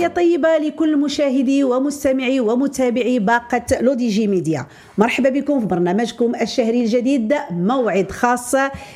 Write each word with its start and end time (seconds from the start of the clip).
تحية 0.00 0.08
طيبة 0.08 0.58
لكل 0.58 0.96
مشاهدي 0.96 1.64
ومستمعي 1.64 2.40
ومتابعي 2.40 3.18
باقة 3.18 3.80
لودي 3.80 4.08
جي 4.08 4.26
ميديا. 4.26 4.66
مرحبا 4.98 5.28
بكم 5.28 5.60
في 5.60 5.66
برنامجكم 5.66 6.32
الشهري 6.34 6.80
الجديد 6.80 7.34
موعد 7.50 8.10
خاص 8.10 8.54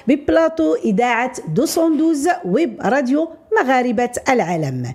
ببلاطو 0.08 0.74
إذاعة 0.74 1.32
212 1.48 2.40
ويب 2.44 2.80
راديو 2.84 3.28
مغاربة 3.60 4.10
العالم. 4.28 4.94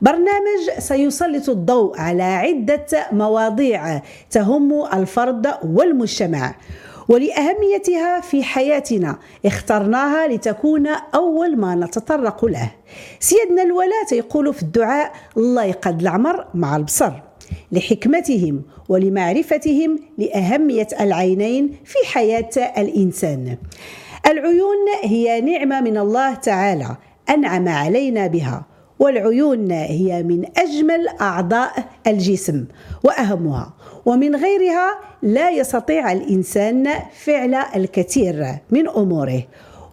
برنامج 0.00 0.78
سيسلط 0.78 1.48
الضوء 1.48 2.00
على 2.00 2.22
عدة 2.22 2.86
مواضيع 3.12 4.02
تهم 4.30 4.84
الفرد 4.94 5.46
والمجتمع. 5.64 6.54
ولأهميتها 7.10 8.20
في 8.20 8.42
حياتنا 8.44 9.18
اخترناها 9.46 10.28
لتكون 10.28 10.86
أول 11.14 11.56
ما 11.56 11.74
نتطرق 11.74 12.44
له. 12.44 12.70
سيدنا 13.20 13.62
الولاة 13.62 14.06
يقول 14.12 14.54
في 14.54 14.62
الدعاء 14.62 15.12
الله 15.36 15.64
يقد 15.64 16.00
العمر 16.00 16.46
مع 16.54 16.76
البصر. 16.76 17.12
لحكمتهم 17.72 18.62
ولمعرفتهم 18.88 19.98
لأهمية 20.18 20.88
العينين 21.00 21.76
في 21.84 21.98
حياة 22.12 22.50
الإنسان. 22.78 23.56
العيون 24.26 24.76
هي 25.02 25.40
نعمة 25.40 25.80
من 25.80 25.96
الله 25.98 26.34
تعالى 26.34 26.96
أنعم 27.30 27.68
علينا 27.68 28.26
بها. 28.26 28.66
والعيون 28.98 29.70
هي 29.70 30.22
من 30.22 30.44
أجمل 30.56 31.08
أعضاء 31.20 31.84
الجسم 32.06 32.64
وأهمها 33.04 33.74
ومن 34.06 34.36
غيرها 34.36 34.98
لا 35.22 35.50
يستطيع 35.50 36.12
الإنسان 36.12 36.88
فعل 37.24 37.54
الكثير 37.54 38.56
من 38.70 38.88
أموره. 38.88 39.42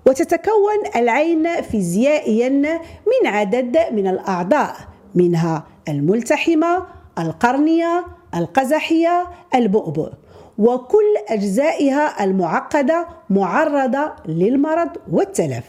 وتتكون 0.07 0.79
العين 0.95 1.61
فيزيائيا 1.61 2.49
من 2.49 3.27
عدد 3.27 3.77
من 3.91 4.07
الأعضاء 4.07 4.75
منها 5.15 5.63
الملتحمة 5.89 6.83
القرنية 7.19 8.05
القزحية 8.35 9.27
البؤبؤ. 9.55 10.09
وكل 10.57 11.15
أجزائها 11.29 12.23
المعقدة 12.23 13.07
معرضة 13.29 14.11
للمرض 14.25 14.89
والتلف. 15.11 15.63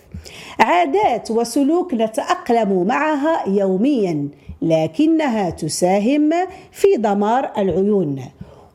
عادات 0.60 1.30
وسلوك 1.30 1.94
نتأقلم 1.94 2.86
معها 2.86 3.48
يوميا 3.48 4.28
لكنها 4.62 5.50
تساهم 5.50 6.30
في 6.72 6.96
دمار 6.96 7.52
العيون. 7.58 8.22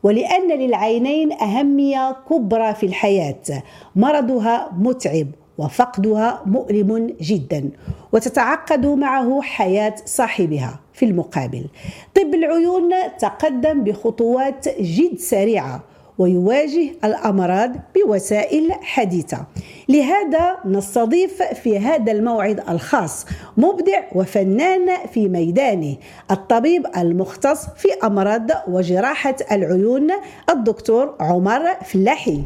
ولأن 0.04 0.48
للعينين 0.58 1.32
أهمية 1.32 2.16
كبرى 2.30 2.74
في 2.74 2.86
الحياة. 2.86 3.62
مرضها 3.96 4.72
متعب 4.78 5.26
وفقدها 5.58 6.42
مؤلم 6.46 7.16
جدا 7.20 7.70
وتتعقد 8.12 8.86
معه 8.86 9.42
حياة 9.42 9.94
صاحبها 10.04 10.80
في 10.92 11.04
المقابل. 11.04 11.66
طب 12.14 12.34
العيون 12.34 12.90
تقدم 13.18 13.84
بخطوات 13.84 14.80
جد 14.80 15.18
سريعة 15.18 15.82
ويواجه 16.18 16.90
الأمراض 17.04 17.70
بوسائل 17.94 18.72
حديثة. 18.82 19.44
لهذا 19.88 20.56
نستضيف 20.64 21.42
في 21.42 21.78
هذا 21.78 22.12
الموعد 22.12 22.60
الخاص 22.68 23.26
مبدع 23.56 24.00
وفنان 24.12 24.88
في 25.12 25.28
ميدانه 25.28 25.96
الطبيب 26.30 26.86
المختص 26.96 27.66
في 27.76 27.88
أمراض 28.04 28.50
وجراحة 28.68 29.36
العيون 29.52 30.08
الدكتور 30.50 31.14
عمر 31.20 31.60
فلاحي. 31.84 32.42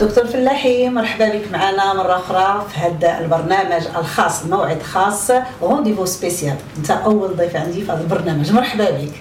دكتور 0.00 0.26
فلاحي 0.26 0.88
مرحبا 0.88 1.28
بك 1.28 1.52
معنا 1.52 1.94
مرة 1.94 2.16
أخرى 2.16 2.66
في 2.68 2.78
هذا 2.78 3.18
البرنامج 3.18 3.86
الخاص 3.86 4.46
موعد 4.46 4.82
خاص 4.82 5.30
rendez-vous 5.62 6.04
spécial 6.04 6.56
أنت 6.78 6.90
أول 6.90 7.36
ضيف 7.36 7.56
عندي 7.56 7.82
في 7.82 7.92
هذا 7.92 8.00
البرنامج. 8.00 8.52
مرحبا 8.52 8.90
بك. 8.90 9.12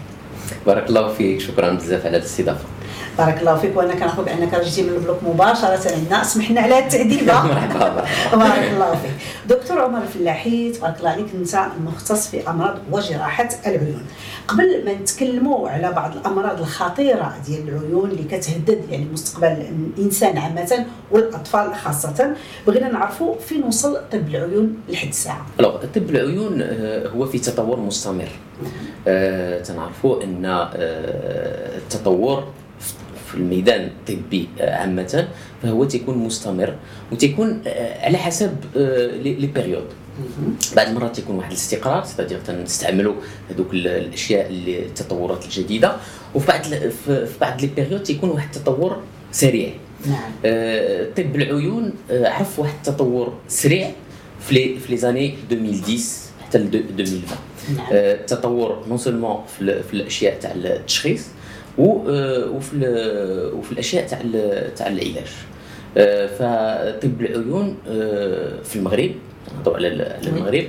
بارك 0.66 0.90
الله 0.90 1.14
فيك 1.14 1.40
شكرا 1.40 1.74
بزاف 1.74 2.06
على 2.06 2.18
الاستضافة. 2.18 2.66
بارك 3.18 3.40
الله 3.40 3.56
فيك 3.56 3.78
وأنا 3.78 3.96
كنعرفوا 3.96 4.24
بأنك 4.24 4.56
جيتي 4.64 4.84
من 4.84 4.90
ال 4.90 4.95
bloc 4.95 5.18
مباشرة. 5.24 5.92
عندنا 5.96 6.22
اسمح 6.22 6.52
لنا 6.52 6.62
على 6.62 6.76
مرحبا 7.48 8.06
بارك 8.34 8.72
الله 8.74 8.92
فيك. 8.96 9.12
دكتور 9.50 9.80
عمر 9.82 10.02
الفلاحي 10.02 10.72
تبارك 10.72 10.98
الله 11.00 11.10
عليك 11.10 11.26
انت 11.36 11.58
مختص 11.86 12.28
في 12.28 12.50
أمراض 12.50 12.78
وجراحة 12.92 13.50
العيون. 13.68 14.06
قبل 14.48 14.86
ما 14.86 14.94
نتكلموا 14.94 15.70
على 15.70 15.92
بعض 15.92 16.16
الأمراض 16.16 16.60
الخطيرة 16.60 17.34
ديال 17.48 17.70
العيون 17.70 18.10
اللي 18.12 18.24
كتهدد 18.24 18.82
يعني 18.90 19.06
مستقبل 19.14 19.48
الإنسان 19.98 20.38
عامة 20.38 20.86
والأطفال 21.12 21.76
خاصة 21.76 22.36
بغينا 22.68 22.92
نعرفوا 22.92 23.36
فين 23.48 23.64
وصل 23.64 23.98
طب 24.12 24.28
العيون 24.28 24.78
لحد 24.90 25.08
الساعة؟ 25.08 25.46
طب 25.96 26.10
العيون 26.10 26.62
آه، 26.62 27.08
هو 27.08 27.26
في 27.26 27.40
تطور 27.40 27.80
مستمر. 27.80 28.30
آه 29.08 29.62
تنعرفوا 29.62 30.24
أن 30.24 30.46
آه 30.46 31.78
التطور 31.78 32.44
في 33.28 33.36
الميدان 33.36 33.82
الطبي 33.82 34.48
آه، 34.60 34.76
عامة 34.76 35.28
فهو 35.64 35.84
تيكون 35.86 36.18
مستمر 36.18 36.76
وتيكون 37.12 37.62
آه، 37.68 38.06
على 38.06 38.18
حسب 38.18 38.56
آه، 38.78 39.08
les 39.08 39.48
périodes. 39.48 39.86
بعض 40.76 40.88
المرات 40.88 41.16
تيكون 41.16 41.36
واحد 41.36 41.52
الاستقرار 41.52 42.04
c'est-à-dire 42.04 42.40
تنستعملوا 42.40 43.16
هذوك 43.50 43.74
الأشياء 43.74 44.48
اللي 44.48 44.80
التطورات 44.80 45.46
الجديدة 45.46 45.96
وفي 46.36 46.48
بعض 46.48 46.62
في 47.06 47.28
بعض 47.42 47.62
les 47.62 47.68
périodes 47.68 48.04
تيكون 48.04 48.30
واحد 48.30 48.56
التطور 48.56 49.02
سريع. 49.32 49.70
نعم. 50.06 50.32
طب 51.18 51.36
العيون 51.36 51.94
عرف 52.12 52.60
واحد 52.60 52.74
التطور 52.88 53.34
سريع 53.48 53.92
في 54.40 54.78
les 54.90 54.98
années 54.98 55.36
2010 55.52 56.28
حتى 56.46 56.58
2020 56.58 57.22
نعم. 57.76 57.88
التطور 57.92 58.84
non 58.88 58.98
seulement 58.98 59.44
في 59.60 59.94
الأشياء 59.94 60.40
تاع 60.40 60.52
التشخيص 60.52 61.28
وفي 61.78 62.76
وفي 63.54 63.72
الأشياء 63.72 64.08
تاع 64.08 64.20
تاع 64.76 64.88
العلاج. 64.88 65.28
آه، 65.98 66.28
فطب 66.28 67.22
العيون 67.22 67.78
آه، 67.90 68.62
في 68.64 68.76
المغرب 68.76 69.12
نهضروا 69.58 69.76
على 69.78 69.88
المغرب 70.28 70.68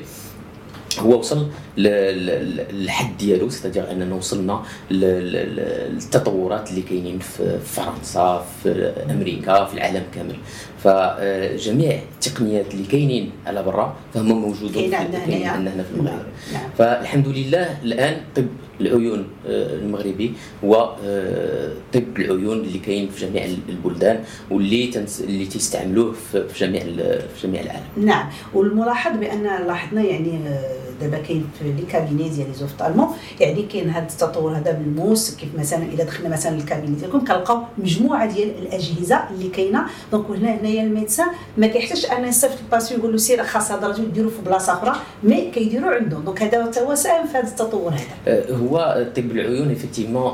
هو 0.99 1.19
وصل 1.19 1.47
للحد 1.77 3.17
ديالو 3.19 3.51
ستادير 3.51 3.91
أننا 3.91 4.15
وصلنا 4.15 4.63
للتطورات 4.91 6.71
اللي 6.71 6.83
كاينين 6.83 7.19
في 7.19 7.59
فرنسا 7.59 8.47
في 8.63 8.93
أمريكا 9.11 9.65
في 9.65 9.75
العالم 9.75 10.03
كامل. 10.15 10.37
فجميع 10.85 11.99
التقنيات 12.15 12.75
اللي 12.75 12.87
كاينين 12.87 13.31
على 13.47 13.63
برا 13.63 13.97
فهم 14.15 14.29
موجودين 14.41 14.95
عندنا 14.95 15.25
هنا 15.25 15.83
في 15.83 15.91
المغرب 15.95 16.27
نعم. 16.53 16.63
نعم. 16.63 16.71
فالحمد 16.79 17.29
لله 17.29 17.79
الآن 17.83 18.21
طب 18.37 18.47
العيون 18.81 19.27
آه، 19.47 19.75
المغربي 19.75 20.33
هو 20.65 20.97
آه، 21.05 21.73
طب 21.93 22.03
العيون 22.19 22.59
اللي 22.59 22.79
كاين 22.79 23.09
في 23.09 23.27
جميع 23.27 23.45
البلدان 23.69 24.25
واللي 24.51 24.87
تنس... 24.87 25.21
اللي 25.21 25.47
تيستعملوه 25.47 26.13
في 26.13 26.47
جميع 26.59 26.83
في 26.83 27.47
جميع 27.47 27.61
العالم 27.61 27.87
نعم 27.97 28.29
والملاحظ 28.55 29.17
بأن 29.17 29.43
لاحظنا 29.43 30.03
يعني 30.03 30.39
آه، 30.49 30.88
دابا 31.01 31.19
كاين 31.19 31.47
في 31.59 31.73
les 31.73 31.83
cabinets 31.83 32.29
ديال 32.29 32.49
les 32.49 32.55
ophtalmos 32.55 33.09
يعني 33.41 33.63
كاين 33.63 33.91
هذا 33.91 34.07
التطور 34.07 34.57
هذا 34.57 34.73
بالموس 34.73 35.35
كيف 35.35 35.49
مثلا 35.59 35.85
اذا 35.93 36.05
دخلنا 36.05 36.29
مثلا 36.29 36.57
لل 36.57 36.66
cabinet 36.66 36.97
ديالكم 36.97 37.25
كنلقاو 37.25 37.63
مجموعة 37.79 38.33
ديال 38.33 38.49
الأجهزة 38.59 39.21
اللي 39.31 39.49
كاينة. 39.49 39.83
donc 40.13 40.31
هنا 40.31 40.61
هنايا 40.61 40.83
ال 40.83 40.88
médecin 40.88 41.27
ما 41.57 41.67
كيحتاجش 41.67 42.07
أن 42.07 42.25
يصيفط 42.25 42.59
الباسيو 42.65 42.99
يقول 42.99 43.13
له 43.13 43.19
سير 43.19 43.45
خاص 43.45 43.73
هذا 43.73 43.87
الرجل 43.87 44.13
ديرو 44.13 44.31
في 44.31 44.43
بلاصة 44.47 44.73
أخرى 44.73 44.97
mais 45.25 45.51
كيديروا 45.51 45.91
عندهم 45.91 46.25
donc 46.25 46.43
هذا 46.43 46.73
هو 46.83 46.95
ساهم 46.95 47.27
في 47.27 47.39
هذا 47.39 47.49
التطور 47.49 47.93
هذا. 47.93 48.57
هو 48.57 49.07
طب 49.17 49.31
العيون 49.31 49.71
effectivement 49.71 50.33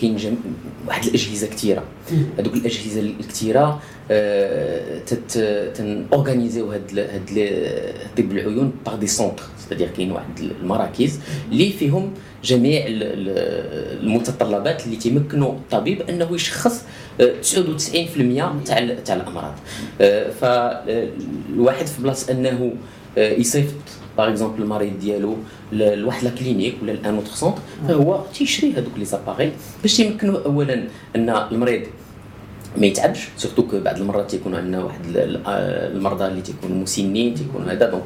كاين 0.00 0.16
جم... 0.16 0.34
واحد 0.86 1.04
الأجهزة 1.04 1.46
كثيره 1.46 1.82
هذوك 2.38 2.54
الأجهزة 2.54 3.00
الكثيره 3.00 3.80
تن 5.74 6.06
organiserيو 6.12 6.70
هاد 6.72 6.98
هاد 6.98 7.28
طب 8.18 8.32
العيون 8.32 8.72
par 8.86 8.96
des 8.96 9.06
centres 9.06 9.42
c'est-à-dire 9.58 9.88
كاين 9.88 10.12
واحد 10.12 10.38
المراكز 10.40 11.20
اللي 11.52 11.70
فيهم 11.70 12.10
جميع 12.44 12.82
المتطلبات 12.86 14.86
اللي 14.86 14.96
تيمكنوا 14.96 15.52
الطبيب 15.52 16.02
أنه 16.02 16.34
يشخص 16.34 16.82
99% 17.20 17.22
تاع 18.66 18.94
تاع 19.04 19.16
الأمراض. 19.16 19.54
فالواحد 20.40 21.86
في 21.86 22.02
بلاصة 22.02 22.32
أنه 22.32 22.72
يصيفط 23.16 23.74
par 24.18 24.28
exemple 24.28 24.62
المريض 24.62 24.98
ديالو 25.00 25.36
لواحد 25.72 26.24
la 26.24 26.30
clinique 26.30 26.74
ولا 26.82 26.92
ل 26.92 26.99
un 26.99 27.14
autre 27.14 27.30
centre 27.30 27.60
فهو 27.88 28.20
تيشري 28.34 28.72
هذوك 28.72 28.92
les 28.98 29.04
appareils 29.04 29.52
باش 29.82 30.00
يمكنوا 30.00 30.44
اولا 30.44 30.84
أن 31.16 31.30
المريض 31.30 31.82
ما 32.76 32.86
يتعبش 32.86 33.28
surtout 33.36 33.62
que 33.62 33.80
بعض 33.80 33.96
المرات 33.96 34.30
تيكونوا 34.30 34.58
عندنا 34.58 34.84
واحد 34.84 35.00
المرضى 35.06 36.26
اللي 36.26 36.42
تيكونوا 36.42 36.76
مسنين 36.76 37.34
تيكونوا 37.34 37.72
هذا 37.72 37.90
donc 37.90 38.04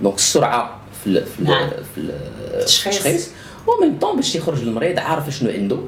donc 0.00 0.14
السرعة 0.14 0.80
في 1.04 1.24
في, 1.24 1.44
نعم. 1.44 1.70
في 1.94 2.10
التشخيص 2.54 3.28
ومن 3.66 3.98
طون 3.98 4.16
باش 4.16 4.34
يخرج 4.34 4.62
المريض 4.62 4.98
عارف 4.98 5.30
شنو 5.30 5.50
عنده 5.50 5.78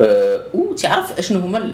أه 0.00 0.42
وتعرف 0.54 1.18
أشنو 1.18 1.40
هما 1.40 1.72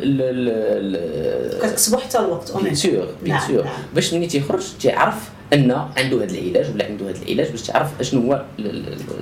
كتكسبوا 1.63 1.99
حتى 1.99 2.19
الوقت 2.19 2.57
بيان 2.57 2.75
سور 2.75 3.09
بيان 3.25 3.41
سور 3.41 3.67
باش 3.95 4.15
ملي 4.15 4.27
تيخرج 4.27 4.65
تيعرف 4.81 5.31
أن 5.53 5.71
عنده 5.97 6.17
هذا 6.25 6.39
العلاج 6.39 6.75
ولا 6.75 6.85
عنده 6.85 7.11
هذا 7.11 7.23
العلاج 7.23 7.51
باش 7.51 7.63
تعرف 7.63 8.01
أشنو 8.01 8.33
هو 8.33 8.45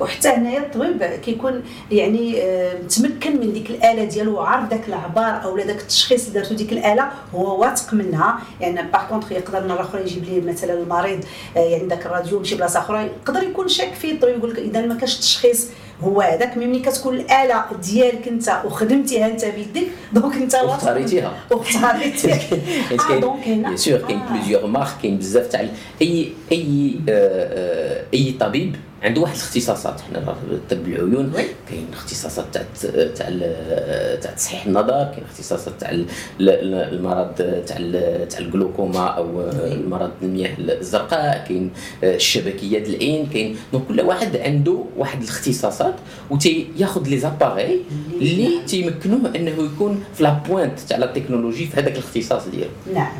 وحتى 0.00 0.28
هنايا 0.28 0.58
الطبيب 0.58 1.02
كيكون 1.02 1.62
يعني 1.90 2.42
آه، 2.42 2.74
متمكن 2.82 3.40
من 3.40 3.52
ديك 3.52 3.70
الآلة 3.70 4.04
ديالو 4.04 4.34
وعارف 4.34 4.70
ذاك 4.70 4.88
العبار 4.88 5.44
أو 5.44 5.58
ذاك 5.58 5.80
التشخيص 5.80 6.26
اللي 6.26 6.40
دارتو 6.40 6.54
ديك 6.54 6.72
الآلة 6.72 7.10
هو 7.34 7.60
واثق 7.60 7.94
منها. 7.94 8.38
يعني 8.60 8.90
par 8.92 9.08
contre 9.08 9.32
يقدر 9.32 9.68
مره 9.68 9.80
أخرى 9.80 10.00
يجيب 10.00 10.24
ليه 10.24 10.40
مثلا 10.40 10.72
المريض 10.72 11.24
آه، 11.56 11.60
يعني 11.60 11.88
ذاك 11.88 12.06
الراديو 12.06 12.38
من 12.38 12.44
شي 12.44 12.54
بلاصة 12.54 12.78
أخرى 12.78 13.02
يقدر 13.04 13.42
يكون 13.42 13.68
شاك 13.68 13.94
فيه 13.94 14.12
الطبيب 14.12 14.38
يقول 14.38 14.50
لك 14.50 14.58
إذا 14.58 14.86
ما 14.86 14.94
كانش 14.94 15.16
تشخيص 15.16 15.68
هو 16.02 16.20
هذاك 16.20 16.56
ملي 16.56 16.80
كتكون 16.80 17.14
الآلة 17.16 17.64
ديالك 17.82 18.28
انت 18.28 18.60
وخدمتيها 18.64 19.26
انت 19.26 19.44
بيديك 19.44 19.88
donc 20.12 20.34
انت 20.36 20.54
واختاريتيها. 20.54 21.32
واختاريتيها. 21.50 22.38
donc 23.20 23.48
هنا. 23.48 23.68
bien 23.68 23.76
sûr 23.76 23.98
كاين 23.98 24.20
plusieurs 24.30 24.66
marques 24.66 24.88
كاين 25.02 25.16
بزاف 25.18 25.46
تاع 25.46 25.66
اي 26.02 26.32
أي 26.52 26.94
آه، 27.08 28.04
أي 28.14 28.34
طبيب 28.40 28.76
عنده 29.04 29.20
واحد 29.20 29.34
الاختصاصات. 29.34 30.00
حنا 30.00 30.36
طب 30.70 30.86
العيون 30.86 31.32
كاين 31.70 31.86
اختصاصات 31.92 32.44
تاع 32.52 32.62
تاع 33.14 33.28
تاع 34.20 34.30
تصحيح 34.30 34.66
النظر 34.66 35.04
كاين 35.04 35.24
اختصاصات 35.30 35.80
تاع 35.80 36.04
المرض 36.40 37.34
تاع 37.34 37.76
تاع 38.30 38.38
الجلوكوما 38.38 39.06
أو 39.06 39.40
المرض 39.50 40.10
المياه 40.22 40.54
الزرقاء 40.58 41.44
كاين 41.48 41.70
الشبكية 42.02 42.78
ديال 42.78 42.94
العين 42.94 43.26
كاين 43.26 43.56
donc 43.72 43.84
كل 43.88 44.00
واحد 44.00 44.36
عنده 44.36 44.84
واحد 44.96 45.22
الاختصاصات 45.22 45.94
وتياخذ 46.30 47.08
les 47.08 47.18
appareils 47.18 47.80
اللي 48.12 48.60
تيمكنوه 48.66 49.36
إنه 49.36 49.50
يكون 49.50 50.04
في 50.14 50.22
la 50.22 50.30
pointe 50.30 50.80
تاع 50.80 50.98
la 50.98 51.06
technologie 51.06 51.66
في 51.66 51.80
هذاك 51.80 51.92
الاختصاص 51.92 52.48
ديالو. 52.48 52.70
نعم. 52.94 53.12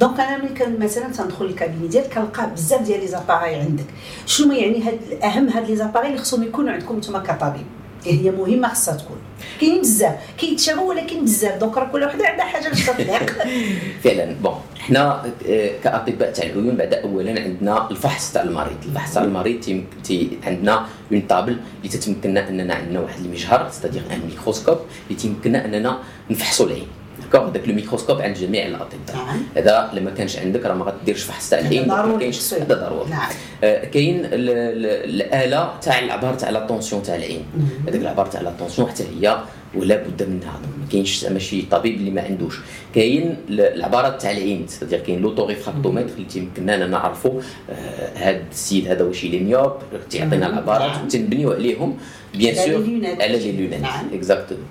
donc 0.00 0.20
أنا 0.20 0.38
ملي 0.38 0.54
كان 0.54 0.78
مثلا 0.78 1.08
تندخل 1.08 1.44
ال 1.44 1.50
cabinet 1.50 1.88
ديالك 1.88 2.14
كنلقى 2.14 2.50
بزاف 2.54 2.82
ديال 2.82 3.00
les 3.00 3.06
appareils 3.06 3.54
عندك. 3.54 3.84
شنو 4.26 4.52
يعني 4.52 4.82
هاد 4.82 4.98
أهم 5.32 5.48
هاد 5.48 5.70
les 5.70 5.76
appareils 5.76 6.06
اللي 6.06 6.18
خصهم 6.18 6.42
يكونوا 6.42 6.72
عندكم 6.72 6.98
نتوما 6.98 7.18
كطبيب 7.18 7.66
هي 8.04 8.30
مهمة 8.30 8.68
خصها 8.68 8.94
تكون. 8.96 9.16
كاين 9.60 9.80
بزاف 9.80 10.14
كيتشابهوا 10.38 10.88
ولكن 10.88 11.24
بزاف. 11.24 11.60
donc 11.60 11.76
راه 11.76 11.84
كل 11.84 12.04
وحده 12.04 12.26
عندها 12.26 12.44
حاجة 12.44 12.68
باش 12.68 12.86
تطلق. 12.86 13.32
فعلا. 14.04 14.34
bon 14.42 14.54
حنا 14.78 15.24
آه، 15.48 15.70
كأطباء 15.84 16.32
تاع 16.32 16.46
العيون 16.46 16.76
بعد 16.76 16.94
اولا 16.94 17.42
عندنا 17.42 17.90
الفحص 17.90 18.32
تاع 18.32 18.42
المريض. 18.42 18.76
الفحص 18.88 19.14
تاع 19.14 19.22
المريض 19.22 19.84
تي 20.04 20.38
عندنا 20.46 20.86
une 21.12 21.20
table 21.20 21.56
اللي 21.78 21.88
تتمكننا 21.88 22.48
أننا 22.48 22.74
عندنا 22.74 23.00
واحد 23.00 23.24
المجهر 23.24 23.68
c'est-à-dire 23.70 24.02
un 24.10 24.20
microscope 24.30 24.78
اللي 25.10 25.20
تيمكننا 25.20 25.64
أننا 25.64 25.98
نفحصوا 26.30 26.66
العين 26.66 26.86
داك 27.32 27.68
الميكروسكوب 27.68 28.20
عند 28.20 28.36
جميع 28.36 28.66
الأطباء. 28.66 29.16
نعم. 29.16 29.42
هذا 29.56 29.90
لما 29.94 30.10
كانش 30.10 30.36
عندك 30.36 30.66
راه 30.66 30.74
ما 30.74 30.84
غديرش 30.84 31.22
فحص 31.22 31.50
تاع 31.50 31.58
العين 31.58 31.88
ما 31.88 32.16
كاينش 32.20 32.54
هذا 32.54 32.74
ضروري. 32.74 33.10
نعم. 33.10 33.30
آه 33.64 33.84
كاين 33.84 34.22
الآلة 34.24 35.72
تاع 35.82 35.98
العبار 35.98 36.34
تاع 36.34 36.50
la 36.50 36.62
tension 36.62 37.02
تاع 37.02 37.14
العين. 37.14 37.44
هذاك 37.88 38.00
العبار 38.00 38.26
تاع 38.26 38.40
la 38.40 38.51
tension 38.51 38.88
حتى 38.88 39.04
هي 39.20 39.42
ولا 39.74 39.96
بد 39.96 40.22
منها 40.22 40.60
ما 40.80 40.86
كاينش 40.92 41.20
زعما 41.20 41.38
شي 41.38 41.62
طبيب 41.62 41.94
اللي 41.94 42.10
ما 42.10 42.22
عندوش. 42.22 42.58
كاين 42.94 43.36
العبارات 43.48 44.22
تاع 44.22 44.30
العين 44.30 44.66
c'est-à-dire 44.68 45.00
كاين 45.00 45.20
l'autoréfractomètre 45.20 46.14
اللي 46.14 46.24
تيمكننا 46.24 46.86
نعرفوا 46.86 47.40
آه 47.70 48.12
هذا 48.14 48.42
السيد 48.50 48.88
هذا 48.88 49.04
واش 49.04 49.24
les 49.24 49.38
myopes 49.38 49.72
تيعطينا 50.10 50.46
العبارات 50.46 51.04
وتنبنيو 51.04 51.52
عليهم 51.52 51.96
bien 52.34 52.54
sûr 52.54 52.84
على 53.20 53.38
les 53.38 53.52
lunettes 53.52 53.90
exactement 54.12 54.64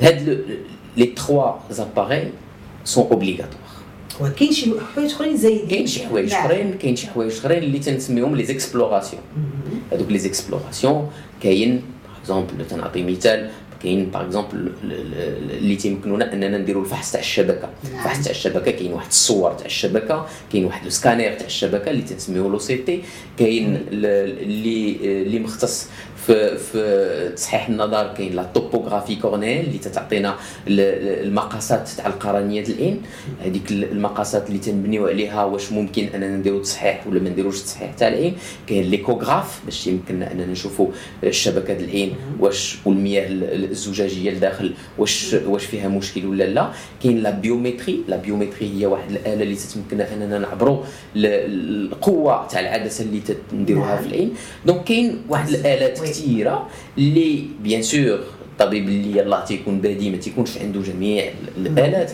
هاد 0.00 0.44
les 0.96 1.10
trois 1.14 1.50
appareils 1.78 2.32
sont 2.84 3.06
obligatoires. 3.10 3.66
وكاين 4.20 4.52
شي 4.52 4.70
حوايج 4.94 5.12
اخرين 5.12 5.36
زايدين 5.36 5.68
كاين 5.68 5.86
شي 5.86 6.06
حوايج 6.06 6.32
اخرين 6.32 6.74
كاين 6.78 6.96
شي 6.96 7.06
حوايج 7.06 7.32
اخرين 7.32 7.62
اللي 7.62 7.78
تنسميهم 7.78 8.36
les 8.36 8.44
explorations 8.44 9.22
هذوك 9.92 10.10
les 10.10 10.18
explorations 10.18 11.10
كاين 11.42 11.82
par 12.04 12.18
exemple 12.20 12.66
تنعطي 12.66 13.02
مثال 13.02 13.50
كاين 13.82 14.04
par 14.04 14.22
exemple 14.22 14.72
اللي 14.82 15.76
تيمكنونا 15.76 16.32
اننا 16.32 16.58
نديروا 16.58 16.82
الفحص 16.82 17.12
تاع 17.12 17.20
الشبكه 17.20 17.68
الفحص 17.84 18.24
تاع 18.24 18.30
الشبكه 18.30 18.70
كاين 18.70 18.92
واحد 18.92 19.08
الصور 19.08 19.52
تاع 19.52 19.66
الشبكه 19.66 20.26
كاين 20.52 20.64
واحد 20.64 20.86
السكانير 20.86 21.32
تاع 21.32 21.46
الشبكه 21.46 21.90
اللي 21.90 22.02
تنسميوه 22.02 22.50
l'OCT 22.50 23.02
كاين 23.38 23.80
اللي 23.92 24.96
اللي 25.22 25.38
مختص 25.38 25.88
في 26.26 26.58
في 26.58 27.32
تصحيح 27.36 27.68
النظر 27.68 28.14
كاين 28.18 28.32
la 28.32 28.42
topographie 28.54 29.16
cornéenne 29.16 29.64
اللي 29.66 29.78
تتعطينا 29.78 30.36
المقاسات 30.68 31.88
تاع 31.88 32.06
القرنية 32.06 32.62
العين 32.68 33.02
هذيك 33.44 33.70
المقاسات 33.70 34.48
اللي 34.48 34.58
تنبنيو 34.58 35.06
عليها 35.06 35.44
واش 35.44 35.72
ممكن 35.72 36.04
أننا 36.14 36.36
نديرو 36.36 36.58
تصحيح 36.62 37.06
ولا 37.06 37.20
ما 37.20 37.30
نديروش 37.30 37.62
تصحيح 37.62 37.92
تاع 37.92 38.08
العين 38.08 38.34
كاين 38.66 38.84
l'échographe 38.84 39.60
باش 39.64 39.86
يمكننا 39.86 40.32
أننا 40.32 40.46
نشوفوا 40.46 40.88
الشبكة 41.24 41.76
العين 41.76 42.14
واش 42.40 42.78
والمياه 42.84 43.26
الزجاجية 43.30 44.30
لداخل 44.30 44.74
واش 44.98 45.34
واش 45.46 45.64
فيها 45.64 45.88
مشكل 45.88 46.26
ولا 46.26 46.44
لا. 46.44 46.70
كاين 47.02 47.18
la 47.22 47.30
biométrie 47.30 48.00
la 48.08 48.16
biométrie 48.16 48.70
هي 48.80 48.86
واحد 48.86 49.10
الآلة 49.10 49.42
اللي 49.42 49.54
تتمكننا 49.54 50.14
أننا 50.14 50.38
نعبروا 50.38 50.82
القوة 51.16 52.46
تاع 52.46 52.60
العدسة 52.60 53.04
اللي 53.04 53.20
نديروها 53.52 53.96
في 53.96 54.06
العين 54.06 54.34
donc 54.66 54.84
كاين 54.84 55.22
واحد 55.28 55.48
الالات 55.48 56.00
كثيرة 56.16 56.68
اللي 56.98 57.44
bien 57.62 57.82
sûr 57.82 58.20
الطبيب 58.52 58.88
اللي 58.88 59.22
الله 59.22 59.44
تيكون 59.44 59.80
بادي 59.80 60.10
ما 60.10 60.16
تيكونش 60.16 60.58
عنده 60.58 60.80
جميع 60.80 61.32
الآلات 61.56 62.12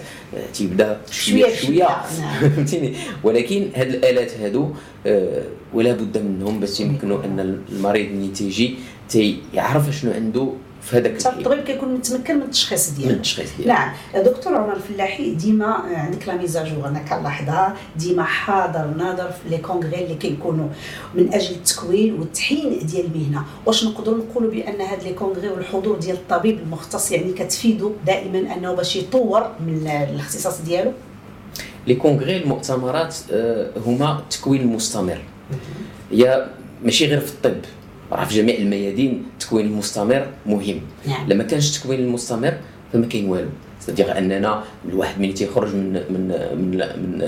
تيبدأ 0.54 1.00
شوية 1.10 1.54
شوية. 1.54 2.02
فهمتيني 2.40 2.94
ولكن 3.22 3.68
هاد 3.76 3.94
الآلات 3.94 4.32
هادو 4.40 4.70
آه، 5.06 5.42
ولا 5.74 5.92
بد 5.92 6.18
منهم 6.18 6.60
باش 6.60 6.80
يمكنوا 6.80 7.24
أن 7.24 7.40
المريض 7.72 8.12
ملي 8.12 8.28
تيجي 8.28 8.74
تيعرف 9.08 9.90
شنو 9.90 10.12
عنده 10.12 10.48
في 10.82 10.96
هذاك 10.96 11.26
الطبيب 11.26 11.64
كيكون 11.64 11.94
متمكن 11.94 12.36
من 12.36 12.42
التشخيص 12.42 12.90
ديالو 12.90 13.10
من 13.10 13.16
التشخيص 13.16 13.50
ديالو 13.56 13.72
نعم. 13.72 13.92
دكتور 14.14 14.54
عمر 14.54 14.76
الفلاحي 14.76 15.34
ديما 15.34 15.66
عندك 15.66 16.28
لا 16.28 16.36
ميزاجور 16.36 16.88
أنا 16.88 16.98
كنلاحظها 16.98 17.76
ديما 17.96 18.22
حاضر 18.22 18.86
ناظر 18.86 19.30
في 19.30 19.48
لي 19.48 19.58
كونغري 19.58 20.04
اللي 20.04 20.14
كيكونوا 20.14 20.68
من 21.14 21.34
أجل 21.34 21.54
التكوين 21.54 22.14
والتحيين 22.14 22.86
ديال 22.86 23.06
المهنة. 23.06 23.44
واش 23.66 23.84
نقدروا 23.84 24.18
نقولوا 24.18 24.50
بأن 24.50 24.80
هاد 24.80 25.02
لي 25.02 25.12
كونغري 25.12 25.48
والحضور 25.48 25.98
ديال 25.98 26.16
الطبيب 26.16 26.58
المختص 26.58 27.12
يعني 27.12 27.32
كتفيدوا 27.32 27.90
دائما 28.06 28.54
أنه 28.54 28.72
باش 28.74 28.96
يطور 28.96 29.50
من 29.66 30.06
الاختصاص 30.10 30.60
ديالو؟ 30.60 30.92
les 31.86 31.94
congrès 31.94 32.36
المؤتمرات 32.36 33.16
آه، 33.32 33.70
هما 33.86 34.18
التكوين 34.18 34.60
المستمر 34.60 35.20
هي 36.12 36.46
ماشي 36.82 37.06
غير 37.06 37.20
في 37.20 37.32
الطب. 37.32 37.60
راه 38.14 38.24
في 38.24 38.34
جميع 38.34 38.56
الميادين 38.56 39.24
التكوين 39.32 39.66
المستمر 39.66 40.26
مهم. 40.46 40.80
نعم. 41.08 41.28
لما 41.28 41.44
كانش 41.44 41.76
التكوين 41.76 42.00
المستمر 42.00 42.54
فما 42.92 43.06
كاين 43.06 43.28
والو. 43.28 43.48
سيدير 43.86 44.18
أننا 44.18 44.64
الواحد 44.88 45.20
ملي 45.20 45.32
تيخرج 45.32 45.74
من 45.74 45.92
من 45.92 46.28
من 46.54 46.78
من, 46.78 47.18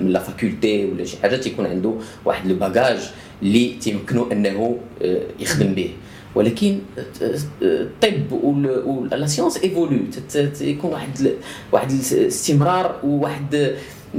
من 0.00 0.12
la 0.12 0.20
faculté 0.20 0.84
ولا 0.84 1.04
شي 1.04 1.16
حاجة 1.22 1.36
تيكون 1.36 1.66
عنده 1.66 1.94
واحد 2.24 2.46
le 2.46 2.54
bagage 2.56 2.98
اللي 3.42 3.74
تيمكنو 3.80 4.32
أنه 4.32 4.78
آه، 5.02 5.20
يخدم 5.40 5.74
به. 5.74 5.90
ولكن 6.34 6.78
الطب 7.62 8.32
و 8.32 8.63
la 8.63 9.26
science 9.26 9.56
évolue. 9.56 9.98
تيكون 10.58 10.90
واحد 10.90 11.30
واحد 11.72 11.90
الاستمرار 11.90 13.00
وواحد 13.04 13.54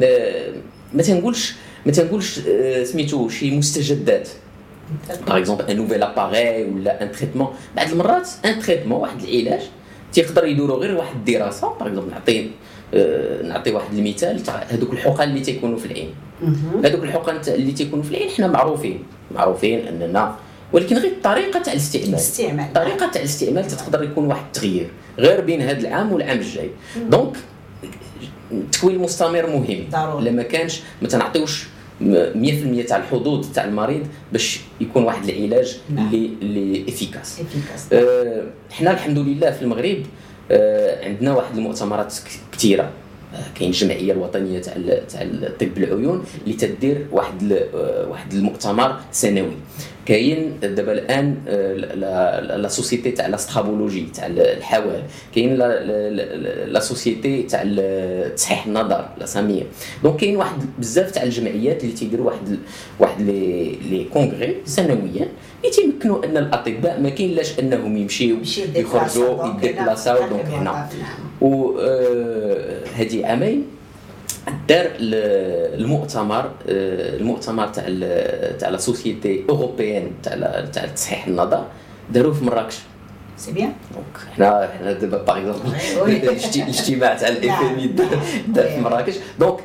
آه، 0.03 0.53
ما 0.93 1.03
تنقولش 1.03 1.53
ما 1.85 1.91
تنقولش 1.91 2.39
آه، 2.47 2.83
سميتو 2.83 3.29
شي 3.29 3.57
مستجدات. 3.57 4.29
par 5.27 5.37
exemple 5.37 5.65
un 5.65 5.77
nouvel 5.77 6.03
appareil 6.03 6.63
ولا 6.63 7.03
un 7.03 7.11
traitement 7.11 7.47
بعض 7.75 7.91
المرات 7.91 8.29
un 8.45 8.59
traitement 8.59 9.01
واحد 9.01 9.23
العلاج. 9.23 9.61
تيقدر 10.13 10.45
يدوروا 10.45 10.77
غير 10.77 10.95
واحد 10.95 11.15
الدراسة. 11.15 11.73
par 11.79 11.87
exemple 11.87 12.11
نعطي 12.11 12.49
آه، 12.93 13.41
نعطي 13.43 13.71
واحد 13.71 13.93
المثال 13.93 14.43
تاع 14.43 14.63
هذوك 14.69 14.93
الحقن 14.93 15.23
اللي 15.23 15.39
تيكونوا 15.39 15.77
في 15.77 15.85
العين. 15.85 16.09
هذوك 16.83 17.03
الحقن 17.03 17.39
اللي 17.47 17.71
تيكونوا 17.71 18.03
في 18.03 18.11
العين 18.11 18.29
حنا 18.29 18.47
معروفين. 18.47 19.03
معروفين 19.35 19.87
أننا 19.87 20.35
ولكن 20.73 20.97
غير 20.97 21.11
الطريقة 21.11 21.59
تاع 21.61 21.73
الاستعمال. 21.73 22.09
الاستعمال. 22.09 22.65
الطريقة 22.65 23.11
تاع 23.11 23.21
الاستعمال 23.21 23.67
تقدر 23.67 24.03
يكون 24.03 24.25
واحد 24.25 24.45
التغيير 24.45 24.89
غير 25.19 25.41
بين 25.41 25.61
هذا 25.61 25.79
العام 25.79 26.13
والعام 26.13 26.37
الجاي. 26.37 26.69
donc 27.09 27.37
التكوين 28.51 28.95
المستمر 28.95 29.47
مهم. 29.47 29.87
ضروري. 29.91 30.29
لما 30.29 30.43
كانش 30.43 30.81
ما 31.01 31.07
تنعطيوش 31.07 31.67
100% 32.01 32.85
تاع 32.87 32.97
الحظوظ 32.97 33.51
تاع 33.51 33.63
المريض 33.65 34.07
باش 34.31 34.59
يكون 34.81 35.03
واحد 35.03 35.29
العلاج 35.29 35.77
نعم. 35.95 36.07
اللي 36.07 36.29
اللي 36.41 36.85
efficace. 36.89 37.39
آه، 37.93 38.43
حنا 38.71 38.91
الحمد 38.91 39.17
لله 39.17 39.51
في 39.51 39.61
المغرب 39.61 40.03
آه، 40.51 41.05
عندنا 41.05 41.33
واحد 41.33 41.57
المؤتمرات 41.57 42.13
كثيره 42.51 42.89
كاين 43.55 43.69
الجمعية 43.69 44.13
الوطنية 44.13 44.59
تاع 44.59 44.73
تاع 45.09 45.27
طب 45.59 45.77
العيون 45.77 46.25
اللي 46.43 46.53
تدير 46.57 47.07
واحد 47.11 47.59
واحد 48.09 48.33
المؤتمر 48.33 48.99
سنوي. 49.11 49.53
كاين 50.05 50.59
دابا 50.61 50.91
الان 50.91 51.35
لا 52.61 52.67
سوسيتي 52.67 53.11
تاع 53.11 53.27
لاسترابولوجي 53.27 54.07
تاع 54.13 54.27
الحوال. 54.27 55.03
كاين 55.35 55.55
لا 56.67 56.79
سوسيتي 56.79 57.43
تاع 57.43 57.63
تصحيح 58.35 58.65
النظر 58.65 59.09
لا 59.17 59.25
ساميه 59.25 59.63
دونك 60.03 60.19
كاين 60.19 60.35
واحد 60.37 60.57
بزاف 60.79 61.11
تاع 61.11 61.23
الجمعيات 61.23 61.83
اللي 61.83 61.93
تيديروا 61.95 62.25
واحد 62.25 62.59
واحد 62.99 63.21
لي 63.21 63.75
لي 63.89 64.03
كونغري 64.03 64.55
سنويا 64.65 65.27
اللي 65.63 65.75
تيمكنوا 65.75 66.25
أن 66.25 66.37
الأطباء 66.37 66.99
ما 67.01 67.09
كاين 67.09 67.31
لاش 67.35 67.59
أنهم 67.59 67.97
يمشيو 67.97 68.37
يخرجوا 68.75 69.47
يديبلاساو 69.47 70.29
دونك 70.29 70.45
هنا. 70.45 70.89
و 71.41 71.79
هذه 72.95 73.25
عامين 73.25 73.65
دار 74.69 74.91
المؤتمر 74.99 76.45
آه، 76.45 77.15
المؤتمر 77.17 77.67
تاع 77.67 77.83
تاع 78.59 78.69
la 78.69 78.77
société 78.77 79.45
européenne 79.49 80.11
تاع 80.23 80.65
تاع 80.65 80.85
تصحيح 80.85 81.27
النظر 81.27 81.65
داروه 82.11 82.33
في 82.33 82.43
مراكش. 82.45 82.75
دابا 85.01 85.17
par 85.17 85.37
exemple 85.37 86.11
الاجتماع 86.55 87.13
تاع 87.13 87.27
الاف 87.27 87.61
ام 87.61 87.95
دار 88.47 88.67
في 88.67 88.79
مراكش. 88.81 89.15
donc 89.39 89.59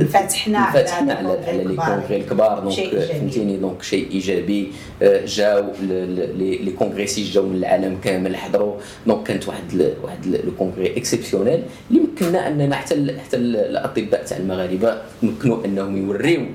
انفتحنا 0.00 0.58
انفتحنا 0.58 1.14
على 1.14 1.28
على 1.46 1.64
les 1.64 1.76
congrès 1.76 2.16
الكبار. 2.16 2.58
donc 2.58 2.74
فهمتيني؟ 2.74 3.56
donc 3.56 3.82
شيء 3.82 4.10
إيجابي. 4.10 4.72
آه، 5.02 5.24
جاو 5.26 5.64
les 5.82 6.74
congressistes 6.78 7.22
جاو 7.22 7.46
من 7.46 7.56
العالم 7.56 7.98
كامل 8.04 8.36
حضروا. 8.36 8.76
donc 9.06 9.26
كانت 9.26 9.48
واحد 9.48 9.92
واحد 10.02 10.26
le 10.26 10.52
congrès 10.58 10.96
exceptionnel 10.96 11.62
اللي 11.90 12.02
مكننا 12.02 12.48
أننا 12.48 12.76
حتى 12.76 13.18
حتى 13.24 13.36
الأطباء 13.36 14.24
تاع 14.24 14.36
المغاربة 14.36 15.02
مكنوا 15.22 15.64
أنهم 15.64 16.06
يوريو 16.06 16.46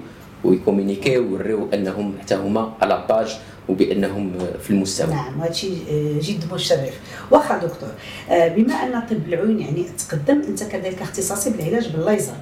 ويكومونيكيو 0.44 1.24
ويوريو 1.24 1.70
أنهم 1.74 2.14
حتى 2.22 2.36
هما 2.36 2.74
à 2.82 2.89
la 2.89 3.06
page 3.10 3.38
وبأنهم 3.69 4.33
في 4.63 4.69
المستوى. 4.69 5.07
نعم 5.07 5.39
وهذا 5.39 5.51
شيء 5.51 5.77
آه، 5.89 6.21
جد 6.21 6.53
مشرف. 6.53 7.00
واخا 7.31 7.57
دكتور 7.57 7.89
آه، 8.29 8.47
بما 8.47 8.74
أن 8.74 9.01
طب 9.09 9.17
العيون 9.27 9.59
يعني 9.59 9.86
تقدم 9.97 10.41
أنت 10.47 10.63
كذلك 10.63 11.01
اختصاصي 11.01 11.50
بالعلاج 11.50 11.88
بالليزر 11.88 12.33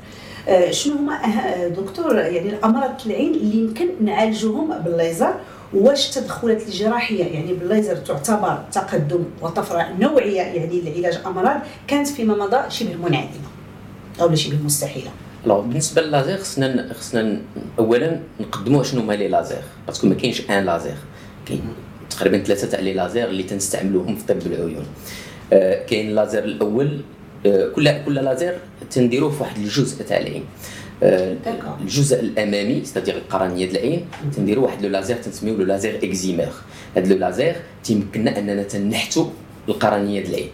آه، 0.48 0.72
شنو 0.72 0.96
هما 0.96 1.20
دكتور 1.68 2.18
يعني 2.18 2.50
الأمراض 2.50 2.92
العين 3.06 3.34
اللي 3.34 3.58
يمكن 3.58 3.88
نعالجوهم 4.02 4.80
بالليزر؟ 4.80 5.34
واش 5.74 6.18
التدخلات 6.18 6.68
الجراحية 6.68 7.24
يعني 7.24 7.54
بالليزر 7.54 7.96
تعتبر 7.96 8.64
تقدم 8.72 9.24
وطفره 9.42 9.88
نوعية 10.00 10.42
يعني 10.42 10.82
لعلاج 10.82 11.20
أمراض 11.26 11.60
كانت 11.88 12.08
فيما 12.08 12.36
مضى 12.36 12.70
شبه 12.70 12.96
منعدمة 12.96 13.48
أو 14.22 14.36
شبه 14.36 14.58
مستحيلة؟ 14.66 15.12
alors 15.46 15.62
بالنسبة 15.62 16.02
للازير 16.02 16.38
خصنا 16.38 16.94
خصنا 16.94 17.42
اولا 17.80 18.20
نقدموا 18.40 18.84
شنو 18.84 19.02
هما 19.02 19.14
les 19.14 19.28
lasers 19.28 19.62
parce 19.88 20.00
que 20.00 20.08
ما 20.08 20.16
كاينش 20.16 20.50
un 20.50 20.66
laser 20.66 20.96
كاين 21.46 21.62
تقريبا 22.10 22.38
ثلاثة 22.44 22.68
تاع 22.68 22.80
les 22.80 22.94
lasers 22.94 23.28
اللي 23.30 23.44
تنستعملوهم 23.44 24.16
في 24.16 24.26
طب 24.26 24.38
العيون. 24.48 24.86
آه 25.54 25.86
كاين 25.86 26.10
اللازير 26.10 26.44
الأول 26.44 27.02
آه 27.46 27.70
كل 27.70 28.04
كل 28.06 28.16
لازير 28.16 28.58
تنديروه 28.92 29.32
في 29.32 29.44
واحد 29.44 29.58
الجزء 29.58 30.04
تاع 30.04 30.18
العين. 30.18 30.44
آه 31.04 31.36
الجزء 31.82 32.20
الأمامي 32.20 32.86
c'est-à-dire 32.86 33.16
القرنية 33.16 33.66
ديال 33.66 33.78
العين 33.78 34.06
تنديروا 34.36 34.66
واحد 34.66 34.86
le 34.86 34.90
laser 34.90 35.18
تنسميو 35.18 35.58
le 35.58 35.64
laser 35.64 36.00
excimer. 36.04 36.50
هذا 36.98 37.14
le 37.14 37.20
laser 37.20 37.56
تيمكننا 37.84 38.40
أننا 38.40 38.64
تنحتوا 38.64 39.26
القرنية 39.70 40.22
ديال 40.22 40.34
العين 40.34 40.50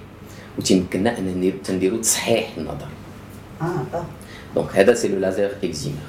وتيمكننا 0.58 1.18
أننا 1.18 1.52
تنديروا 1.64 2.02
تصحيح 2.02 2.50
النظر. 2.58 2.88
آه 3.62 4.06
donc 4.56 4.76
هذا 4.76 4.94
c'est 4.94 5.08
le 5.08 5.20
laser 5.20 5.52
excimer. 5.64 6.00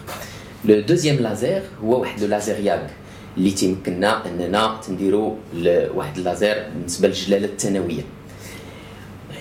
le 0.65 0.81
deuxième 0.81 1.17
laser 1.17 1.63
هو 1.85 2.01
واحد 2.01 2.21
le 2.21 2.27
laser 2.29 2.59
ياك 2.61 2.91
اللي 3.37 3.51
تيمكننا 3.51 4.27
أننا 4.27 4.81
تنديرو 4.87 5.37
واحد 5.95 6.19
اللازير 6.19 6.65
بالنسبة 6.75 7.09
للجلالة 7.09 7.47
الثانوية. 7.47 8.03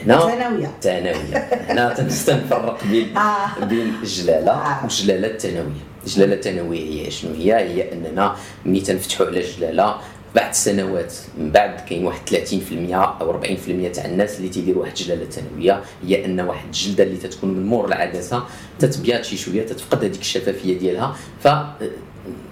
هنا 0.03 0.19
ثانويه 0.19 0.71
ثانويه 0.81 1.37
هنا 1.69 1.93
تنفرق 2.27 2.83
بين 2.91 3.17
آه. 3.17 3.65
بين 3.65 3.93
الجلالة 4.03 4.51
آه. 4.51 4.79
والجلالة 4.83 5.27
الثانوية. 5.27 5.81
الجلالة 6.03 6.33
الثانوية 6.33 7.05
هي 7.05 7.11
شنو 7.11 7.33
هي؟ 7.33 7.53
هي 7.55 7.93
أننا 7.93 8.35
ملي 8.65 8.81
تنفتحوا 8.81 9.25
على 9.25 9.39
الجلالة 9.39 9.95
بعد 10.35 10.53
سنوات 10.53 11.13
من 11.37 11.51
بعد 11.51 11.79
كاين 11.79 12.05
واحد 12.05 12.29
30% 12.29 12.93
أو 12.93 13.41
40% 13.43 13.45
تاع 13.93 14.05
الناس 14.05 14.37
اللي 14.37 14.49
تيديروا 14.49 14.81
واحد 14.81 14.91
الجلالة 14.97 15.25
ثانوية 15.25 15.81
هي 16.07 16.25
أن 16.25 16.39
واحد 16.39 16.65
الجلدة 16.65 17.03
اللي 17.03 17.17
تتكون 17.17 17.49
من 17.49 17.65
مور 17.65 17.87
العدسة 17.87 18.43
تتبيض 18.79 19.21
شي 19.21 19.37
شوية 19.37 19.65
تتفقد 19.65 20.03
هذيك 20.03 20.21
الشفافية 20.21 20.77
ديالها 20.77 21.15
ف 21.43 21.47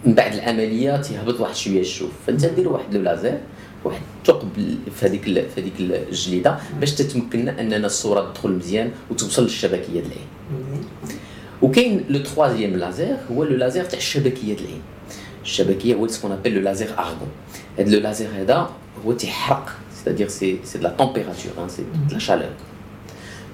من 0.06 0.14
بعد 0.14 0.34
العملية 0.34 0.98
تيهبط 1.02 1.40
واحد 1.40 1.56
شوية 1.56 1.82
الشوف. 1.82 2.12
فأنت 2.28 2.46
دير 2.46 2.70
واحد 2.70 2.94
le 2.96 3.02
laser 3.02 3.38
واحد 3.86 4.02
الثقب 4.22 4.50
في 4.96 5.06
هذيك 5.06 5.24
في 5.24 5.62
هذيك 5.62 5.74
الجليدة 5.80 6.58
باش 6.80 6.92
تتمكننا 6.96 7.62
أننا 7.62 7.86
الصورة 7.86 8.32
تدخل 8.32 8.50
مزيان 8.52 8.92
وتوصل 9.12 9.44
للشبكية 9.44 9.94
ديال 9.94 10.06
العين. 10.06 10.28
وكاين 11.62 12.06
le 12.10 12.20
troisième 12.20 12.76
laser 12.76 13.18
هو 13.32 13.44
le 13.44 13.56
laser 13.56 13.84
تاع 13.84 14.00
الشبكية 14.00 14.44
ديال 14.44 14.60
العين. 14.60 14.82
الشبكيه 15.44 15.96
هو 15.96 16.08
ce 16.08 16.15
qu'on 16.15 16.32
appelle 16.32 16.54
le 16.54 16.62
laser 16.62 16.90
argon 17.00 17.30
هذا 17.80 17.90
le 17.90 18.00
laser 18.00 18.30
هذا 18.36 18.70
هو 19.06 19.12
تيحرق 19.12 19.70
c'est-à-dire 19.98 20.28
c'est 20.28 20.60
c'est 20.64 20.78
la 20.78 20.90
température 20.90 21.68
c'est 21.68 21.84
la 22.12 22.20
chaleur 22.20 22.50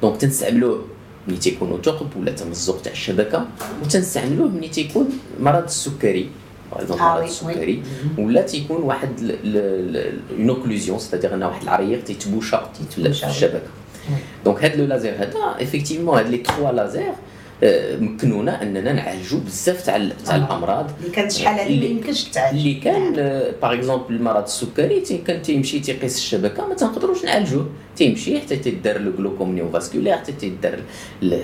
donc 0.01 0.18
تنستعملوه 0.18 0.86
ملي 1.27 1.38
تيكونوا 1.38 1.77
ثقب 1.82 2.08
ولا 2.18 2.32
تمزق 2.32 2.82
تاع 2.82 2.92
الشبكه 2.92 3.48
وتنستعملوه 3.84 4.48
ملي 4.48 4.68
تيكون 4.68 5.10
مرض 5.39 5.63
السكري 5.63 6.30
par 6.72 6.98
مرض 6.98 7.24
السكري 7.24 7.84
ولا 8.18 8.42
تيكون 8.42 8.82
واحد 8.82 9.38
une 10.39 10.50
occlusion 10.50 11.00
c'est-à-dire 11.00 11.34
un 11.34 11.44
واحد 11.44 11.63
العريق 11.63 12.04
تيتبوشا 12.04 12.70
تيتولى 12.77 13.13
في 13.13 13.27
الشبكه 13.27 13.68
donc 14.46 14.63
هاد 14.63 14.75
le 14.75 14.86
laser 14.86 15.13
هذا 15.13 15.56
effectivement 15.62 16.18
هاد 16.18 16.27
les 16.27 16.38
trois 16.38 16.72
lasers 16.72 17.13
مكنونا 18.00 18.62
أننا 18.62 18.94
نعالجوا 18.94 19.40
بزاف 19.40 19.86
تاع 19.86 20.10
تاع 20.26 20.36
الأمراض. 20.36 20.92
اللي 21.00 21.12
كانت 21.12 21.32
شحال 21.32 21.60
هذه 21.60 21.80
ما 21.80 21.86
يمكنش 21.86 22.24
تعالج 22.24 22.58
اللي 22.58 22.74
كان 22.74 23.14
par 23.62 23.74
exemple 23.74 24.15
المرض 24.16 24.44
السكري 24.44 25.02
كان 25.28 25.42
تيمشي 25.42 25.80
تيقيس 25.80 26.18
الشبكة 26.18 26.68
ما 26.68 26.76
تنقدروش 26.76 27.26
نعالجوه. 27.26 27.70
تيمشي 27.96 28.40
حتى 28.42 28.56
تيدار 28.56 28.98
le 28.98 29.12
glaucome 29.12 29.56
néovasculaire 29.56 30.18
حتى 30.18 30.32
تيدار 30.32 30.80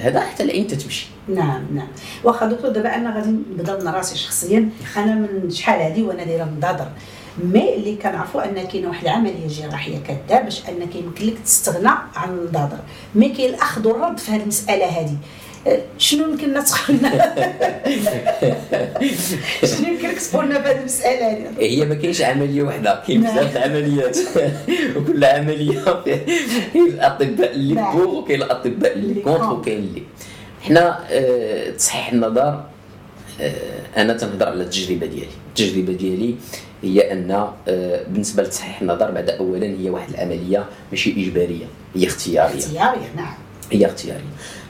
هذا 0.01 0.20
حتى 0.20 0.44
العين 0.44 0.68
تتمشي. 0.68 1.08
نعم 1.27 1.65
نعم. 1.75 1.88
واخا 2.24 2.46
دكتور 2.46 2.72
دابا 2.72 2.96
أنا 2.96 3.15
غادي 3.15 3.30
نبدا 3.30 3.84
من 3.84 3.88
راسي 3.88 4.18
شخصيا. 4.18 4.70
أنا 4.98 5.15
من 5.15 5.50
شحال 5.50 5.82
هذه 5.82 6.01
وأنا 6.01 6.24
دايرة 6.24 6.44
نضاضر 6.57 6.88
مي 7.44 7.75
اللي 7.75 7.96
كنعرفوا 7.96 8.46
أن 8.46 8.68
كاينة 8.68 8.88
واحد 8.88 9.03
العملية 9.03 9.48
جراحية 9.48 9.98
كدار 9.98 10.44
باش 10.44 10.62
انك 10.70 10.96
يمكن 10.96 11.25
لك 11.25 11.39
تستغنى 11.46 11.89
عن 12.15 12.30
النظاظر 12.29 12.79
مي 13.15 13.30
كاين 13.30 13.50
الاخذ 13.50 13.88
والرد 13.88 14.18
في 14.18 14.32
هذه 14.32 14.41
المسألة 14.41 14.86
هذه. 14.86 15.18
شنو 15.98 16.32
يمكن 16.32 16.53
ندخلنا 16.53 17.12
شنو 19.72 19.88
يمكن 19.88 20.08
لك 20.10 20.20
تقولنا 20.20 20.62
في 20.62 20.70
هذه 20.70 20.80
المسألة 20.80 21.32
هذه؟ 21.32 21.50
هي 21.60 21.86
ما 21.86 21.96
كاينش 21.96 22.22
عملية 22.22 22.63
واحدة 22.63 23.03
كاين 23.08 23.22
نعم. 23.22 23.36
بزاف 23.36 23.58
العمليات. 23.58 24.18
وكل 24.96 25.25
عملية 25.25 25.84
كاين 26.06 26.88
الأطباء 26.88 27.51
اللي 27.51 27.74
نعم. 27.74 27.98
pour 27.98 28.17
وكاين 28.18 28.41
الأطباء 28.41 28.94
اللي 28.94 29.22
contre. 29.21 29.53
وكاين 29.53 29.77
اللي. 29.77 30.03
حنا 30.62 31.00
آه، 31.12 31.70
تصحيح 31.70 32.12
النظر 32.13 32.63
آه، 33.41 33.51
أنا 33.98 34.13
تنهضر 34.13 34.46
على 34.46 34.63
التجربة 34.63 35.06
ديالي. 35.06 35.27
التجربة 35.50 35.94
ديالي 35.94 36.36
هي 36.84 37.12
أن 37.12 37.32
آه، 37.32 38.03
بالنسبة 38.08 38.44
لتصحيح 38.44 38.82
النظر 38.82 39.12
بعد 39.12 39.30
اولا 39.30 39.65
هي 39.80 39.89
واحد 39.89 40.10
العملية 40.10 40.65
ماشي 40.91 41.12
إجبارية 41.12 41.65
هي 41.96 42.08
اختيارية. 42.08 42.60
اختيارية 42.60 43.12
نعم. 43.15 43.34
هي 43.71 43.85
اختياريه 43.85 44.21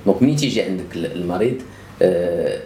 donc 0.05 0.21
ملي 0.21 0.35
تيجي 0.35 0.61
عندك 0.61 0.95
المريض 0.95 1.61
آه، 2.01 2.59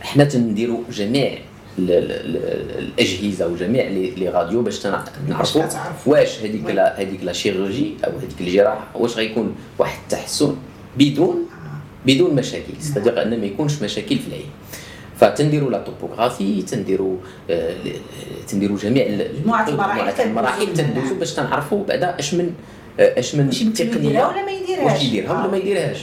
حنا 0.00 0.24
تنديروا 0.24 0.80
جميع 0.90 1.38
الأجهزة 1.78 3.46
وجميع 3.46 3.88
les 3.88 4.28
radios 4.28 4.62
باش 4.62 4.86
نعرفوا 5.28 5.62
واش 6.06 6.40
هذيك 6.40 6.70
هذيك 6.70 7.24
la 7.24 7.32
chirurgie 7.32 7.94
أو 8.04 8.10
هذيك 8.18 8.40
الجراحه 8.40 8.86
واش 8.94 9.16
غيكون 9.16 9.54
واحد 9.78 9.98
التحسن 10.02 10.56
بدون. 10.98 11.46
بدون 12.06 12.34
مشاكل. 12.34 12.72
c'est-à-dire 12.80 13.22
أن 13.22 13.40
ما 13.40 13.46
يكونش 13.46 13.82
مشاكل 13.82 14.18
في 14.18 14.28
العين. 14.28 14.50
فتنديروا 15.16 15.70
la 15.70 15.78
topographie 15.78 16.62
تنديروا 16.62 17.16
آه 17.50 17.76
تنديروا 18.48 18.78
جميع 18.78 19.06
المراحل. 19.06 20.74
تندوزوا 20.74 21.16
باش 21.16 21.34
تنعرفوا 21.34 21.84
بعدا 21.84 22.18
أش 22.18 22.34
من 22.34 22.54
اش 22.98 23.34
من 23.34 23.50
تقنية؟ 23.50 24.26
ولا 24.26 24.44
ما 24.44 24.50
يديرهاش. 24.52 24.92
واش 24.92 25.04
يديرها 25.04 25.40
ولا 25.40 25.50
ما 25.50 25.56
يديرهاش؟ 25.56 25.98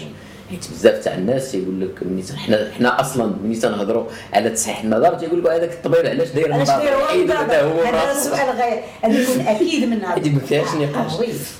حيت 0.50 0.72
بزاف 0.72 1.04
تاع 1.04 1.16
الناس 1.16 1.56
يقول 1.56 1.82
لك 1.82 2.04
ملي 2.04 2.24
حنا 2.38 2.72
حنا 2.78 3.02
أصلا 3.02 3.34
ملي 3.44 3.56
تنهضروا 3.56 4.06
على 4.34 4.50
تصحيح 4.50 4.84
النظر 4.84 5.14
تيقول 5.14 5.44
لك 5.44 5.52
هذاك 5.52 5.74
الطبيب 5.74 6.06
علاش 6.06 6.30
داير 6.30 6.56
النظر؟ 6.56 6.74
هذا 6.74 7.62
هو 7.62 7.82
هذا 7.82 8.14
سؤال 8.14 8.58
غير. 8.58 8.84
هذا 9.02 9.22
يكون 9.22 9.42
أكيد 9.48 9.90
من 9.90 10.02
هذا. 10.02 10.16
هذه 10.22 10.30
ما 10.30 10.40
فيهاش 10.40 10.68
نقاش. 10.76 11.12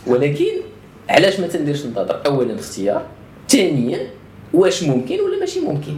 ولكن 0.08 0.52
علاش 1.10 1.40
ما 1.40 1.48
تنديرش 1.48 1.86
النظر 1.86 2.22
اولا 2.26 2.60
اختيار 2.60 3.06
ثانيا 3.50 4.00
واش 4.54 4.84
ممكن 4.84 5.20
ولا 5.20 5.40
ماشي 5.40 5.60
ممكن؟ 5.60 5.98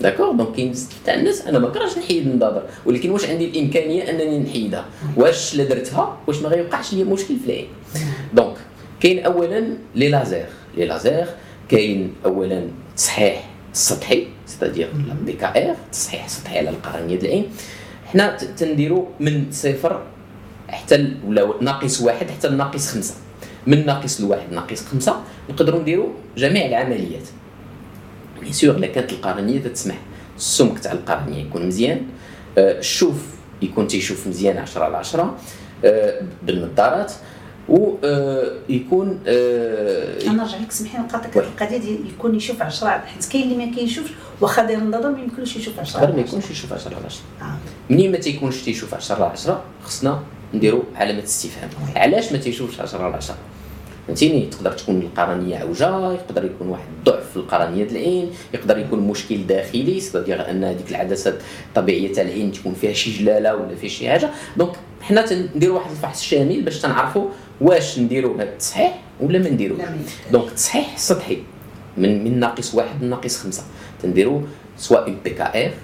d'accord 0.00 0.32
donc 0.32 0.56
كاين 0.56 0.70
بزاف 0.70 0.92
تاع 1.06 1.14
الناس 1.14 1.46
أنا 1.46 1.58
ما 1.58 1.68
كرهش 1.68 1.98
نحيد 1.98 2.26
النظاظر 2.26 2.62
ولكن 2.86 3.10
واش 3.10 3.24
عندي 3.24 3.44
الإمكانية 3.44 4.10
أنني 4.10 4.38
نحيدها؟ 4.38 4.84
واش 5.16 5.54
لا 5.54 5.64
درتها؟ 5.64 6.18
واش 6.26 6.42
ما 6.42 6.48
غيوقعش 6.48 6.92
لي 6.94 7.04
مشكل 7.04 7.36
في 7.36 7.46
العين. 7.46 7.66
donc 8.34 8.56
كاين 9.00 9.24
اولا 9.24 9.64
les 9.94 10.08
lasers 10.08 10.46
les 10.76 10.86
lasers 10.86 11.26
كاين 11.68 12.12
اولا 12.24 12.68
تصحيح 12.96 13.50
السطحي 13.72 14.26
c'est-à-dire 14.46 14.88
PKR 15.26 15.76
تصحيح 15.92 16.28
سطحي 16.28 16.58
على 16.58 16.70
القرنيه 16.70 17.16
ديال 17.16 17.24
العين. 17.24 17.46
حنا 18.06 18.36
تنديرو 18.36 19.08
من 19.20 19.46
صفر 19.52 20.02
حتى 20.68 21.14
ولا 21.26 21.54
ناقص 21.60 22.00
واحد 22.00 22.30
حتى 22.30 22.48
ناقص 22.48 22.88
خمسة. 22.88 23.14
من 23.66 23.86
ناقص 23.86 24.20
لواحد 24.20 24.52
ناقص 24.52 24.86
خمسة 24.86 25.20
نقدروا 25.50 25.80
نديروا 25.80 26.08
جميع 26.36 26.66
العمليات. 26.66 27.28
bien 28.44 28.52
sûr 28.52 28.76
إلا 28.76 28.86
كانت 28.86 29.12
القرنية 29.12 29.58
تسمح. 29.60 29.98
السمك 30.36 30.78
تاع 30.78 30.92
القرنية 30.92 31.42
يكون 31.44 31.66
مزيان. 31.66 32.00
آه، 32.58 32.78
الشوف 32.78 33.14
يكون 33.62 33.86
تيشوف 33.86 34.26
مزيان 34.26 34.58
10 34.58 34.84
على 34.84 34.96
10 34.96 35.36
آه، 35.84 36.20
بالنظارات 36.42 37.12
ويكون 37.68 39.20
آه 39.26 40.26
أنا 40.26 40.32
نرجع 40.42 40.56
لك 40.58 40.72
سمحي 40.72 40.98
نقاطعك 40.98 41.36
القضية 41.36 41.76
ديال 41.76 42.08
يكون 42.08 42.34
يشوف 42.34 42.62
10 42.62 42.88
حيت 42.88 43.26
كاين 43.32 43.52
اللي 43.52 43.66
ما 43.66 43.74
كيشوفش 43.74 44.10
واخا 44.40 44.64
داير 44.64 44.78
النظر 44.78 45.10
ما 45.10 45.20
يمكنلوش 45.20 45.56
يشوف 45.56 45.80
10 45.80 45.98
على 45.98 46.06
10 46.06 46.16
ما 46.16 46.22
يكونش 46.22 46.50
يشوف 46.50 46.72
10 46.72 46.94
على 46.96 47.06
10 47.06 47.20
آه. 47.42 47.56
منين 47.90 48.12
ما 48.12 48.18
تيكونش 48.18 48.62
تيشوف 48.62 48.94
10 48.94 49.14
على 49.14 49.24
10 49.32 49.62
خصنا 49.84 50.20
نديروا 50.54 50.82
علامة 50.96 51.22
استفهام. 51.24 51.68
علاش 51.96 52.32
ما 52.32 52.38
تيشوفش 52.38 52.80
10 52.80 53.02
على 53.02 53.14
10 53.16 53.36
فهمتيني؟ 54.06 54.46
تقدر 54.46 54.72
تكون 54.72 55.00
القرنية 55.00 55.56
عوجه 55.56 56.12
يقدر 56.12 56.44
يكون 56.44 56.68
واحد 56.68 56.84
الضعف 56.98 57.30
في 57.30 57.36
القرنية 57.36 57.84
ديال 57.84 57.96
العين 57.96 58.30
يقدر 58.54 58.78
يكون 58.78 59.00
مشكل 59.00 59.46
داخلي 59.46 60.00
c'est-à-dire 60.00 60.50
أن 60.50 60.64
هذيك 60.64 60.90
العدسات 60.90 61.34
الطبيعيه 61.68 62.12
تاع 62.12 62.22
العين 62.22 62.52
تكون 62.52 62.74
فيها 62.74 62.92
شي 62.92 63.10
جلالة 63.10 63.56
ولا 63.56 63.74
فيها 63.74 63.88
شي 63.88 64.10
حاجة. 64.10 64.30
donc 64.56 64.72
حنا 65.02 65.22
تنديروا 65.22 65.78
واحد 65.78 65.90
الفحص 65.90 66.22
شامل 66.22 66.62
باش 66.62 66.78
تنعرفوا 66.80 67.28
واش 67.60 67.98
نديروا 67.98 68.36
هذا 68.36 68.42
التصحيح 68.42 69.02
ولا 69.20 69.38
ما 69.38 69.48
نديروش. 69.48 69.80
donc 70.32 70.48
التصحيح 70.48 70.94
السطحي 70.94 71.38
من 71.96 72.24
من 72.24 72.40
ناقص 72.40 72.74
واحد 72.74 73.04
لناقص 73.04 73.42
خمسة. 73.42 73.62
تنديروا 74.02 74.40
سواء 74.76 75.08
un 75.08 75.18
PKR 75.24 75.74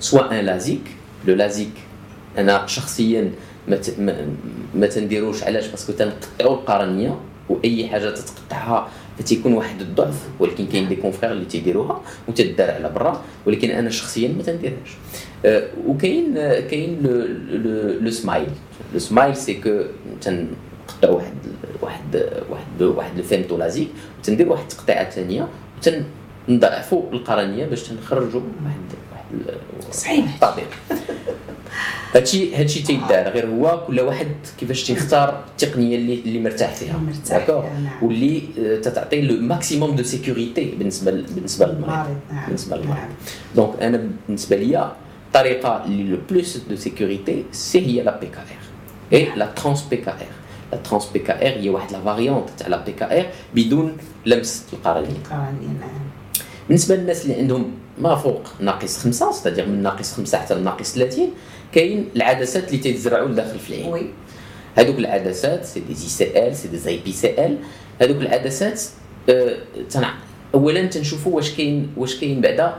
سواء 0.00 0.40
un 0.40 0.44
LASIK 0.44 0.82
le 1.26 1.34
LASIK 1.34 1.72
أنا 2.38 2.66
شخصيا 2.66 3.32
ما 3.68 3.78
ما 4.74 4.86
تنديروش 4.86 5.44
علاش؟ 5.44 5.66
parce 5.66 5.82
que 5.82 5.92
تنقطعوا 5.92 6.54
القرنية. 6.54 7.16
وأي 7.48 7.88
حاجة 7.88 8.10
تتقطعها 8.10 8.88
فتيكون 9.18 9.52
واحد 9.52 9.80
الضعف 9.80 10.28
ولكن 10.40 10.66
كاين 10.66 10.88
des 10.88 10.96
confrères 10.96 11.32
اللي 11.32 11.44
تيديروها 11.44 12.00
وتدار 12.28 12.70
على 12.70 12.88
برا 12.94 13.22
ولكن 13.46 13.70
أنا 13.70 13.90
شخصيا 13.90 14.28
ما 14.28 14.42
تنديرهاش. 14.42 14.90
أه 15.44 15.68
وكاين 15.86 16.34
كاين 16.70 16.98
le 18.00 18.10
SMILE 18.10 18.48
le 18.92 18.98
SMILE 18.98 19.36
c'est 19.36 19.54
que 19.54 19.82
تنقطع 20.20 21.10
واحد 21.10 21.34
واحد 21.82 22.26
واحد 22.50 22.82
واحد 22.82 23.18
ال 23.18 23.24
femto-LASIK 23.24 23.88
وتندير 24.20 24.48
واحد 24.48 24.62
التقطيعة 24.62 25.10
ثانية 25.10 25.48
وتنضعفوا 26.48 27.02
القرنية 27.12 27.66
باش 27.66 27.82
تنخرجوا 27.82 28.40
واحد 28.64 28.80
واحد 29.12 29.92
صحيح. 29.92 30.38
طبيعي 30.40 30.68
هادشي 32.16 32.56
هادشي 32.56 32.82
تيدار 32.82 33.28
غير 33.28 33.46
هو 33.46 33.84
كل 33.86 34.00
واحد 34.00 34.26
كيفاش 34.60 34.84
تيختار 34.84 35.44
التقنية 35.50 35.96
اللي 35.96 36.14
اللي 36.14 36.40
مرتاح 36.40 36.74
فيها. 36.74 37.00
d'accord 37.30 37.62
نعم. 37.62 37.92
واللي 38.02 38.42
آه، 38.58 38.80
تتعطي 38.80 39.20
le 39.20 39.40
maximum 39.40 39.96
de 39.96 40.02
sécurité 40.02 40.64
بالنسبة 40.78 41.10
بالنسبة 41.10 41.66
للمريض. 41.66 41.88
نعم. 42.32 42.46
بالنسبة 42.46 42.76
للمريض. 42.76 42.96
نعم. 42.98 43.08
donc 43.56 43.82
أنا 43.82 44.08
بالنسبة 44.26 44.56
ليا 44.56 44.92
الطريقة 45.26 45.84
اللي 45.84 46.02
le 46.02 46.18
plus 46.30 46.56
de 46.70 46.76
sécurité 46.76 47.44
c'est 47.52 47.86
هي 47.86 48.02
لا 48.02 48.20
بي 48.20 48.26
كا 48.26 48.38
ار 48.40 48.46
اي 49.12 49.28
لا 49.36 49.46
ترانس 49.46 49.82
بي 49.82 49.96
كا 49.96 50.10
ار 50.12 50.26
لا 50.72 50.78
ترانس 50.78 51.06
بي 51.12 51.18
كا 51.18 51.46
ار 51.46 51.58
هي 51.60 51.68
واحد 51.70 51.92
la 51.92 52.00
variante 52.00 52.48
تاع 52.58 52.68
la 52.68 52.84
PKR 52.84 53.26
بدون 53.54 53.96
لمس 54.26 54.64
القرنية. 54.72 55.08
القرنية 55.08 55.68
نعم. 55.80 56.06
بالنسبة 56.68 56.96
للناس 56.96 57.22
اللي 57.24 57.34
عندهم 57.34 57.70
ما 57.98 58.14
فوق 58.16 58.42
ناقص 58.60 58.98
خمسة 58.98 59.32
c'est-à-dire 59.32 59.66
من 59.66 59.82
ناقص 59.82 60.12
خمسة 60.14 60.38
حتى 60.38 60.54
لناقص 60.54 60.92
30 60.94 61.28
كاين 61.76 62.08
العدسات 62.16 62.68
اللي 62.68 62.78
تيتزرعوا 62.78 63.28
لداخل 63.28 63.58
في 63.58 63.70
العين. 63.70 63.92
oui. 63.92 64.06
هذوك 64.76 64.98
العدسات 64.98 65.64
سي 65.64 65.80
دي 65.80 65.94
سي 65.94 66.48
إل 66.48 66.56
سي 66.56 66.68
دي 66.68 66.76
زي 66.76 66.98
بي 67.04 67.12
سي 67.12 67.46
إل 67.46 67.56
هذوك 68.02 68.16
العدسات 68.16 68.82
آه 69.28 69.56
تنع 69.90 70.14
اولا 70.54 70.86
تنشوفوا 70.86 71.36
واش 71.36 71.50
كاين 71.56 71.88
واش 71.96 72.20
كاين 72.20 72.40
بعدا 72.40 72.74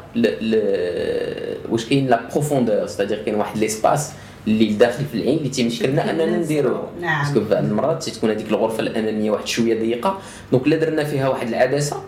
واش 1.69 1.85
كاين 1.85 2.07
la 2.07 2.21
profondeur 2.33 2.87
c'est-à-dire 2.87 3.23
كاين 3.25 3.35
واحد 3.35 3.57
l'espace 3.57 4.11
اللي 4.47 4.65
داخل 4.73 5.05
في 5.05 5.15
العين 5.17 5.37
اللي 5.37 5.49
تيمكننا 5.49 6.11
أننا 6.11 6.37
نديروه 6.37 6.89
نعم. 7.01 7.25
parce 7.25 7.34
que 7.34 7.39
بعض 7.49 7.63
المرات 7.63 8.09
تكون 8.09 8.29
هذيك 8.29 8.49
الغرفة 8.49 8.79
الأمامية 8.79 9.31
واحد 9.31 9.47
شوية 9.47 9.79
ضيقة 9.79 10.19
donc 10.51 10.67
الا 10.67 10.75
درنا 10.75 11.03
فيها 11.03 11.29
واحد 11.29 11.47
العدسة 11.47 12.03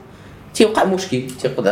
تيوقع 0.54 0.84
مشكل 0.84 1.28
تيقدر 1.42 1.72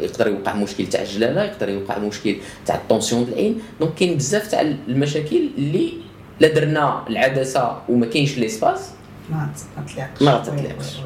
يقدر 0.00 0.28
يوقع 0.28 0.54
مشكل 0.54 0.86
تاع 0.86 1.02
الجلالة 1.02 1.42
يقدر 1.42 1.68
يوقع 1.68 1.98
مشكل 1.98 2.36
تاع 2.66 2.74
ال 2.74 2.80
tension 2.80 3.24
ديال 3.24 3.34
العين. 3.34 3.62
donc 3.80 3.94
كاين 3.94 4.16
بزاف 4.16 4.50
تاع 4.50 4.60
المشاكل 4.60 5.50
اللي 5.58 5.92
لا 6.40 6.48
درنا 6.48 7.04
العدسة 7.08 7.78
وما 7.88 8.06
كاينش 8.06 8.38
l'espace 8.38 8.90
ما 9.30 9.48
تطلقش. 9.76 10.22
ما 10.22 10.38
تطلقش. 10.38 10.96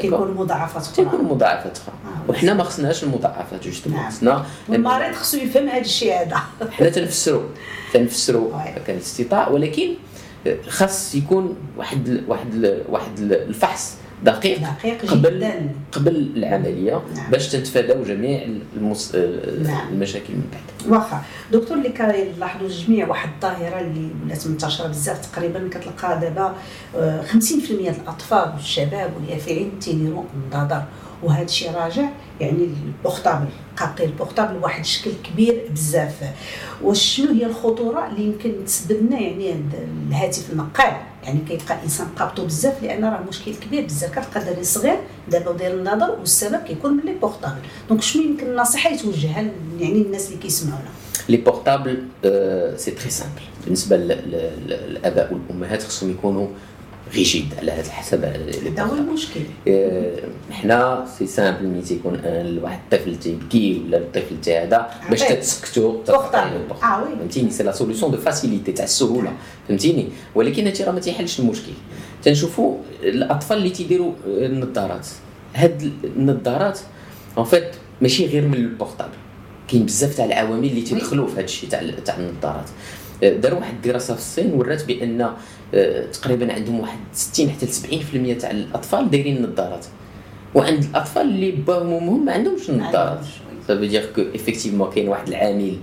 كيكون 0.00 0.34
مضاعفات 0.34 0.82
أخرى 0.82 1.04
كيكون 1.04 1.24
مضاعفات 1.24 1.78
أخرى 1.78 1.94
آه 2.04 2.30
وحنا 2.30 2.54
ما 2.54 2.64
خصناش 2.64 3.04
المضاعفات 3.04 3.64
justement. 3.64 4.00
نعم. 4.00 4.10
خصنا 4.10 4.44
المريض 4.68 5.14
خصو 5.14 5.36
يفهم 5.36 5.68
هذا 5.68 5.80
الشيء 5.80 6.14
هذا. 6.20 6.36
حنا 6.70 6.88
تنفسروا 6.88 7.42
تنفسروا 7.94 8.50
قدر 8.86 8.96
الاستطاع. 8.96 9.48
ولكن 9.48 9.94
خاص 10.68 11.14
يكون 11.14 11.56
واحد 11.76 12.24
واحد 12.28 12.82
واحد 12.88 13.20
الفحص. 13.20 13.96
دقيق, 14.24 14.58
دقيق 14.58 15.10
قبل 15.10 15.36
جدا. 15.36 15.70
قبل 15.92 16.16
العملية 16.36 17.02
نعم. 17.16 17.30
باش 17.30 17.48
تتفاداو 17.48 18.02
جميع 18.02 18.46
المس... 18.76 19.14
نعم. 19.62 19.88
المشاكل 19.92 20.32
من 20.34 20.44
بعد 20.52 20.92
واخا 20.92 21.22
دكتور 21.52 21.76
اللي 21.76 21.88
كنلاحظوا 21.88 22.66
الجميع 22.66 23.08
واحد 23.08 23.28
الظاهرة 23.34 23.80
اللي 23.80 24.08
ولات 24.24 24.46
منتشره 24.46 24.86
بزاف 24.86 25.26
تقريبا 25.32 25.68
كتلقى 25.70 26.20
دابا 26.20 26.54
50% 27.32 27.36
ديال 27.68 27.94
الأطفال 28.02 28.52
والشباب 28.54 29.10
واليافعين 29.16 29.78
تيديروا 29.80 30.24
النظر 30.34 30.82
وهذا 31.22 31.44
الشيء 31.44 31.72
راجع 31.72 32.08
يعني 32.40 32.68
ال 32.86 32.93
portable 32.93 33.46
قاقي 33.76 34.04
ال 34.04 34.10
portable 34.10 34.56
واحد 34.56 34.80
الشكل 34.80 35.10
كبير 35.24 35.64
بزاف 35.70 36.32
واش 36.82 37.02
شنو 37.02 37.32
هي 37.32 37.46
الخطورة 37.46 38.06
اللي 38.06 38.24
يمكن 38.24 38.64
تسبب 38.66 39.06
لنا 39.06 39.20
يعني 39.20 39.54
الهاتف 40.08 40.50
النقال 40.52 40.92
يعني 41.24 41.40
كيبقى 41.48 41.74
الإنسان 41.78 42.06
قابطو 42.18 42.44
بزاف 42.46 42.82
لأن 42.82 43.04
راه 43.04 43.20
مشكل 43.28 43.54
كبير. 43.54 43.84
بزاف 43.84 44.10
كتلقى 44.18 44.44
دري 44.54 44.64
صغير 44.64 44.96
دابا 45.30 45.50
وداير 45.50 45.74
النظر 45.74 46.10
والسبب 46.10 46.62
كيكون 46.64 46.92
من 46.92 47.02
les 47.04 47.12
portables 47.12 47.60
donc 47.88 48.02
شنو 48.02 48.22
يمكن 48.22 48.46
النصيحة 48.46 48.90
يتوجهها 48.90 49.44
يعني 49.80 50.02
الناس 50.02 50.26
اللي 50.28 50.38
كيسمعونا؟ 50.38 50.88
les 51.28 51.36
portables 51.36 52.04
c'est 52.76 52.90
très 52.90 53.10
simple 53.10 53.42
بالنسبة 53.64 53.96
للآباء 53.96 55.32
والأمهات 55.32 55.82
خصهم 55.82 56.10
يكونوا 56.10 56.46
rigides 57.14 57.54
على 57.58 57.72
هذا 57.72 57.86
الحسب 57.86 58.24
هذا 58.24 58.82
هو 58.82 58.94
المشكل. 58.94 59.40
حنا 60.50 61.06
c'est 61.18 61.26
simple 61.26 61.66
ملي 61.66 61.82
تيكون 61.82 62.20
واحد 62.62 62.78
الطفل 62.92 63.16
تيبكي 63.16 63.82
ولا 63.86 63.98
الطفل 63.98 64.40
تاع 64.42 64.62
هذا 64.62 64.90
باش 65.10 65.20
تتسكتو 65.20 66.02
فهمتيني؟ 67.18 67.50
c'est 67.50 67.62
la 67.62 67.72
solution 67.72 68.10
de 68.10 68.18
facilité 68.18 68.72
تاع 68.72 68.84
السهولة. 68.84 69.32
فهمتيني؟ 69.68 70.08
ولكن 70.34 70.66
هادشي 70.66 70.84
راه 70.84 70.92
ما 70.92 71.00
تيحلش 71.00 71.40
المشكل. 71.40 71.72
تنشوفوا 72.22 72.78
الأطفال 73.02 73.58
اللي 73.58 73.70
تيديروا 73.70 74.12
النظارات. 74.26 75.06
هاد 75.54 75.92
النظارات 76.04 76.78
en 77.38 77.44
fait 77.44 77.70
ماشي 78.00 78.26
غير 78.26 78.48
من 78.48 78.54
ال 78.54 78.60
portable. 78.60 79.16
كاين 79.68 79.86
بزاف 79.86 80.16
تاع 80.16 80.24
العوامل 80.24 80.64
اللي 80.64 80.82
تيدخلوا 80.82 81.26
في 81.26 81.34
هذا 81.34 81.44
الشيء 81.44 81.68
تاع 81.70 81.82
تاع 82.04 82.16
النظارات. 82.16 82.68
داروا 83.22 83.58
واحد 83.58 83.74
الدراسة 83.74 84.14
في 84.14 84.20
الصين 84.20 84.52
ورات 84.52 84.84
بأن 84.84 85.20
آه، 85.20 85.36
تقريبا 86.12 86.52
عندهم 86.52 86.80
واحد 86.80 86.98
60 87.12 87.50
حتى 87.50 87.66
70% 87.66 88.40
تاع 88.40 88.50
الأطفال 88.50 89.10
دايرين 89.10 89.36
النظارات. 89.44 89.86
وعند 90.54 90.84
الأطفال 90.84 91.22
اللي 91.22 91.50
باهم 91.50 91.92
وامهم 91.92 92.24
ما 92.24 92.32
عندهمش 92.32 92.70
النظارات. 92.70 93.24
ça 93.68 93.73
veut 93.73 93.84
dire 93.84 94.06
que 94.16 94.22
effectivement 94.34 94.90
كاين 94.90 95.08
واحد 95.08 95.28
العامل 95.28 95.76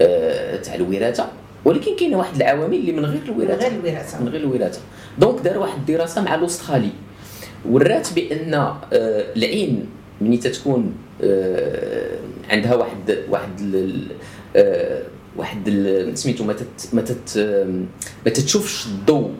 آه، 0.00 0.56
تاع 0.56 0.74
الوراثة 0.74 1.26
ولكن 1.64 1.96
كاين 1.96 2.14
واحد 2.14 2.36
العوامل 2.36 2.74
اللي 2.74 2.92
من 2.92 3.04
غير 3.04 3.22
الوراثة. 3.24 3.68
من 3.68 3.80
غير 3.80 3.90
الوراثة. 3.90 4.20
من 4.20 4.28
غير 4.28 4.40
الوراثة. 4.40 4.80
donc 5.18 5.40
دار 5.40 5.58
واحد 5.58 5.78
الدراسة 5.78 6.22
مع 6.22 6.34
الأسترالي. 6.34 6.90
ورات 7.70 8.08
بأن 8.12 8.54
آه، 8.54 8.76
العين 9.36 9.86
ملي 10.20 10.36
تتكون 10.36 10.94
عندها 12.50 12.74
واحد 12.74 13.18
واحد 13.28 13.60
واحد 15.38 15.70
سميتو 16.14 16.44
ما 16.44 16.52
تت 16.52 16.88
ما 16.92 17.02
تت 17.02 17.38
ما 18.26 18.30
تتشوفش 18.30 18.86
الضوء 18.86 19.30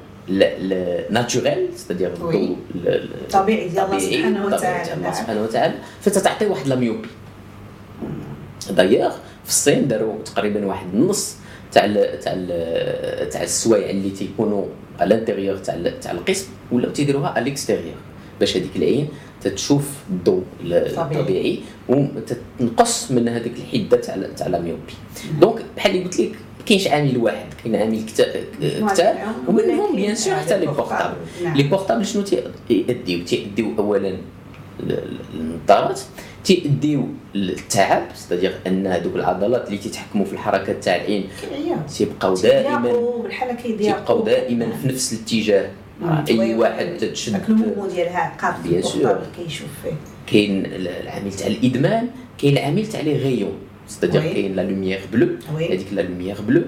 naturelle 1.11 1.69
c'est-à-dire 1.77 2.13
الضوء 2.13 2.57
الطبيعي 2.75 3.69
ديال 3.69 3.85
الله 3.85 3.99
سبحانه 3.99 4.47
وتعالى. 4.47 4.95
الله 4.95 5.13
سبحانه 5.13 5.43
وتعالى. 5.43 5.75
فتتعطي 6.01 6.47
واحد 6.47 6.67
la 6.67 6.75
myopie. 6.75 7.09
دايوغ 8.71 9.11
في 9.45 9.49
الصين 9.49 9.89
داروا 9.89 10.23
تقريبا 10.25 10.67
واحد 10.67 10.87
النص 10.95 11.37
تاع 11.73 11.87
تاع 12.23 12.35
تاع 13.31 13.43
السوايع 13.43 13.91
اللي 13.91 14.11
تيكونوا 14.11 14.65
على 15.01 15.15
ال 15.15 15.19
intérieur 15.19 15.57
تاع 15.57 15.93
تاع 16.01 16.13
القسم 16.13 16.47
ولاو 16.73 16.91
تيديروها 16.91 17.29
على 17.29 17.43
ال 17.43 17.48
extérieur 17.48 17.95
باش 18.41 18.57
هذيك 18.57 18.77
العين 18.77 19.09
تتشوف 19.43 19.89
الضوء 20.11 20.43
الطبيعي 20.65 21.59
وتنقص 21.89 23.11
من 23.11 23.29
هذيك 23.29 23.53
الحدة 23.57 23.97
تاع 23.97 24.17
تاع 24.37 24.47
la 24.47 24.61
myopie. 24.61 24.93
donc 25.41 25.65
بحال 25.77 25.93
اللي 25.93 26.05
قلت 26.05 26.21
لك 26.21 26.33
كاينش 26.67 26.87
عامل 26.87 27.17
واحد 27.17 27.47
كاين 27.65 27.77
عامل 27.77 28.05
كتار 28.07 28.27
ومنهم 29.49 29.97
bien 29.97 30.15
sûr 30.15 30.35
حتى 30.35 30.59
les 30.59 30.67
portables 30.67 31.17
les 31.55 31.63
portables 31.63 32.07
شنو 32.07 32.23
تيأديو؟ 32.23 33.25
تيأديو 33.25 33.73
اولا 33.79 34.17
النظارات 35.35 36.01
تيأديو 36.45 37.09
للتعب 37.35 38.03
c'est-à-dire 38.15 38.55
أن 38.67 38.87
هذوك 38.87 39.17
العضلات 39.17 39.67
اللي 39.67 39.79
تيتحكموا 39.79 40.25
في 40.25 40.33
الحركات 40.33 40.85
تاع 40.85 40.97
العين 40.97 41.25
تيبقاو 41.97 42.35
دائما 42.35 42.93
تيبقاو 43.63 44.23
دائما 44.23 44.71
في 44.83 44.89
نفس 44.89 45.13
الاتجاه. 45.13 45.71
أي 46.29 46.55
واحد 46.55 46.97
تشد 46.99 47.41
النمو 47.49 47.87
ديالها 47.87 48.37
قاف 48.41 48.69
bien 48.69 48.83
sûr 48.83 49.19
كيشوف 49.37 49.69
فيه. 49.83 49.93
كاين 50.27 50.67
العامل 50.67 51.33
تاع 51.33 51.47
الإدمان 51.47 52.09
كاين 52.39 52.53
العامل 52.59 52.87
تاع 52.87 53.01
les 53.01 53.17
rayons. 53.17 53.53
c'est-à-dire 53.89 54.23
كاين 54.23 54.57
la 54.57 54.63
lumière 54.63 55.01
bleue 55.13 55.29
هذيك 55.59 55.87
la 55.93 56.01
lumière 56.01 56.41
bleue 56.41 56.63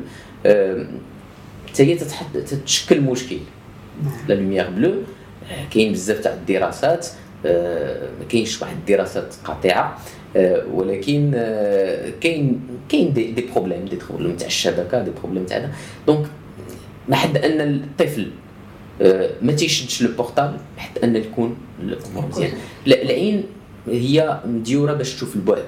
حتى 1.68 1.82
هي 1.82 1.94
تتشكل 2.34 3.00
مشكل. 3.00 3.38
la 4.28 4.34
lumière 4.34 4.70
bleue 4.70 4.94
كاين 5.74 5.92
بزاف 5.92 6.20
تاع 6.20 6.32
الدراسات. 6.32 7.06
ما 7.44 8.24
كاينش 8.28 8.62
واحد 8.62 8.76
الدراسات 8.76 9.34
قاطعة. 9.44 9.98
ولكن 10.72 11.30
كاين 12.20 12.60
كاين 12.88 13.12
des, 13.12 13.32
des 13.32 13.46
problèmes 13.54 13.84
des 13.84 13.96
problèmes 14.08 14.36
تاع 14.36 14.46
الشبكة 14.46 15.02
des 15.02 15.10
problèmes 15.22 15.44
تاع 15.44 15.70
donc 16.06 16.26
ما 17.08 17.16
حد 17.16 17.36
أن 17.36 17.60
الطفل 17.60 18.30
ما 19.42 19.52
تيشدش 19.52 20.02
le 20.02 20.08
portable 20.16 20.56
حتى 20.76 21.04
أن 21.04 21.16
يكون 21.16 21.56
الأمور 21.82 22.26
مزيان 22.26 22.52
العين 22.86 23.44
هي 23.88 24.40
مديورة 24.46 24.92
باش 24.92 25.14
تشوف 25.14 25.36
البعد. 25.36 25.64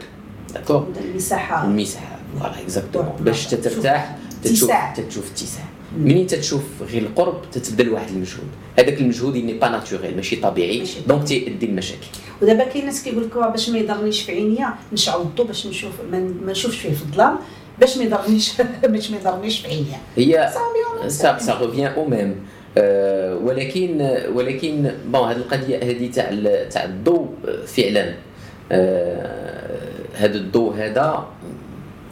d'accord 0.54 0.88
المساحة. 1.04 1.64
المساحة. 1.64 2.18
voilà 2.38 2.60
exactement 2.62 3.12
باش 3.20 3.46
ترتاح 3.46 4.16
تشوف 4.44 4.70
تشوف 5.08 5.30
اتساع 5.30 5.64
منين 5.98 6.26
تتشوف 6.26 6.62
غير 6.82 7.02
القرب 7.02 7.42
تتبدا 7.52 7.92
واحد 7.92 8.08
المجهود. 8.08 8.46
هذاك 8.78 9.00
المجهود 9.00 9.36
n'est 9.36 9.52
pas 9.58 9.68
naturel 9.68 10.16
ماشي 10.16 10.36
طبيعي. 10.36 10.84
donc 11.08 11.24
تيؤدي 11.28 11.66
المشاكل. 11.66 12.06
ودابا 12.42 12.64
كاين 12.64 12.86
ناس 12.86 13.02
كيقول 13.02 13.24
لك 13.24 13.36
باش 13.36 13.68
ما 13.68 13.78
يضرنيش 13.78 14.22
في 14.22 14.32
عينيا 14.32 14.74
نشعل 14.92 15.20
الضو 15.20 15.44
باش 15.44 15.66
نشوف 15.66 15.92
ما 16.12 16.52
نشوفش 16.52 16.76
فيه 16.78 16.94
في 16.94 17.02
الظلام 17.02 17.36
باش 17.80 17.96
ما 17.98 18.04
يضرنيش 18.04 18.52
باش 18.82 19.10
ما 19.10 19.16
يضرنيش 19.16 19.60
في 19.60 19.68
عينيا. 19.68 19.98
هي 20.16 20.52
ça 21.08 21.38
ça 21.38 21.58
revient 21.60 21.92
au 21.92 22.04
même 22.08 22.36
ولكن 23.42 24.18
ولكن 24.34 24.92
bon 25.06 25.28
هذه 25.28 25.36
القضية 25.36 25.76
هذه 25.76 26.10
تاع 26.10 26.30
تاع 26.70 26.84
الضوء 26.84 27.28
فعلا 27.66 28.14
هذا 30.14 30.36
الضوء 30.36 30.74
هذا 30.74 31.26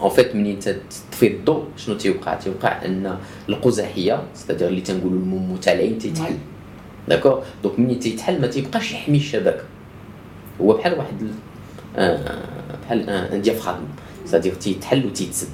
en 0.00 0.10
fait 0.10 0.34
منين 0.34 0.58
تطفي 0.58 1.26
الضوء 1.26 1.64
شنو 1.76 1.96
تيوقع؟ 1.96 2.34
تيوقع 2.34 2.84
أن 2.84 3.16
القزحية 3.48 4.22
c'est-à-dire 4.34 4.68
اللي 4.68 4.80
تنقولوا 4.80 5.18
المومو 5.18 5.56
تاع 5.56 5.72
العين 5.72 5.98
تيتحل 5.98 6.34
d'accord 7.08 7.42
donc 7.62 7.78
منين 7.78 7.98
تيتحل 7.98 8.40
ما 8.40 8.46
تيبقاش 8.46 8.92
يحمي 8.92 9.16
الشبكه 9.16 9.62
هو 10.60 10.72
بحال 10.72 10.98
واحد 10.98 11.14
بحال 12.84 13.10
un 13.10 13.42
diaphragme 13.42 13.88
c'est-à-dire 14.26 14.54
تيتحل 14.54 15.06
وتيتسد. 15.06 15.48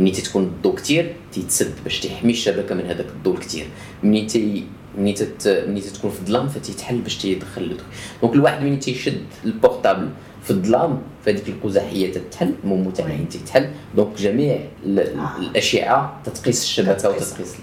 منين 0.00 0.12
تكون 0.12 0.42
الضوء 0.42 0.74
كثير 0.74 1.14
تيتسد 1.32 1.74
باش 1.84 2.00
تحمي 2.00 2.32
الشبكة 2.32 2.74
من 2.74 2.86
هذاك 2.86 3.06
الضوء 3.06 3.34
الكثير 3.34 3.66
منين 4.02 4.26
تي 4.26 4.64
منين 4.98 5.14
تت... 5.14 5.64
منين 5.68 5.82
تكون 5.82 6.10
في 6.10 6.20
الظلام 6.20 6.48
فتيتحل 6.48 6.98
باش 6.98 7.16
تيدخل 7.18 7.76
donc 8.22 8.34
الواحد 8.34 8.62
منين 8.62 8.80
تيشد 8.80 9.22
ال 9.44 9.51
portable 9.51 10.08
في 10.44 10.50
الظلام 10.50 11.02
فهذيك 11.24 11.48
القزحية 11.48 12.12
تتحل 12.12 12.54
مومو 12.64 12.90
تاع 12.90 13.06
العين 13.06 13.28
تتحل 13.28 13.70
donc 13.96 14.16
جميع 14.16 14.58
الأشعة 14.84 16.20
تتقيس 16.24 16.62
الشبكة 16.62 17.10
وتتقيس. 17.10 17.54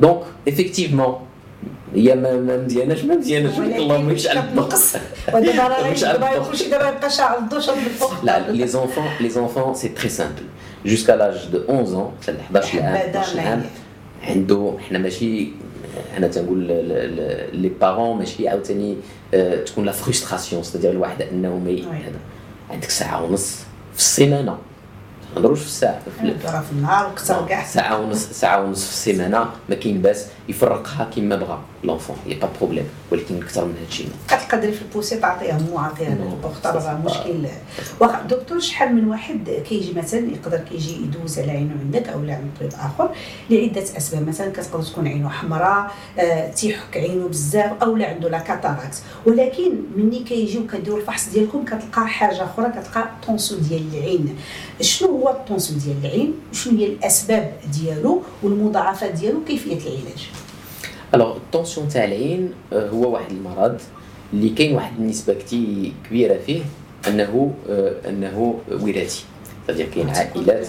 donc 0.00 0.22
effectivement 0.48 1.18
هي 1.94 2.14
ما 2.14 2.56
مزياناش 2.56 3.04
ما 3.04 3.14
مزياناش. 3.16 3.58
اللهم 3.58 4.10
يشعل 4.10 4.38
النقص 4.38 4.96
ودابا 5.34 6.38
كلشي 6.50 6.70
دابا 6.70 6.88
يبقى 6.88 7.10
شاعل 7.10 7.38
الضو 7.38 7.60
شاد 7.60 7.76
لا 8.22 8.50
les 8.50 8.66
enfants 8.66 9.04
les 9.20 9.30
enfants 9.30 9.74
c'est 9.74 9.88
très 9.88 10.08
simple 10.08 10.42
jusqu'à 10.86 11.12
l'âge 11.12 11.48
de 11.52 11.58
11 11.70 12.10
حتى 12.22 12.32
ل 12.32 12.36
11 12.36 12.82
عام 12.82 12.96
12 12.96 13.40
عام 13.40 13.62
عنده 14.22 14.76
حنا 14.88 14.98
ماشي 14.98 15.48
أنا 16.16 16.28
تنقول 16.28 16.58
les 17.52 17.68
parents 17.80 18.18
ماشي 18.18 18.48
عاوتاني 18.48 18.96
تكون 19.66 19.84
la 19.84 19.92
frustration 19.92 20.62
c'est-à-dire 20.62 20.90
الواحد 20.90 21.22
انه 21.22 21.58
ما 21.58 22.00
عندك 22.70 22.90
ساعه 22.90 23.24
ونص 23.24 23.56
في 23.92 23.98
السيمانه 23.98 24.58
نهضروش 25.36 25.60
في 25.60 25.66
الساعة 25.66 26.00
في 26.62 26.72
النهار 26.72 27.10
وكثر 27.10 27.46
كاع 27.48 27.64
ساعه 27.64 28.00
ونص 28.00 28.26
ساعه 28.26 28.62
ونص 28.62 28.84
في 28.84 28.90
السيمانه 28.90 29.46
ما 29.68 29.74
كاين 29.74 30.02
باس 30.02 30.26
يفرقها 30.48 31.10
كما 31.16 31.36
بغى 31.36 31.58
l'enfant 31.84 32.16
y 32.26 32.38
a 32.38 32.40
pas 32.40 32.48
problème 32.60 32.84
ولكن 33.12 33.42
أكثر 33.42 33.64
من 33.64 33.74
هادشي. 33.82 34.04
كتقدري 34.28 34.72
في 34.72 34.82
البوسي 34.82 35.16
تعطيها 35.16 35.58
مو 35.58 35.78
عطيها 35.78 36.12
ال 36.12 36.19
portable 36.19 36.74
راه 36.74 37.00
مشكل 37.04 37.46
واخا 38.00 38.22
دكتور 38.22 38.60
شحال 38.60 38.94
من 38.94 39.08
واحد 39.08 39.50
كيجي 39.68 39.92
مثلا 39.92 40.20
يقدر 40.20 40.58
كيجي 40.58 40.92
يدوز 40.96 41.38
على 41.38 41.50
عينه 41.50 41.74
عندك 41.80 42.08
أو 42.08 42.18
عند 42.18 42.50
طبيب 42.60 42.72
آخر 42.72 43.10
لعدة 43.50 43.82
أسباب. 43.82 44.28
مثلا 44.28 44.52
كتقدر 44.52 44.82
تكون 44.82 45.08
عينه 45.08 45.28
حمراء 45.28 45.92
آه 46.18 46.50
تيحك 46.50 46.96
عينه 46.96 47.28
بزاف 47.28 47.82
أو 47.82 47.96
لا 47.96 48.06
عنده 48.06 48.28
la 48.28 48.38
cataracte 48.38 49.02
ولكن 49.26 49.72
ملي 49.96 50.18
كيجي 50.18 50.58
وكديروا 50.58 50.98
الفحص 50.98 51.28
ديالكم 51.28 51.64
كتلقى 51.64 52.08
حاجة 52.08 52.44
أخرى 52.44 52.70
كتلقى 52.70 53.08
tension 53.26 53.56
ديال 53.56 53.82
العين. 53.94 54.36
شنو 54.80 55.08
هو 55.08 55.28
ال 55.30 55.36
tension 55.36 55.74
ديال 55.74 55.96
العين؟ 56.04 56.34
وشنو 56.52 56.78
هي 56.78 56.86
الأسباب 56.86 57.52
ديالو 57.72 58.22
والمضاعفات 58.42 59.10
ديالو؟ 59.10 59.38
وكيفيه 59.38 59.72
العلاج؟ 59.72 60.30
alors 61.14 61.36
ال 61.36 61.42
tension 61.42 61.88
تاع 61.88 62.04
العين 62.04 62.52
هو 62.72 63.12
واحد 63.12 63.30
المرض 63.30 63.80
اللي 64.32 64.48
كاين 64.48 64.74
واحد 64.74 64.92
النسبة 64.98 65.36
كبيره 66.08 66.38
فيه 66.46 66.60
انه 67.08 67.54
انه 68.08 68.60
وراثي 68.70 69.24
c'est-à-dire 69.66 69.86
كاين 69.94 70.08
عائلات 70.10 70.66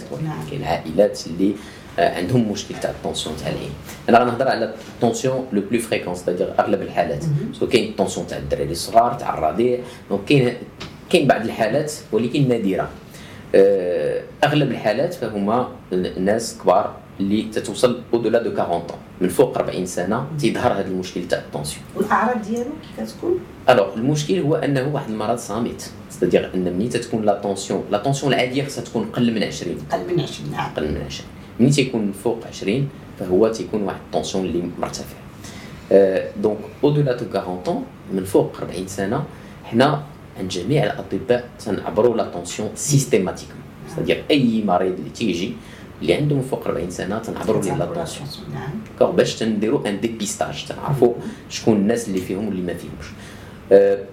كاين 0.49 0.63
عائلات 0.63 1.27
اللي 1.27 1.53
عندهم 1.97 2.51
مشكل 2.51 2.75
تاع 2.81 2.89
ال 2.91 2.97
tension 2.97 3.35
تاع 3.37 3.47
العين 3.47 3.71
أنا 4.09 4.19
غنهضر 4.19 4.47
على 4.47 4.73
ال 4.95 5.02
tension 5.02 5.47
le 5.53 5.61
plus 5.71 5.79
fréquent 5.79 6.25
c'est-à-dire 6.25 6.53
اغلب 6.59 6.81
الحالات 6.81 7.23
سو 7.53 7.67
كاين 7.67 7.89
ال 7.89 7.94
tension 7.94 8.27
تاع 8.27 8.37
الدراري 8.37 8.71
الصغار 8.71 9.13
تاع 9.13 9.33
الرضيع 9.37 9.79
donc 10.09 10.25
كاين 10.25 10.53
كاين 11.09 11.27
بعض 11.27 11.41
الحالات 11.41 11.93
ولكن 12.11 12.47
نادره 12.47 12.89
اغلب 14.43 14.71
الحالات 14.71 15.13
فهما 15.13 15.67
الناس 15.93 16.57
كبار 16.63 16.95
اللي 17.19 17.43
تتوصل 17.43 18.01
au-delà 18.13 18.43
de 18.43 18.49
40 18.49 18.83
من 19.21 19.29
فوق 19.29 19.57
40 19.57 19.85
سنة 19.85 20.27
تيظهر 20.39 20.73
هذا 20.73 20.87
المشكل 20.87 21.27
تاع 21.27 21.39
ال 21.39 21.45
tension 21.45 21.85
والأعراض 21.95 22.41
ديالو 22.41 22.63
كي 22.63 23.03
كتكون؟ 23.03 23.39
alors 23.69 23.93
المشكل 23.93 24.39
هو 24.39 24.55
أنه 24.55 24.91
واحد 24.93 25.09
المرض 25.09 25.37
صامت. 25.37 25.91
c'est-à-dire 26.09 26.51
أن 26.53 26.77
ملي 26.77 26.87
تتكون 26.87 27.25
la 27.25 27.41
tension 27.41 27.83
la 27.91 27.97
tension 27.97 28.33
العادية 28.33 28.63
خصها 28.63 28.83
تكون 28.83 29.05
قل 29.05 29.33
من 29.33 29.43
20 29.43 29.77
قل 29.91 29.99
من 30.13 30.21
20 30.21 30.51
نعم. 30.51 30.73
قل 30.77 30.91
من 30.91 31.01
20 31.05 31.29
ملي 31.59 31.69
تيكون 31.69 32.11
فوق 32.11 32.39
20 32.47 32.89
فهو 33.19 33.47
تيكون 33.47 33.81
واحد 33.83 33.99
tension 34.05 34.45
اللي 34.45 34.63
مرتفع. 34.79 35.15
donc 36.41 36.57
au-delà 36.83 37.17
de 37.17 37.25
40 37.39 37.83
من 38.13 38.23
فوق 38.23 38.57
40 38.61 38.87
سنة 38.87 39.23
حنا 39.63 40.03
عند 40.39 40.49
جميع 40.49 40.83
الأطباء 40.83 41.49
تنعبروا 41.65 42.17
la 42.17 42.29
tension 42.29 42.69
systématiquement 42.75 43.63
c'est-à-dire 43.91 44.23
أي 44.31 44.63
مريض 44.65 44.93
اللي 44.93 45.09
تيجي 45.09 45.53
اللي 46.01 46.13
عندهم 46.13 46.41
فوق 46.41 46.67
40 46.67 46.89
سنة 46.89 47.19
تنعبروا 47.19 47.61
ليه 47.61 47.77
la 47.77 47.85
tension 47.85 48.27
نعم. 48.53 49.11
باش 49.11 49.35
تنديروا 49.35 49.89
un 49.89 49.99
dépistage 49.99 50.65
تنعرفوا 50.65 51.13
شكون 51.49 51.75
الناس 51.75 52.07
اللي 52.07 52.21
فيهم 52.21 52.47
واللي 52.47 52.61
ما 52.61 52.73
فيهمش. 52.73 53.07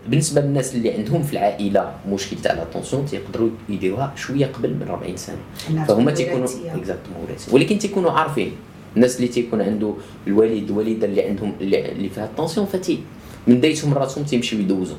بالنسبة 0.08 0.40
للناس 0.40 0.74
اللي 0.74 0.92
عندهم 0.92 1.22
في 1.22 1.32
العائلة 1.32 1.92
مشكل 2.08 2.36
تاع 2.36 2.52
la 2.52 2.64
tension 2.64 3.06
تيقدروا 3.06 3.48
يديروها 3.68 4.12
شوية 4.16 4.46
قبل 4.46 4.74
من 4.74 4.86
40 4.88 5.16
سنة. 5.16 5.36
فهما 5.84 6.10
تيكونوا 6.10 6.44
exactement 6.74 7.26
ولكن 7.52 7.78
تيكونوا 7.78 8.10
عارفين 8.10 8.52
الناس 8.96 9.16
اللي 9.16 9.28
تيكون 9.28 9.62
عنده 9.62 9.94
الوالد 10.26 10.70
الوالده 10.70 11.06
اللي 11.06 11.22
عندهم 11.22 11.52
اللي 11.60 12.08
فيها 12.14 12.24
ال 12.24 12.30
tension 12.30 12.66
فتي 12.66 13.00
من 13.46 13.54
بدايتهم 13.56 13.94
راسهم 13.94 14.24
تيمشيو 14.24 14.58
يدوزوا 14.58 14.96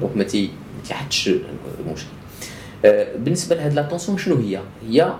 donc 0.00 0.16
ما 0.16 0.24
تيحدش 0.84 1.30
المشكل. 1.80 2.08
بالنسبة 3.18 3.56
لهاد 3.56 3.74
la 3.74 3.82
tension 3.82 4.18
شنو 4.18 4.36
هي؟ 4.36 4.60
هي 4.88 5.12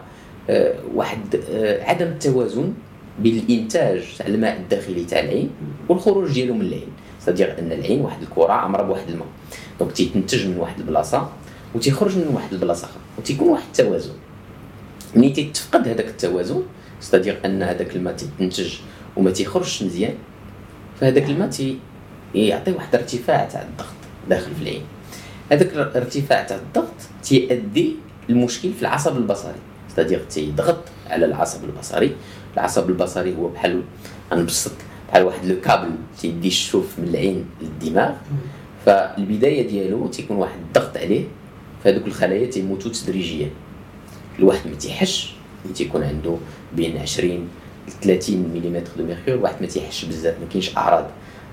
واحد 0.94 1.20
عدم 1.80 2.06
التوازن 2.06 2.72
بين 3.18 3.38
الإنتاج 3.38 4.02
تاع 4.18 4.26
الماء 4.26 4.56
الداخلي 4.56 5.04
تاع 5.04 5.20
العين 5.20 5.50
والخروج 5.88 6.32
ديالو 6.32 6.54
من 6.54 6.60
العين. 6.60 6.88
c'est-à-dire 7.20 7.58
أن 7.58 7.72
العين 7.72 8.00
واحد 8.00 8.22
الكرة 8.22 8.52
عامره 8.52 8.82
بواحد 8.82 9.08
الماء. 9.08 9.26
donc 9.80 9.92
تيتنتج 9.92 10.46
من 10.46 10.56
واحد 10.56 10.78
البلاصة 10.78 11.28
وتيخرج 11.74 12.16
من 12.16 12.30
واحد 12.34 12.52
البلاصة 12.52 12.84
أخرى 12.84 13.00
وتيكون 13.18 13.48
واحد 13.48 13.64
التوازن. 13.66 14.12
ملي 15.16 15.30
تيتفقد 15.30 15.88
هذاك 15.88 16.06
التوازن 16.06 16.62
c'est-à-dire 17.00 17.38
أن 17.44 17.62
هذاك 17.62 17.96
الماء 17.96 18.14
تيتنتج 18.14 18.74
وما 19.16 19.30
تيخرجش 19.30 19.82
مزيان 19.82 20.14
فهذاك 21.00 21.30
الماء 21.30 21.48
تي 21.48 21.78
يعطي 22.34 22.72
واحد 22.72 22.94
الارتفاع 22.94 23.44
تاع 23.44 23.62
الضغط 23.62 23.94
داخل 24.28 24.54
في 24.54 24.62
العين. 24.62 24.82
هذاك 25.52 25.72
الارتفاع 25.72 26.42
تاع 26.42 26.56
الضغط 26.56 26.94
تيؤدي 27.22 27.96
المشكل 28.30 28.72
في 28.72 28.82
العصب 28.82 29.16
البصري. 29.16 29.54
ستادير 29.98 30.24
تيضغط 30.30 30.78
على 31.10 31.26
العصب 31.26 31.64
البصري. 31.64 32.16
العصب 32.54 32.88
البصري 32.88 33.36
هو 33.36 33.48
بحال 33.48 33.82
غنبسط 34.32 34.72
بحال 35.08 35.22
واحد 35.22 35.44
لو 35.44 35.60
كابل 35.60 35.90
تيدي 36.20 36.48
الشوف 36.48 36.98
من 36.98 37.08
العين 37.08 37.44
للدماغ. 37.62 38.14
فالبداية 38.86 39.68
ديالو 39.68 40.06
تيكون 40.06 40.36
واحد 40.36 40.58
الضغط 40.66 40.96
عليه 40.96 41.24
فهذوك 41.84 42.06
الخلايا 42.06 42.46
تيموتوا 42.46 42.92
تدريجيا. 42.92 43.50
الواحد 44.38 44.68
ما 44.70 44.74
تيحش 44.74 45.34
ملي 45.64 45.74
تيكون 45.74 46.02
عنده 46.02 46.36
بين 46.76 46.98
20 46.98 47.48
ل 47.88 47.90
30 48.02 48.36
ملم 48.36 48.84
de 48.98 49.04
mercure 49.04 49.36
واحد 49.36 49.54
ما 49.60 49.66
تيحسش 49.66 50.04
بزاف 50.04 50.34
ما 50.40 50.46
كاينش 50.50 50.76
أعراض. 50.76 51.06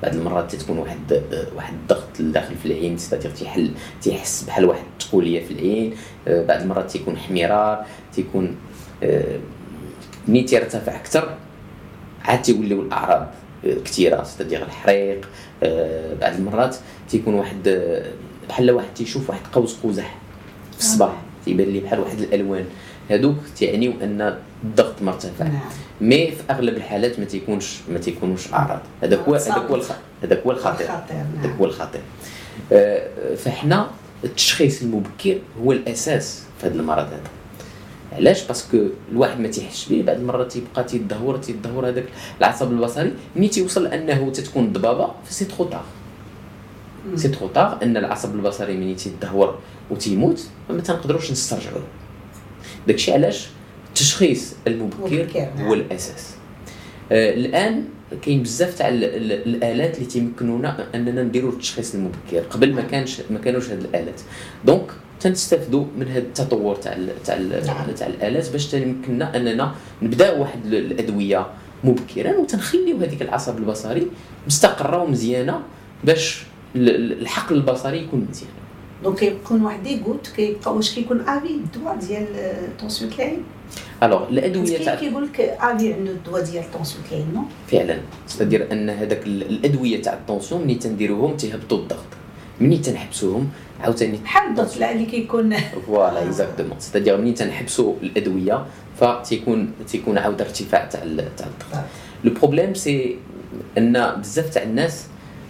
بعض 0.03 0.15
المرات 0.15 0.55
تتكون 0.55 0.77
واحد 0.77 1.23
واحد 1.55 1.73
الضغط 1.73 2.21
داخل 2.21 2.55
في 2.55 2.65
العين 2.65 2.97
c'est-à-dire 2.97 3.31
تيحل 3.31 3.71
تيحس 4.01 4.43
بحال 4.43 4.65
واحد 4.65 4.83
التقولية 4.93 5.45
في 5.45 5.51
العين. 5.51 5.93
آه، 6.27 6.45
بعض 6.45 6.61
المرات 6.61 6.91
تيكون 6.91 7.15
احمرار 7.15 7.85
تيكون 8.13 8.55
آه، 9.03 9.39
ملي 10.27 10.43
تيرتفع 10.43 10.95
أكثر 10.95 11.37
عاد 12.23 12.41
تيوليو 12.41 12.81
الأعراض 12.81 13.27
آه، 13.65 13.73
كثيرة 13.85 14.23
c'est-à-dire 14.23 14.63
الحريق. 14.63 15.29
بعض 16.21 16.33
المرات 16.33 16.75
تيكون 17.09 17.33
واحد 17.33 17.89
بحال 18.49 18.71
واحد 18.71 18.93
تيشوف 18.95 19.29
واحد 19.29 19.41
قوس 19.53 19.77
قزح 19.83 20.17
في 20.71 20.79
الصباح 20.79 21.21
تيبان 21.45 21.67
لي 21.67 21.79
بحال 21.79 21.99
واحد 21.99 22.19
الألوان. 22.19 22.65
هادوك 23.09 23.35
تيعنيو 23.55 23.93
أن 24.03 24.37
الضغط 24.63 25.01
مرتفع 25.01 25.45
نعم. 25.45 25.59
mais 26.01 26.31
في 26.31 26.43
أغلب 26.49 26.77
الحالات 26.77 27.19
ما 27.19 27.25
تيكونش 27.25 27.79
ما 27.91 27.99
تيكونوش 27.99 28.53
أعراض. 28.53 28.79
هذاك 29.03 29.19
هو 29.19 29.35
هذاك 29.35 29.57
هو 29.57 29.81
هذاك 30.23 30.43
هو 30.45 30.51
الخطير. 30.51 30.87
هذاك 30.89 31.55
هو 31.59 31.65
الخطير. 31.65 32.01
آه، 32.71 33.35
فاحنا 33.35 33.89
التشخيص 34.23 34.81
المبكر 34.81 35.37
هو 35.63 35.71
الأساس 35.71 36.43
في 36.61 36.67
هذا 36.67 36.75
المرض 36.75 37.07
هذا. 37.07 37.21
علاش؟ 38.13 38.43
parce 38.47 38.66
que 38.66 38.77
الواحد 39.11 39.39
ما 39.39 39.47
تيحسش 39.47 39.89
به 39.89 40.03
بعض 40.07 40.17
المرات 40.17 40.51
تيبقى 40.51 40.83
تيدهور 40.83 41.37
تيدهور 41.37 41.87
هذاك 41.87 42.05
العصب 42.39 42.71
البصري. 42.71 43.13
ملي 43.35 43.47
تيوصل 43.47 43.83
لأنه 43.83 44.31
تتكون 44.31 44.73
ضبابة 44.73 45.11
ف 45.25 45.29
c'est 45.29 45.45
trop 45.45 45.65
tard 45.65 45.83
c'est 47.15 47.27
trop 47.27 47.47
tard 47.47 47.79
أن 47.83 47.97
العصب 47.97 48.35
البصري 48.35 48.77
ملي 48.77 48.95
تيدهور 48.95 49.59
وتيموت 49.91 50.47
ما 50.69 50.81
تنقدروش 50.81 51.31
نسترجعوه 51.31 51.83
داكشي 52.87 53.13
علاش 53.13 53.47
التشخيص 53.87 54.55
المبكر 54.67 55.27
نعم. 55.35 55.67
هو 55.67 55.73
الاساس 55.73 56.35
آه 57.11 57.33
الآن 57.33 57.83
كاين 58.21 58.43
بزاف 58.43 58.77
تاع 58.77 58.89
الآلات 58.89 59.95
اللي 59.95 60.05
تيمكنونا 60.05 60.87
أننا 60.95 61.23
نديروا 61.23 61.51
التشخيص 61.51 61.95
المبكر 61.95 62.39
قبل 62.49 62.73
ما 62.73 62.81
كانش 62.81 63.21
ما 63.29 63.39
كانوش 63.39 63.69
هاد 63.69 63.79
الآلات 63.79 64.21
دونك 64.65 64.91
تنستافدوا 65.19 65.85
من 65.97 66.07
هذا 66.07 66.19
التطور 66.19 66.75
تاع 66.75 66.97
تاع 67.25 67.37
نعم. 67.37 67.91
تاع 67.95 68.07
الآلات 68.07 68.51
باش 68.51 68.67
تيمكننا 68.67 69.37
أننا 69.37 69.75
نبداو 70.01 70.41
واحد 70.41 70.65
الأدوية 70.65 71.47
مبكرا 71.83 72.37
وتنخليو 72.37 72.97
هذيك 72.97 73.21
العصب 73.21 73.57
البصري 73.57 74.07
مستقرة 74.47 75.03
ومزيانة 75.03 75.61
باش 76.03 76.43
الحقل 76.75 77.55
البصري 77.55 77.97
يكون 77.97 78.27
مزيان 78.29 78.49
donc 79.05 79.19
كيكون 79.19 79.61
واحد 79.61 79.83
des 79.83 79.97
gouttes 79.97 80.27
كيبقى 80.35 80.75
واش 80.75 80.95
كيكون 80.95 81.21
à 81.21 81.28
vie 81.28 81.47
الدواء 81.47 81.95
ديال 81.95 82.27
tension 82.79 83.11
العين 83.11 83.43
alors 84.03 84.29
الادويه 84.29 84.85
تاع 84.85 84.95
كيقول 84.95 85.23
لك 85.25 85.39
à 85.41 85.54
vie 85.54 85.93
عنده 85.93 86.11
الدواء 86.11 86.43
ديال 86.43 86.71
tension 86.71 87.03
العين 87.11 87.33
non 87.33 87.41
فعلا. 87.67 87.97
c'est-à-dire 88.27 88.71
أن 88.71 88.89
هذاك 88.89 89.27
الأدوية 89.27 90.01
تاع 90.01 90.13
ال 90.13 90.19
tension 90.19 90.61
ملي 90.61 90.75
تنديروهم؟ 90.75 91.37
تيهبطوا 91.37 91.77
الضغط. 91.77 92.05
ملي 92.61 92.77
تنحبسوهم؟ 92.77 93.49
عاوتاني 93.81 94.17
بحال 94.17 94.49
الضغط 94.49 94.75
اللي 94.75 95.05
كيكون. 95.05 95.57
voilà 95.87 96.23
exactement 96.23 96.79
c'est-à-dire 96.79 97.17
ملي 97.17 97.31
تنحبسوا 97.31 97.93
الأدوية 98.03 98.65
فتيكون 98.99 99.71
تيكون 99.87 100.17
عاود 100.17 100.41
ارتفاع 100.41 100.85
تاع 100.85 101.01
تاع 101.37 101.47
الضغط. 101.47 101.83
le 102.23 102.33
problème 102.33 102.73
c'est 102.73 103.17
أن 103.77 104.15
بزاف 104.19 104.49
تاع 104.49 104.63
الناس 104.63 105.05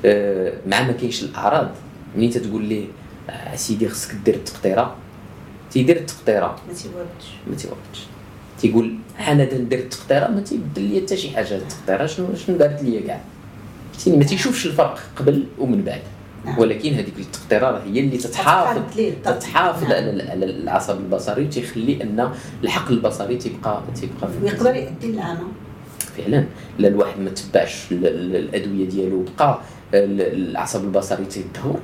آه، 0.05 0.53
مع 0.67 0.81
ما 0.81 0.91
كاينش 0.91 1.23
الأعراض 1.23 1.69
ملي 2.15 2.29
تتقول 2.29 2.63
ليه؟ 2.63 2.85
سيدي 3.55 3.89
خصك 3.89 4.15
دير 4.25 4.35
التقطيرة. 4.35 4.95
تيدير 5.71 5.97
التقطيرة. 5.97 6.55
ما 6.67 6.73
تيوردش. 6.73 7.25
ما 7.47 7.55
تيوردش. 7.55 8.05
تيقول 8.59 8.95
أنا 9.27 9.53
ندير 9.53 9.79
التقطيرة 9.79 10.27
ما 10.27 10.41
تيبدل 10.41 10.81
لي 10.81 11.01
حتى 11.01 11.17
شي 11.17 11.29
حاجة. 11.29 11.55
التقطيرة 11.55 12.05
شنو 12.05 12.35
شنو 12.35 12.57
دارت 12.57 12.83
لي 12.83 12.99
كاع. 12.99 13.21
ما 14.07 14.23
تيشوفش 14.23 14.65
الفرق 14.65 14.99
قبل 15.15 15.45
ومن 15.59 15.81
بعد. 15.81 16.01
نعم. 16.45 16.59
ولكن 16.59 16.93
هذيك 16.93 17.13
التقطيرة 17.19 17.83
هي 17.85 17.99
اللي 17.99 18.17
تتحافظ 18.17 18.81
تتحافظ 19.25 19.83
نعم. 19.83 20.29
على 20.29 20.45
العصب 20.45 20.99
البصري 20.99 21.45
وتيخلي 21.45 22.03
أن 22.03 22.31
الحقل 22.63 22.93
البصري 22.93 23.37
تيبقى 23.37 23.81
تيبقى 23.95 24.29
ويقدر 24.43 24.75
يؤدي 24.75 25.11
للعمى 25.11 25.39
فعلا. 26.17 26.45
لا 26.79 26.87
الواحد 26.87 27.19
ما 27.19 27.29
تبعش 27.29 27.91
الأدوية 27.91 28.89
ديالو 28.89 29.25
بقى 29.37 29.59
العصب 29.93 30.83
البصري 30.83 31.25
تيدهور. 31.25 31.79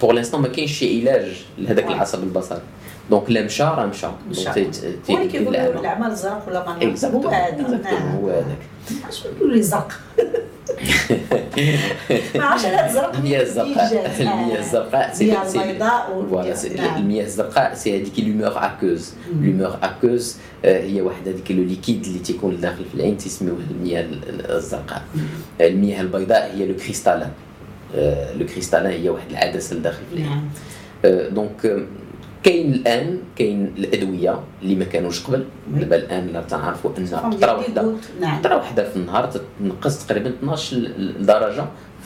pour 0.00 0.12
l'instant 0.12 0.40
ما 0.40 0.48
كاينش 0.48 0.72
شي 0.72 1.00
علاج 1.00 1.44
لهذاك 1.58 1.86
العصب 1.86 2.22
البصري 2.22 2.60
donc 3.10 3.30
لا 3.30 3.42
مشى 3.42 3.62
راه 3.62 3.86
مشى 3.86 4.06
ولكن 4.38 4.70
كيقولوا 5.28 5.80
العمى 5.80 6.10
الزرق 6.10 6.48
ولا 6.48 6.66
ما 6.66 6.94
هو 7.14 7.28
هذاك 7.28 7.86
هو 7.86 8.30
هذاك 8.30 8.58
اش 9.08 9.26
نقولوا 9.26 9.54
لي 9.54 9.62
زرق 9.62 9.92
ما 12.34 12.44
عرفتش 12.44 12.66
أنا 12.66 12.86
الزرق 12.86 13.14
المياه 13.14 13.42
الزرقاء 13.42 14.16
المياه 14.20 14.58
الزرقاء 14.58 15.14
c'est 15.14 15.42
البيضاء 15.62 16.26
المياه 16.96 17.24
الزرقاء 17.24 17.74
c'est 17.74 18.00
هذيك 18.00 18.20
l'humeur 18.20 18.52
aqueuse 18.56 19.14
l'humeur 19.40 19.78
aqueuse 19.82 20.36
هي 20.64 21.00
واحد 21.00 21.28
هذيك 21.28 21.50
le 21.50 21.62
liquide 21.62 22.04
اللي 22.04 22.18
تيكون 22.18 22.60
داخل 22.60 22.84
في 22.84 22.94
العين 22.94 23.16
تيسميوه 23.16 23.58
المياه 23.70 24.06
الزرقاء 24.28 25.02
المياه 25.60 26.00
البيضاء 26.00 26.56
هي 26.56 26.66
le 26.66 26.74
cristallin 26.74 27.30
le 28.38 28.46
cristallin 28.46 28.92
هي 28.92 29.08
واحد 29.08 29.30
العدسة 29.30 29.76
لداخل 29.76 30.02
في 30.10 30.16
العين 30.16 30.48
donc 31.34 31.86
كاين 32.42 32.72
الآن 32.72 33.18
كاين 33.36 33.74
الأدوية 33.78 34.40
اللي 34.62 34.74
ما 34.74 34.84
كانوش 34.84 35.26
قبل. 35.26 35.44
دابا 35.74 35.96
الآن 35.96 36.44
تنعرفوا 36.48 36.90
ان 36.98 37.06
قطره 37.06 37.56
واحدة 37.56 37.94
قطره 38.38 38.56
واحدة 38.56 38.90
في 38.90 38.96
النهار 38.96 39.30
تنقص 39.60 40.06
تقريبا 40.06 40.28
12 40.30 40.90
درجة. 41.20 41.64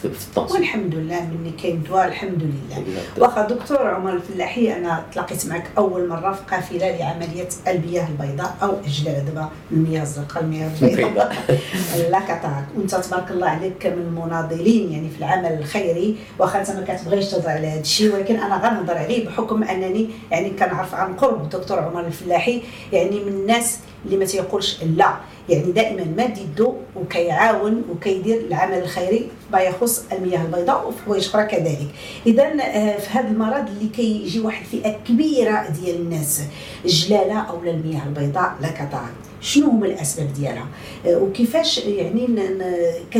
في 0.08 0.40
والحمد 0.40 0.94
لله 0.94 1.20
مني 1.20 1.50
كاين 1.62 1.82
دواء 1.82 2.08
الحمد 2.08 2.42
لله. 2.42 2.84
واخا 3.18 3.46
دكتور 3.46 3.88
عمر 3.88 4.12
الفلاحي 4.12 4.76
أنا 4.76 5.04
تلاقيت 5.12 5.46
معك 5.46 5.70
أول 5.78 6.08
مرة 6.08 6.32
في 6.32 6.42
قافلة 6.50 6.96
لعملية 6.98 7.48
المياه 7.68 8.08
البيضاء 8.08 8.56
أو 8.62 8.76
اجلاء 8.86 9.24
دابا 9.24 9.48
المياه 9.72 10.02
الزرقاء 10.02 10.42
المياه 10.42 10.70
البيضاء. 10.82 11.36
لا 12.10 12.20
كتاك 12.20 12.64
وأنت 12.76 12.94
تبارك 12.94 13.30
الله 13.30 13.48
عليك 13.48 13.86
من 13.86 14.02
المناضلين 14.02 14.92
يعني 14.92 15.08
في 15.08 15.18
العمل 15.18 15.58
الخيري. 15.58 16.16
واخا 16.38 16.60
أنت 16.60 16.70
ما 16.70 16.84
كتبغيش 16.88 17.30
تهضر 17.30 17.48
على 17.48 17.66
هذا 17.66 17.80
الشيء 17.80 18.14
ولكن 18.14 18.36
أنا 18.36 18.56
غنهضر 18.56 18.98
عليه 18.98 19.26
بحكم 19.26 19.62
أنني 19.62 20.10
يعني 20.30 20.50
كنعرف 20.50 20.94
عن 20.94 21.14
قرب 21.14 21.42
الدكتور 21.42 21.78
عمر 21.78 22.06
الفلاحي 22.06 22.62
يعني 22.92 23.20
من 23.20 23.32
الناس 23.32 23.78
اللي 24.04 24.16
ما 24.16 24.24
تيقولش 24.24 24.82
لا. 24.82 25.14
يعني 25.48 25.72
دائما 25.72 26.04
ماد 26.16 26.38
يدو 26.38 26.74
وكيعاون 26.96 27.82
وكيدير 27.90 28.40
العمل 28.40 28.78
الخيري 28.78 29.28
ما 29.52 29.60
يخص 29.60 30.04
المياه 30.12 30.42
البيضاء 30.42 30.88
وفي 30.88 31.02
حوايج 31.04 31.28
أخرى 31.28 31.44
كذلك. 31.44 31.88
اذا 32.26 32.42
آه، 32.42 32.98
في 32.98 33.10
هذا 33.10 33.28
المرض 33.28 33.68
اللي 33.68 33.88
كيجي 33.88 34.40
واحد 34.40 34.66
فئه 34.66 34.96
كبيرة 35.08 35.68
ديال 35.80 35.96
الناس 35.96 36.42
الجلالة 36.84 37.38
أو 37.40 37.62
المياه 37.62 38.04
البيضاء 38.06 38.56
لا 38.60 38.70
كتعرف 38.70 39.24
شنو 39.40 39.70
هما 39.70 39.86
الأسباب 39.86 40.32
ديالها؟ 40.32 40.66
آه، 41.06 41.16
وكيفاش 41.16 41.78
يعني 41.78 42.28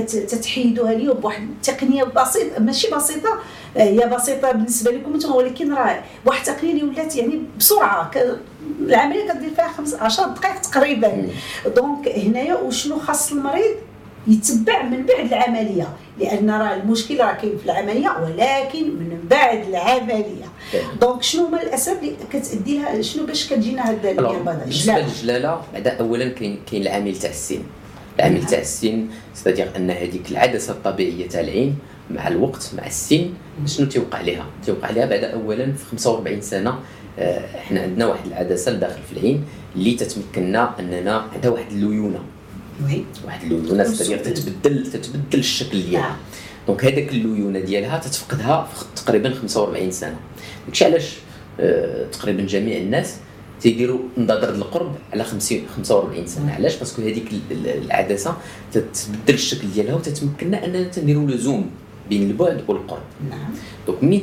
تتحيدوها 0.07 0.95
لي 0.95 1.15
بواحد 1.15 1.43
التقنيه 1.43 2.05
بسيطة 2.05 2.61
ماشي 2.61 2.91
بسيطة 2.91 3.39
هي 3.77 4.09
بسيطة 4.17 4.53
بالنسبة 4.53 4.91
لكم 4.91 5.15
أنتم 5.15 5.35
ولكن 5.35 5.73
راه 5.75 6.03
واحد 6.27 6.49
التقنيه 6.49 6.83
ولات 6.85 7.17
يعني 7.17 7.41
بسرعة 7.59 8.11
العملية 8.81 9.33
كدير 9.33 9.51
فيها 9.55 9.97
10 10.01 10.27
دقائق 10.27 10.61
تقريبا. 10.61 11.29
donc 11.77 12.09
هنايا 12.09 12.55
وشنو 12.55 12.99
خاص 12.99 13.33
المريض 13.33 13.75
يتبع 14.27 14.83
من 14.83 15.07
بعد 15.07 15.27
العملية 15.27 15.89
لأن 16.19 16.51
راه 16.51 16.75
المشكل 16.75 17.19
راه 17.21 17.33
كاين 17.33 17.59
في 17.59 17.65
العملية 17.65 18.09
ولكن 18.23 18.85
من 18.85 19.19
بعد 19.31 19.69
العملية. 19.69 20.45
donc 21.01 21.23
شنو 21.23 21.47
هما 21.47 21.63
الأسباب 21.63 21.99
اللي 22.03 22.17
كتادي 22.33 22.79
لها 22.79 23.03
شنو 23.03 23.27
باش 23.27 23.47
كتجينا 23.53 23.91
هاد 23.91 24.03
بالنسبة 24.03 24.93
للجلالة 25.07 25.61
بعدا 25.73 25.91
اولا 26.01 26.29
كاين 26.29 26.59
كاين 26.71 26.83
العامل 26.83 27.17
تاع 27.19 27.31
السن 27.31 27.63
العامل 28.19 28.47
تاع 28.47 28.59
السن 28.59 29.07
c'est-à-dire 29.35 29.71
أن 29.77 29.91
هذيك 29.91 30.31
العدسة 30.31 30.73
الطبيعية 30.73 31.29
تاع 31.29 31.41
العين 31.41 31.77
مع 32.11 32.29
الوقت 32.29 32.71
مع 32.77 32.87
السن 32.87 33.31
شنو 33.67 33.87
تيوقع 33.87 34.21
لها 34.21 34.47
تيوقع 34.65 34.91
لها 34.91 35.07
بعد 35.07 35.25
اولا 35.25 35.73
في 35.73 35.85
45 35.85 36.41
سنة 36.41 36.79
آه، 37.19 37.59
إحنا 37.59 37.81
عندنا 37.81 38.07
واحد 38.07 38.27
العدسة 38.27 38.73
لداخل 38.73 39.03
في 39.11 39.13
العين 39.19 39.45
اللي 39.77 39.95
تتمكننا 39.95 40.81
أننا 40.81 41.17
عندها 41.35 41.51
واحد 41.51 41.73
الليونة. 41.73 42.21
واحد 43.27 43.43
الليونة 43.43 43.85
c'est-à-dire 43.85 44.19
تتبدل 44.19 44.87
تتبدل 44.93 45.39
الشكل 45.39 45.83
ديالها. 45.83 46.01
نعم. 46.09 46.17
donc 46.67 46.85
هذاك 46.85 47.09
الليونة 47.09 47.61
ديالها 47.61 47.99
تتفقدها 47.99 48.69
في 48.75 48.85
تقريبا 49.03 49.31
45 49.35 49.91
سنة. 49.91 50.17
داكشي 50.67 50.85
علاش؟ 50.85 51.17
آه، 51.61 52.07
تقريبا 52.13 52.43
جميع 52.43 52.77
الناس 52.79 53.17
تيديروا 53.61 54.01
نظر 54.19 54.49
القرب 54.55 54.95
على 55.13 55.25
50 55.25 55.63
45 55.77 56.27
سنة. 56.27 56.53
علاش؟ 56.55 56.77
parce 56.77 56.93
que 56.93 57.03
هذيك 57.03 57.25
العدسة 57.51 58.37
تتبدل 58.73 59.35
الشكل 59.35 59.71
ديالها 59.75 59.95
وتتمكننا 59.95 60.65
أننا 60.65 60.91
نديروا 60.99 61.29
le 61.31 61.37
zoom 61.37 61.71
بين 62.09 62.31
البعد 62.31 62.65
والقرب. 62.69 63.03
نعم. 63.31 63.51
donc 63.87 64.05
ملي 64.05 64.23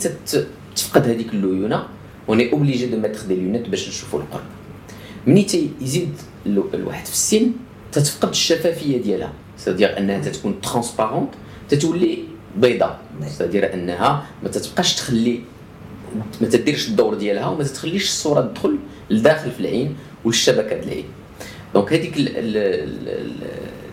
تفقد 0.76 1.08
هذيك 1.08 1.34
الليونة 1.34 1.88
on 2.30 2.52
est 2.54 2.64
obligé 2.64 2.86
de 2.86 2.98
mettre 2.98 3.22
des 3.28 3.36
lunettes 3.36 3.70
باش 3.70 3.90
نشوفوا 3.90 4.20
القرب. 4.20 4.44
ملي 5.28 5.44
تيزيد 5.44 6.14
الواحد 6.46 7.06
في 7.06 7.14
السن 7.14 7.52
تتفقد 7.92 8.30
الشفافية 8.30 9.02
ديالها. 9.02 9.34
c'est-à-dire 9.58 9.98
أنها 9.98 10.20
تتكون 10.20 10.62
transparente 10.62 11.30
تتولي 11.70 12.18
بيضاء 12.58 13.00
c'est-à-dire 13.38 13.74
أنها 13.74 14.26
ما 14.44 14.50
تتبقاش 14.50 14.96
تخلي 14.96 15.40
ما 16.42 16.48
تديرش 16.48 16.88
الدور 16.88 17.14
ديالها 17.14 17.48
وما 17.48 17.64
تخليش 17.64 18.04
الصورة 18.04 18.42
تدخل 18.42 18.78
لداخل 19.10 19.52
في 19.52 19.60
العين 19.60 19.96
والشبكة 20.26 20.76
ديال 20.76 20.84
العين. 20.84 21.06
donc 21.74 21.94
هذيك 21.94 22.14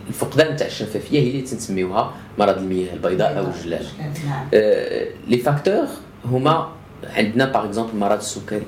الفقدان 0.08 0.56
تاع 0.56 0.66
الشفافية 0.66 1.20
هي 1.20 1.30
اللي 1.30 1.42
تنسميوها 1.42 2.14
مرض 2.38 2.58
المياه 2.58 2.92
البيضاء 2.94 3.38
أو 3.38 3.46
الجلال. 3.46 3.86
نعم. 4.26 4.46
آه 4.54 5.08
les 5.28 5.38
facteurs 5.38 5.86
هما 6.24 6.68
عندنا 7.04 7.44
par 7.44 7.64
exemple 7.64 7.96
مرض 7.96 8.18
السكري. 8.18 8.62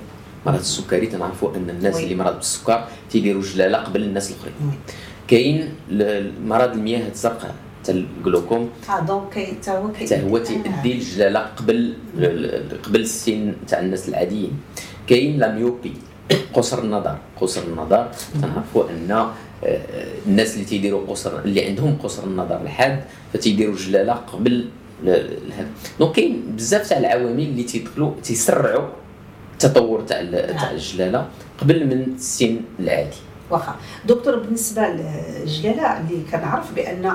مرض 0.46 0.58
السكري 0.58 1.06
تنعرفوا 1.06 1.56
أن 1.56 1.70
الناس 1.70 2.00
اللي 2.00 2.14
مرض 2.14 2.36
بالسكر 2.36 2.84
تيديروا 3.10 3.42
جلالة 3.42 3.78
قبل 3.78 4.02
الناس 4.02 4.30
الأخرين. 4.30 4.54
كاين 5.28 5.74
مرض 6.44 6.72
المياه 6.72 7.08
الزرقاء 7.08 7.54
حتى 7.82 7.92
ال 7.92 8.00
glaucome. 8.00 8.70
آه 8.90 9.00
donc 9.00 9.38
حتى 9.38 9.70
هو 9.70 9.94
حتى 9.94 10.22
هو 10.22 10.38
تيؤدي 10.38 10.92
الجلالة 10.92 11.40
قبل 11.40 11.94
قبل 12.84 13.00
السن 13.00 13.52
تاع 13.68 13.80
الناس 13.80 14.08
العاديين. 14.08 14.52
كاين 15.06 15.38
la 15.38 15.52
myopie 15.52 15.92
قصر 16.54 16.78
النظر. 16.78 17.18
قصر 17.40 17.62
النظر 17.62 18.08
تنعرفوا 18.42 18.90
أن 18.90 19.10
آه، 19.10 19.32
الناس 20.26 20.54
اللي 20.54 20.64
تيديروا 20.64 21.06
قصر 21.06 21.38
اللي 21.38 21.64
عندهم 21.64 21.98
قصر 22.02 22.24
النظر 22.24 22.60
الحاد 22.62 23.04
فتيديروا 23.32 23.76
جلالة 23.76 24.12
قبل 24.12 24.68
donc 26.00 26.14
كاين 26.14 26.42
بزاف 26.56 26.88
تاع 26.88 26.98
العوامل 26.98 27.42
اللي 27.42 27.62
تيدخلوا 27.62 28.12
تيسرعوا 28.22 28.88
التطور 29.52 30.00
تاع 30.00 30.22
تاع 30.22 30.52
نعم. 30.52 30.74
الجلالة 30.74 31.28
قبل 31.60 31.86
من 31.86 32.14
السن 32.14 32.60
العادي. 32.80 33.16
واخا. 33.50 33.76
دكتور 34.06 34.38
بالنسبة 34.38 34.82
للجلالة 34.88 36.00
اللي 36.00 36.22
كنعرف 36.32 36.74
بأن 36.74 37.12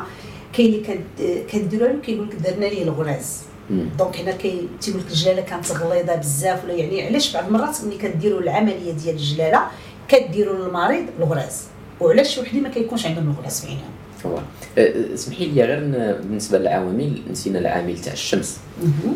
كاين 0.53 0.84
اللي 1.19 1.43
كديروا 1.43 1.88
له 1.88 1.99
كيقول 2.01 2.27
لك 2.27 2.36
درنا 2.36 2.65
ليه 2.65 2.84
الغراز. 2.84 3.41
donc 3.69 4.17
هنا 4.17 4.31
كي 4.31 4.67
تيقول 4.81 5.01
لك 5.01 5.08
الجلالة 5.08 5.41
كانت 5.41 5.71
غليظة 5.71 6.15
بزاف 6.15 6.63
ولا 6.63 6.73
يعني 6.73 7.01
علاش 7.01 7.34
بعض 7.34 7.45
المرات 7.45 7.77
ملي 7.84 7.97
كديروا 7.97 8.39
العملية 8.39 8.91
ديال 8.91 9.15
الجلالة 9.15 9.62
كديروا 10.08 10.65
للمريض 10.65 11.05
الغراز. 11.19 11.63
وعلاش 12.01 12.38
وحدين 12.38 12.63
ما 12.63 12.69
كيكونش 12.69 13.05
عندهم 13.05 13.36
عينهم 13.65 13.79
هو 14.25 14.38
أه، 14.77 15.13
اسمحي 15.13 15.45
لي 15.45 15.63
غير 15.63 15.79
بالنسبة 16.21 16.58
للعوامل 16.58 17.21
نسينا 17.31 17.60
العامل 17.60 18.01
تاع 18.01 18.13
الشمس. 18.13 18.58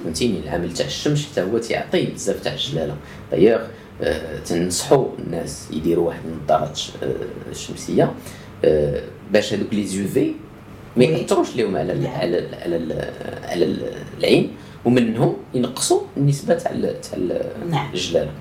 فهمتيني؟ 0.03 0.39
العامل 0.39 0.73
تاع 0.73 0.85
الشمس 0.85 1.27
حتى 1.31 1.41
هو 1.41 1.57
تيعطي 1.57 2.05
بزاف 2.05 2.39
تاع 2.43 2.53
الجلالة. 2.53 2.95
دايوغ 3.31 3.61
أه، 4.01 4.39
تنصحوا 4.39 5.07
الناس 5.19 5.67
يديروا 5.71 6.07
واحد 6.07 6.19
النظارات 6.25 6.79
أه، 7.03 7.15
الشمسيه 7.51 8.13
باش 9.31 9.53
هذوك 9.53 9.73
لي 9.73 9.87
زوفي 9.87 10.33
ما 10.97 11.03
يأثروش 11.03 11.55
لهم 11.55 11.75
على 11.75 11.93
ال 11.93 12.07
على 12.07 12.39
ال 12.39 12.55
على 12.55 12.75
ال 12.75 13.11
على 13.43 13.75
العين 14.19 14.51
ومنهم 14.85 15.35
ينقصوا 15.53 16.01
النسبة 16.17 16.53
تاع 16.53 16.71
تاع 16.71 17.19
نعم. 17.69 17.89
الجلالة. 17.93 18.31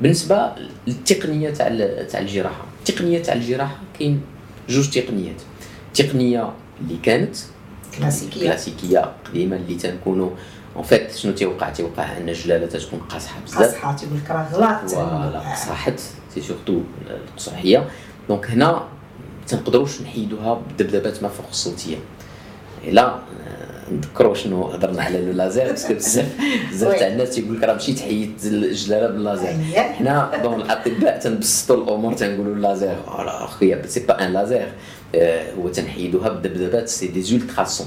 بالنسبة 0.00 0.52
للتقنية 0.86 1.50
تاع 1.50 1.68
تاع 2.02 2.20
الجراحة 2.20 2.71
التقنيه 2.88 3.22
تاع 3.22 3.34
الجراحه 3.34 3.76
كاين 3.98 4.22
جوج 4.68 4.90
تقنيات. 4.90 5.42
تقنية 5.94 6.52
اللي 6.80 6.96
كانت 7.02 7.36
كلاسيكية. 7.98 8.40
كلاسيكية 8.40 9.12
قديمة 9.24 9.56
اللي 9.56 9.74
تنكونوا 9.74 10.30
en 10.76 10.84
fait 10.84 11.16
شنو 11.16 11.32
تيوقع؟ 11.32 11.70
تيوقع 11.70 12.16
أن 12.16 12.28
الجلالة 12.28 12.66
تتكون 12.66 13.00
قاصحة 13.00 13.40
بزاف. 13.40 13.62
قاصحة 13.62 13.96
تيقول 13.96 14.18
لك 14.18 14.30
راه 14.30 14.48
غلط. 14.52 14.90
voilà 14.90 15.52
قصحت 15.52 16.00
c'est 16.34 16.40
surtout 16.40 16.80
القصحيه 17.10 17.88
donc 18.28 18.50
هنا 18.50 18.88
تنقدروش 19.46 20.00
نحيدوها 20.00 20.54
بالذبذبات 20.54 21.22
ما 21.22 21.28
فوق 21.28 21.46
الصوتيه 21.50 21.96
الا 22.84 23.18
نذكروا 23.90 24.34
شنو 24.34 24.64
هضرنا 24.64 25.02
على 25.02 25.32
laser 25.32 25.66
parce 25.66 25.84
que 25.84 25.94
بزاف 26.00 26.28
بزاف 26.70 26.98
تاع 26.98 27.08
الناس 27.08 27.30
تيقول 27.30 27.56
لك 27.56 27.64
راه 27.64 27.74
مشيت 27.74 28.00
حيدت 28.00 28.44
الجلاله 28.44 29.06
باللازير. 29.06 29.56
حنا 29.74 30.30
donc 30.42 30.60
الأطباء 30.60 31.18
تنبسطوا 31.18 31.76
الأمور 31.76 32.12
تنقولوا 32.12 32.54
اللازير. 32.54 32.96
أخويا 33.08 33.86
c'est 33.86 34.00
pas 34.00 34.26
un 34.26 34.32
laser 34.32 34.72
هو 35.58 35.68
تنحيدوها 35.68 36.28
بالذبذبات 36.28 36.88
c'est 36.88 37.06
des 37.06 37.22
ultrasons 37.22 37.86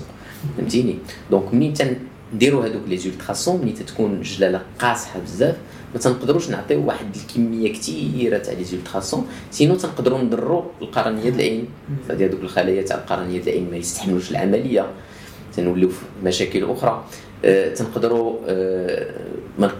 فهمتيني؟ 0.58 0.98
donc 1.32 1.54
منين 1.54 1.74
نديروا 2.34 2.66
هذوك 2.66 2.82
les 2.88 2.98
ultrasons 2.98 3.62
ملي 3.62 3.72
تتكون 3.72 4.14
الجلاله 4.14 4.62
قاصحة 4.80 5.20
بزاف 5.20 5.56
ما 5.94 6.00
تنقدروش 6.00 6.50
نعطيو 6.50 6.88
واحد 6.88 7.06
الكمية 7.16 7.74
كثيره 7.74 8.38
تاع 8.38 8.54
les 8.54 8.64
ultrasons 8.64 9.28
sinon 9.52 9.76
تنقدروا 9.76 10.20
نضروا 10.20 10.64
القرنية 10.82 11.22
ديال 11.22 11.36
العين. 11.36 11.68
فهاد 12.08 12.22
هذوك 12.22 12.42
الخلايا 12.42 12.82
تاع 12.82 12.98
القرنية 12.98 13.42
ديال 13.42 13.48
العين 13.48 13.72
ما 13.72 13.78
يستحملوش 13.78 14.32
العملية. 14.32 14.86
تنوليو 15.56 15.90
في 15.90 16.06
مشاكل 16.24 16.72
أخرى. 16.72 17.04
أه 17.46 17.74
تنقدروا 17.74 18.40
par 19.60 19.74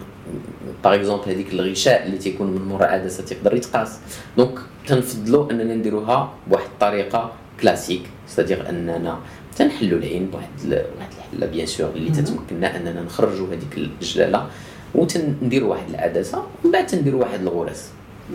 exemple 0.84 1.28
هذيك 1.30 1.52
الغشاء 1.52 2.06
اللي 2.06 2.18
تيكون 2.18 2.46
من 2.46 2.62
مور 2.62 2.80
العدسه 2.80 3.24
تيقدر 3.24 3.54
يتقاس. 3.54 3.98
donc 4.36 4.58
تنفضلوا 4.86 5.50
أننا 5.50 5.74
نديروها 5.74 6.32
بواحد 6.46 6.64
الطريقة 6.64 7.32
classique 7.60 8.02
c'est-à-dire 8.28 8.68
أننا 8.68 9.18
تنحلوا 9.56 9.98
العين 9.98 10.26
بواحد 10.26 10.48
واحد 10.68 11.10
الحلة 11.18 11.46
bien 11.46 11.66
sûr 11.66 11.90
اللي 11.90 12.10
تتمكننا 12.10 12.76
أننا 12.76 13.02
نخرجوا 13.02 13.46
هذيك 13.48 13.90
الجلالة 14.02 14.46
وتنديروا 14.94 15.70
واحد 15.70 15.88
العدسة 15.88 16.42
ومن 16.64 16.72
بعد 16.72 16.86
تنديروا 16.86 17.20
واحد 17.20 17.40
الغرز 17.40 17.82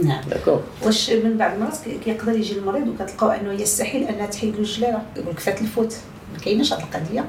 نعم. 0.03 0.21
d'accord 0.29 0.61
واش 0.85 1.09
من 1.09 1.37
بعد 1.37 1.53
المرات 1.53 1.77
كيقدر 2.05 2.35
يجي 2.35 2.57
المريض 2.57 2.87
وكتلقاو 2.87 3.29
أنه 3.29 3.53
يستحيل 3.53 4.03
أنها 4.03 4.25
تحيد 4.25 4.53
له 4.53 4.59
الجلالة؟ 4.59 5.01
يقول 5.17 5.29
لك 5.29 5.39
فات 5.39 5.61
الفوت. 5.61 5.95
ما 6.33 6.39
كايناش 6.39 6.73
هذه 6.73 6.83
القضية؟ 6.83 7.25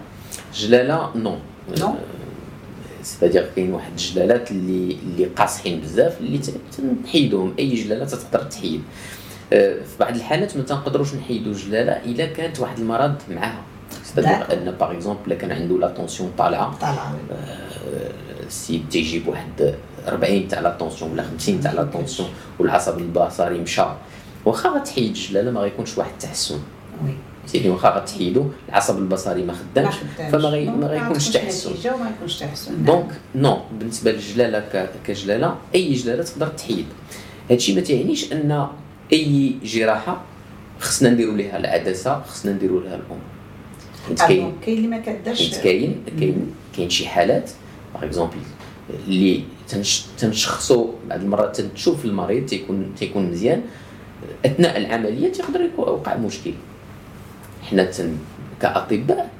جلالة 0.55 1.11
non 1.17 1.37
non 1.81 1.95
c'est-à-dire 3.03 3.51
كاين 3.57 3.75
واحد 3.75 3.91
الجلالات 3.91 4.51
اللي 4.51 4.97
اللي 5.03 5.25
قاصحين 5.25 5.81
بزاف 5.81 6.21
اللي 6.21 6.41
تنحيدوهم 6.79 7.55
أي 7.59 7.75
جلالة 7.75 8.05
تقدر 8.05 8.43
تحيد. 8.43 8.83
آه، 9.53 9.75
في 9.75 9.99
بعض 10.01 10.15
الحالات 10.15 10.57
ما 10.57 10.63
تنقدروش 10.63 11.15
نحيدوا 11.15 11.53
جلالة 11.53 11.93
إلا 11.93 12.27
كانت 12.27 12.61
واحد 12.61 12.79
المرض 12.79 13.15
معاها. 13.31 13.63
c'est-à-dire 14.05 14.53
أن 14.53 14.71
par 14.81 14.93
exemple 14.93 15.35
كان 15.35 15.53
عنده 15.53 15.79
la 15.79 15.89
tension 15.89 16.33
طالعة. 16.39 16.79
طالعه 16.79 17.17
السيد 18.47 18.89
تيجيب 18.91 19.29
واحد 19.29 19.75
40 20.09 20.49
تاع 20.49 20.61
la 20.61 20.71
tension 20.71 21.11
ولا 21.13 21.23
50 21.23 21.61
تاع 21.61 21.73
لا 21.73 21.83
طونسيون 21.83 22.29
والعصب 22.59 22.99
البصري 22.99 23.59
مشى 23.59 23.83
واخا 24.45 24.69
غتحيد 24.69 25.07
الجلاله 25.07 25.51
ما 25.51 25.61
غيكونش 25.61 25.99
واحد 25.99 26.11
التحسن. 26.11 26.59
oui 27.05 27.15
سيدي 27.47 27.69
واخا 27.69 27.89
غتحيدو 27.89 28.45
العصب 28.69 28.99
البصري 28.99 29.43
ما 29.43 29.53
خدامش 29.53 29.95
فما 30.33 30.49
غي 30.49 30.67
ما 30.67 30.87
غيكونش 30.87 31.29
تحسن 31.29 31.71
يكونش 32.17 32.39
تحسن 32.39 32.85
donc 32.85 33.11
non 33.35 33.59
بالنسبة 33.79 34.13
للجلالة 34.13 34.89
كجلالة 35.07 35.57
أي 35.75 35.93
جلالة 35.93 36.23
تقدر 36.23 36.47
تحيد. 36.47 36.87
هادشي 37.51 37.75
ما 37.75 37.81
تيعنيش 37.81 38.33
أن 38.33 38.67
أي 39.13 39.55
جراحة 39.65 40.23
خصنا 40.81 41.11
نديروا 41.11 41.37
ليها 41.37 41.59
العدسة 41.59 42.23
خصنا 42.23 42.53
نديروا 42.53 42.81
لها 42.81 42.95
الأم. 42.95 44.17
كاين. 44.17 44.53
كاين 44.67 44.77
اللي 44.77 44.89
ما 44.89 44.99
كدارش 44.99 45.59
كاين 45.59 46.03
كاين 46.19 46.55
كاين 46.77 46.91
شي 46.91 47.09
حالات 47.09 47.51
par 47.95 48.05
exemple 48.05 48.37
اللي 49.09 49.43
تنشخصوا 50.19 50.87
بعض 51.09 51.21
المرات 51.21 51.61
تشوف 51.61 52.05
المريض 52.05 52.47
تيكون 52.47 52.93
تيكون 52.99 53.31
مزيان. 53.31 53.63
أثناء 54.47 54.77
العملية 54.77 55.33
تيقدر 55.33 55.61
يوقع 55.79 56.17
مشكل. 56.17 56.53
حنا 57.71 57.91
كأطباء 58.61 59.31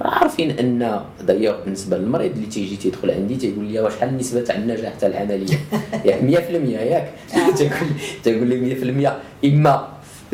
عارفين 0.00 0.50
أن 0.50 1.00
دايوغ 1.20 1.64
بالنسبة 1.64 1.96
للمريض 1.96 2.32
اللي 2.32 2.46
تيجي 2.46 2.76
تيدخل 2.76 3.10
عندي 3.10 3.36
تيقول 3.36 3.64
لي 3.64 3.80
واش 3.80 3.94
شحال 3.94 4.08
النسبة 4.08 4.40
تاع 4.40 4.54
النجاح 4.54 4.94
تاع 4.94 5.08
العملية؟ 5.08 5.56
ياك 6.06 6.48
100% 6.48 6.52
ياك. 6.68 7.10
تيقول 7.56 7.88
تيقول 8.24 8.48
لي 8.48 9.10
100% 9.44 9.44
إما 9.44 9.88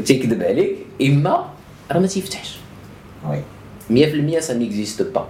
تيكذب 0.04 0.42
عليك 0.42 0.76
إما 1.02 1.48
راه 1.92 1.98
ما 1.98 2.06
تيفتحش. 2.06 2.58
oui. 3.28 3.42
100% 4.36 4.38
ça 4.38 4.54
n'existe 4.54 5.02
pas 5.02 5.28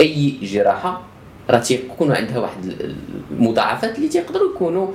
أي 0.00 0.38
جراحة 0.42 1.02
راه 1.50 1.58
تيكونوا 1.58 2.14
عندها 2.16 2.38
واحد 2.38 2.72
المضاعفات 3.30 3.96
اللي 3.98 4.08
تيقدروا 4.08 4.50
يكونوا 4.54 4.86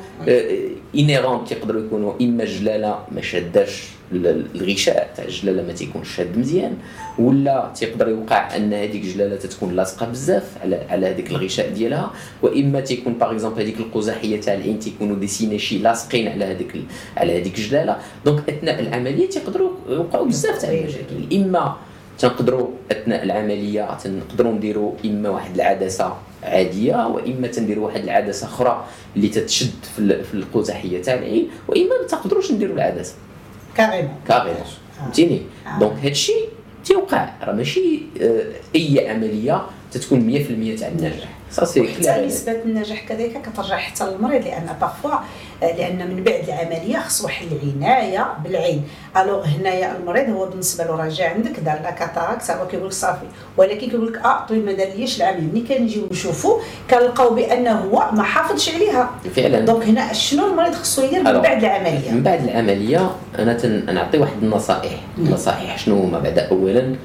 انيرون 0.96 1.46
تيقدروا 1.46 1.86
يكونوا 1.86 2.14
إما 2.22 2.46
جلالة 2.46 3.00
ما 3.12 3.22
شاداش 3.22 3.84
ال- 4.12 4.46
الغشاء 4.56 5.14
تاع 5.18 5.26
الجلالة 5.26 5.64
ما 5.64 5.74
تيكونش 5.74 6.16
شاد 6.16 6.38
مزيان 6.38 6.78
ولا 7.20 7.72
تيقدر 7.76 8.08
يوقع 8.10 8.56
أن 8.56 8.74
هذيك 8.74 9.04
الجلالة 9.04 9.36
تتكون 9.36 9.76
لاصقة 9.76 10.06
بزاف 10.06 10.58
على 10.64 10.76
على 10.90 11.08
هذيك 11.08 11.32
الغشاء 11.32 11.70
ديالها 11.70 12.12
وإما 12.42 12.80
تيكون 12.80 13.14
par 13.14 13.32
exemple 13.32 13.62
هذيك 13.62 13.78
القزحية 13.80 14.42
تاع 14.42 14.54
العين 14.54 14.80
تيكونوا 14.80 15.16
des 15.16 15.28
synéchies 15.28 15.78
لاصقين 15.78 16.28
على 16.28 16.46
هذيك 16.46 16.72
على 17.18 17.42
هذيك 17.42 17.58
الجلالة. 17.58 17.98
donc 18.26 18.50
أثناء 18.50 18.80
العملية 18.80 19.30
تيقدروا 19.30 19.72
يوقعوا 19.90 20.26
بزاف 20.26 20.62
تاع 20.62 20.72
المشاكل. 20.72 21.36
إما 21.36 21.76
تنقدروا 22.20 22.68
أثناء 22.92 23.24
العملية 23.24 23.98
تنقدروا 24.04 24.52
نديروا 24.54 24.92
إما 25.06 25.30
واحد 25.30 25.56
العدسة 25.56 26.14
عادية 26.44 27.08
وإما 27.08 27.48
تنديروا 27.48 27.86
واحد 27.86 28.04
العدسة 28.04 28.48
أخرى 28.48 28.86
اللي 29.16 29.28
تتشد 29.28 29.72
في 29.96 30.00
ال- 30.00 30.24
في 30.24 30.34
القزحية 30.34 31.02
تاع 31.02 31.14
العين 31.14 31.48
وإما 31.68 32.02
ما 32.02 32.08
تقدروش 32.08 32.52
نديروا 32.52 32.76
العدسة. 32.76 33.14
carrément 33.78 34.16
carrément 34.28 34.56
فهمتيني؟ 35.00 35.42
آه. 35.68 35.80
donc 35.80 35.98
هادشي 36.06 36.34
تيوقع 36.86 37.30
راه 37.44 37.54
ماشي 37.54 38.00
آه، 38.22 38.44
أي 38.76 39.10
عملية 39.10 39.62
تتكون 39.98 40.20
100% 40.76 40.80
تاع 40.80 40.88
النجاح. 40.88 41.30
clair 42.16 42.26
نسبة 42.28 42.52
النجاح 42.52 43.08
كذلك 43.10 43.42
كترجع 43.42 43.78
حتى 43.78 44.04
للمريض 44.06 44.44
لأن 44.46 44.76
parfois 44.82 45.12
لأن 45.62 46.08
من 46.16 46.24
بعد 46.24 46.44
العملية 46.48 46.98
خص 46.98 47.22
واحد 47.22 47.48
العناية 47.52 48.34
بالعين. 48.44 48.84
alors 49.18 49.46
هنايا 49.46 49.98
المريض 49.98 50.30
هو 50.30 50.46
بالنسبة 50.46 50.84
له 50.84 50.96
راه 50.96 51.08
جا 51.10 51.26
عندك 51.30 51.60
دار 51.60 51.80
la 51.84 51.92
cataracte 51.92 52.52
هو 52.52 52.68
كيقول 52.68 52.88
لك 52.88 52.94
صافي 52.94 53.26
ولكن 53.58 53.90
كيقول 53.90 54.08
لك 54.14 54.18
آه 54.26 54.46
طيب 54.46 54.66
ما 54.66 54.72
دارليش 54.74 55.18
العملية؟ 55.18 55.42
ملي 55.54 55.62
كنجيو 55.62 56.08
نشوفوا 56.12 56.60
كنلقاو 56.90 57.36
بأنه 57.36 57.72
هو 57.72 58.12
ما 58.12 58.24
حافظش 58.24 58.76
عليها. 58.76 59.12
فعلا. 59.36 59.60
donc 59.60 59.84
هنا 59.84 60.14
شنو 60.14 60.48
المريض 60.52 60.74
خصو 60.74 61.04
يدير 61.06 61.24
من 61.24 61.42
بعد 61.42 61.64
العملية؟ 61.64 62.12
من 62.12 62.24
بعد 62.24 62.44
العملية 62.44 63.12
أنا 63.40 63.54
تن... 63.54 63.96
نعطي 63.96 64.18
واحد 64.18 64.44
النصائح. 64.44 64.92
النصائح 65.18 65.78
شنو 65.78 66.00
هما؟ 66.04 66.20
بعد 66.20 66.40
اولا 66.40 66.96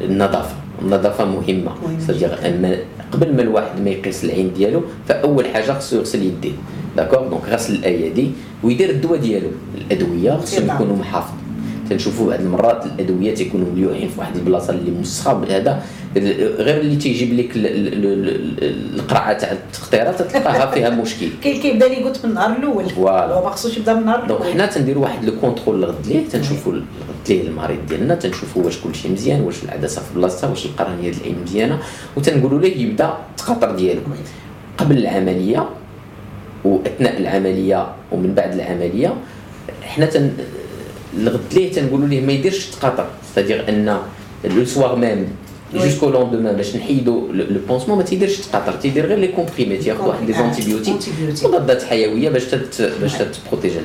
النظافة. 0.00 0.61
النظافه 0.84 1.24
مهمة. 1.24 1.72
c'est-à-dire 2.06 2.28
جداً. 2.28 2.48
أن 2.48 2.76
قبل 3.12 3.36
ما 3.36 3.42
الواحد 3.42 3.80
ما 3.80 3.90
يقيس 3.90 4.24
العين 4.24 4.52
ديالو 4.56 4.82
فأول 5.08 5.46
حاجة 5.46 5.72
خصو 5.72 5.96
يغسل 5.96 6.22
يديه. 6.22 6.52
d'accord 6.96 7.28
donc 7.28 7.48
غسل 7.48 7.74
الأيادي 7.74 8.30
ويدير 8.62 8.90
الدواء 8.90 9.18
ديالو. 9.18 9.48
الأدوية 9.78 10.36
خصهم. 10.36 10.70
يكونوا 10.74 10.96
محافظين. 10.96 11.41
تنشوفوا 11.92 12.30
بعض 12.30 12.40
المرات 12.40 12.86
الأدوية 12.86 13.34
تيكونوا 13.34 13.66
مليوحين 13.72 14.08
في 14.08 14.20
واحد 14.20 14.36
البلاصة 14.36 14.72
اللي 14.72 14.90
مسخة 14.90 15.44
هذا 15.50 15.82
غير 16.58 16.80
اللي 16.80 16.96
تيجيب 16.96 17.32
لك 17.38 17.56
ال- 17.56 17.66
ال- 17.66 18.04
ال- 18.04 18.94
القرعة 19.00 19.32
تاع 19.32 19.52
التقطيرة 19.52 20.10
تلقاها 20.12 20.70
فيها 20.70 20.90
مشكل. 20.90 21.28
كيبدا 21.42 21.88
لي 21.88 21.96
قلت 21.96 22.24
من 22.24 22.30
النهار 22.30 22.56
الأول. 22.56 22.90
voilà. 22.90 23.34
هو 23.34 23.44
ما 23.44 23.50
خصوش 23.50 23.76
يبدأ 23.76 23.92
من 23.94 24.00
النهار 24.00 24.18
donc 24.26 24.40
الأول. 24.40 24.52
حنا 24.52 24.66
تنديروا 24.66 25.02
واحد 25.02 25.24
le 25.24 25.32
contrôle 25.40 25.80
لغد 25.82 26.06
ليه 26.06 26.28
تنشوفوا 26.28 26.72
لغد 26.72 26.84
ليه 27.28 27.42
المريض 27.48 27.78
ديالنا 27.88 28.14
تنشوفوا 28.14 28.64
واش 28.64 28.78
كلشي 28.80 29.08
مزيان 29.08 29.40
واش 29.40 29.64
العدسه 29.64 30.00
في 30.02 30.14
بلاصتها 30.18 30.50
واش 30.50 30.66
القرنية 30.66 31.10
ديال 31.10 31.20
العين 31.20 31.36
مزيانة 31.44 31.78
وتنقولوا 32.16 32.60
ليه 32.60 32.76
يبدأ 32.86 33.12
التقاطر 33.30 33.76
ديالو. 33.76 34.00
قبل 34.78 34.98
العملية 34.98 35.68
وأثناء 36.64 37.18
العملية 37.20 37.86
ومن 38.12 38.34
بعد 38.34 38.54
العملية 38.54 39.14
حنا 39.82 40.06
تن 40.06 40.30
لغد 41.18 41.40
ليه 41.52 41.72
تنقولوا 41.72 42.08
ليه 42.08 42.20
ما 42.20 42.32
يديرش 42.32 42.68
التقاطر 42.68 43.06
c'est-à-dire 43.32 43.68
أن 43.68 43.98
le 44.44 44.64
soir 44.64 44.96
même. 44.96 45.26
jusqu'au 45.74 46.10
lendemain 46.10 46.56
باش 46.56 46.76
نحيدوا 46.76 47.32
le 47.32 47.60
pansement 47.68 47.98
ما 47.98 48.04
تيديرش 48.04 48.38
التقاطر 48.40 48.72
تيدير 48.72 49.06
غير 49.06 49.18
les 49.18 49.28
comprimés 49.28 49.76
تياخذ 49.76 50.04
واحد 50.06 50.26
les 50.26 50.32
antibiotiques. 50.32 50.94
مضادات 51.44 51.82
حيوية 51.82 52.28
باش 52.28 52.44
تت 52.44 52.92
باش 53.00 53.12
ت 53.12 53.19
protéger 53.19 53.78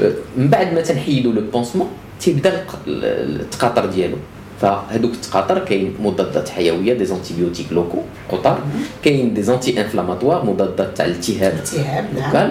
أه، 0.00 0.12
من 0.36 0.48
بعد 0.48 0.74
ما 0.74 0.80
تنحيدوا 0.80 1.32
le 1.32 1.40
pansement 1.52 1.88
تيبدا 2.20 2.64
التقاطر 2.86 3.86
ديالو. 3.86 4.16
فهذوك 4.60 5.12
التقاطر 5.12 5.58
كاين 5.58 5.94
مضادات 6.00 6.48
حيوية 6.48 6.94
des 6.94 7.04
antibiotiques 7.04 7.72
لوكو 7.72 7.98
قطار. 8.32 8.58
كاين 9.04 9.34
des 9.34 9.42
anti-inflammatoires 9.42 10.44
مضادات 10.44 10.96
تاع 10.96 11.06
الالتهاب 11.06 11.54
التهاب 11.54 12.04
نعم. 12.14 12.50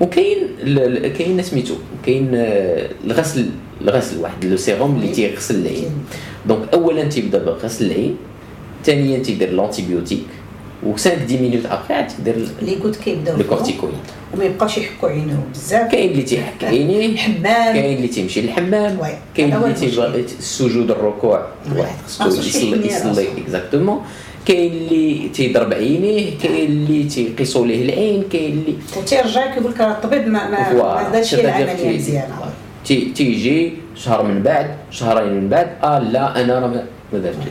وكاين 0.00 0.38
كاين 1.18 1.42
سميتو 1.42 1.74
كاين 2.06 2.30
آه، 2.34 2.88
الغسل 3.04 3.46
الغسل 3.82 4.18
واحد 4.18 4.44
le 4.44 4.56
sérum 4.56 4.96
اللي. 4.96 5.08
تيغسل 5.12 5.54
العين 5.54 5.90
donc 6.46 6.68
اولا 6.74 7.04
تيبدأ 7.04 7.44
بغسل 7.44 7.86
العين 7.86 8.16
ثانيا 8.84 9.18
تيدير 9.18 9.50
l'antibiotique 9.52 10.24
و 10.86 10.92
5 10.92 11.10
10 11.10 11.40
minutes 11.40 11.66
après 11.66 11.94
عاد 11.94 12.12
اللي 12.60 12.74
قلت 12.74 12.96
كيبداو. 12.96 13.36
corticoïdes 13.48 13.92
وما 14.34 14.44
يبقاوش 14.44 14.78
يحكوا 14.78 15.08
عينيهم 15.08 15.44
بزاف 15.54 15.90
كاين 15.92 16.10
اللي 16.10 16.22
تيحك 16.22 16.64
عينيه 16.64 17.16
حمام 17.16 17.74
كاين 17.74 17.96
اللي 17.96 18.08
تيمشي 18.08 18.40
للحمام. 18.40 18.98
كاين 19.34 19.52
اللي 19.54 19.66
المشكل. 19.66 20.24
السجود 20.38 20.90
الركوع. 20.90 21.46
واحد 21.76 21.96
خصو 22.06 22.40
يصلي 22.40 22.86
يصلي. 22.86 23.26
exactement 23.44 24.00
كاين 24.46 24.72
اللي 24.72 25.28
تيضرب 25.28 25.72
عينيه 25.74 26.38
كاين 26.42 26.70
اللي 26.70 27.04
تيقيسوا 27.04 27.66
ليه 27.66 27.84
العين 27.84 28.22
كاين 28.32 28.52
اللي 28.52 28.74
وتيرجع 28.96 29.54
كيقول 29.54 29.72
لك 29.72 29.80
الطبيب 29.80 30.28
ما 30.28 30.50
ما. 30.50 30.72
ما 30.72 31.08
دارش 31.12 31.34
العملية 31.34 31.96
مزيانة 31.96 32.34
تي 32.84 33.12
تيجي 33.16 33.72
شهر 33.94 34.22
من 34.22 34.42
بعد 34.42 34.70
شهرين 34.90 35.32
من 35.32 35.48
بعد 35.48 35.68
آه 35.82 35.98
لا 35.98 36.40
أنا 36.40 36.58
راه 36.58 36.84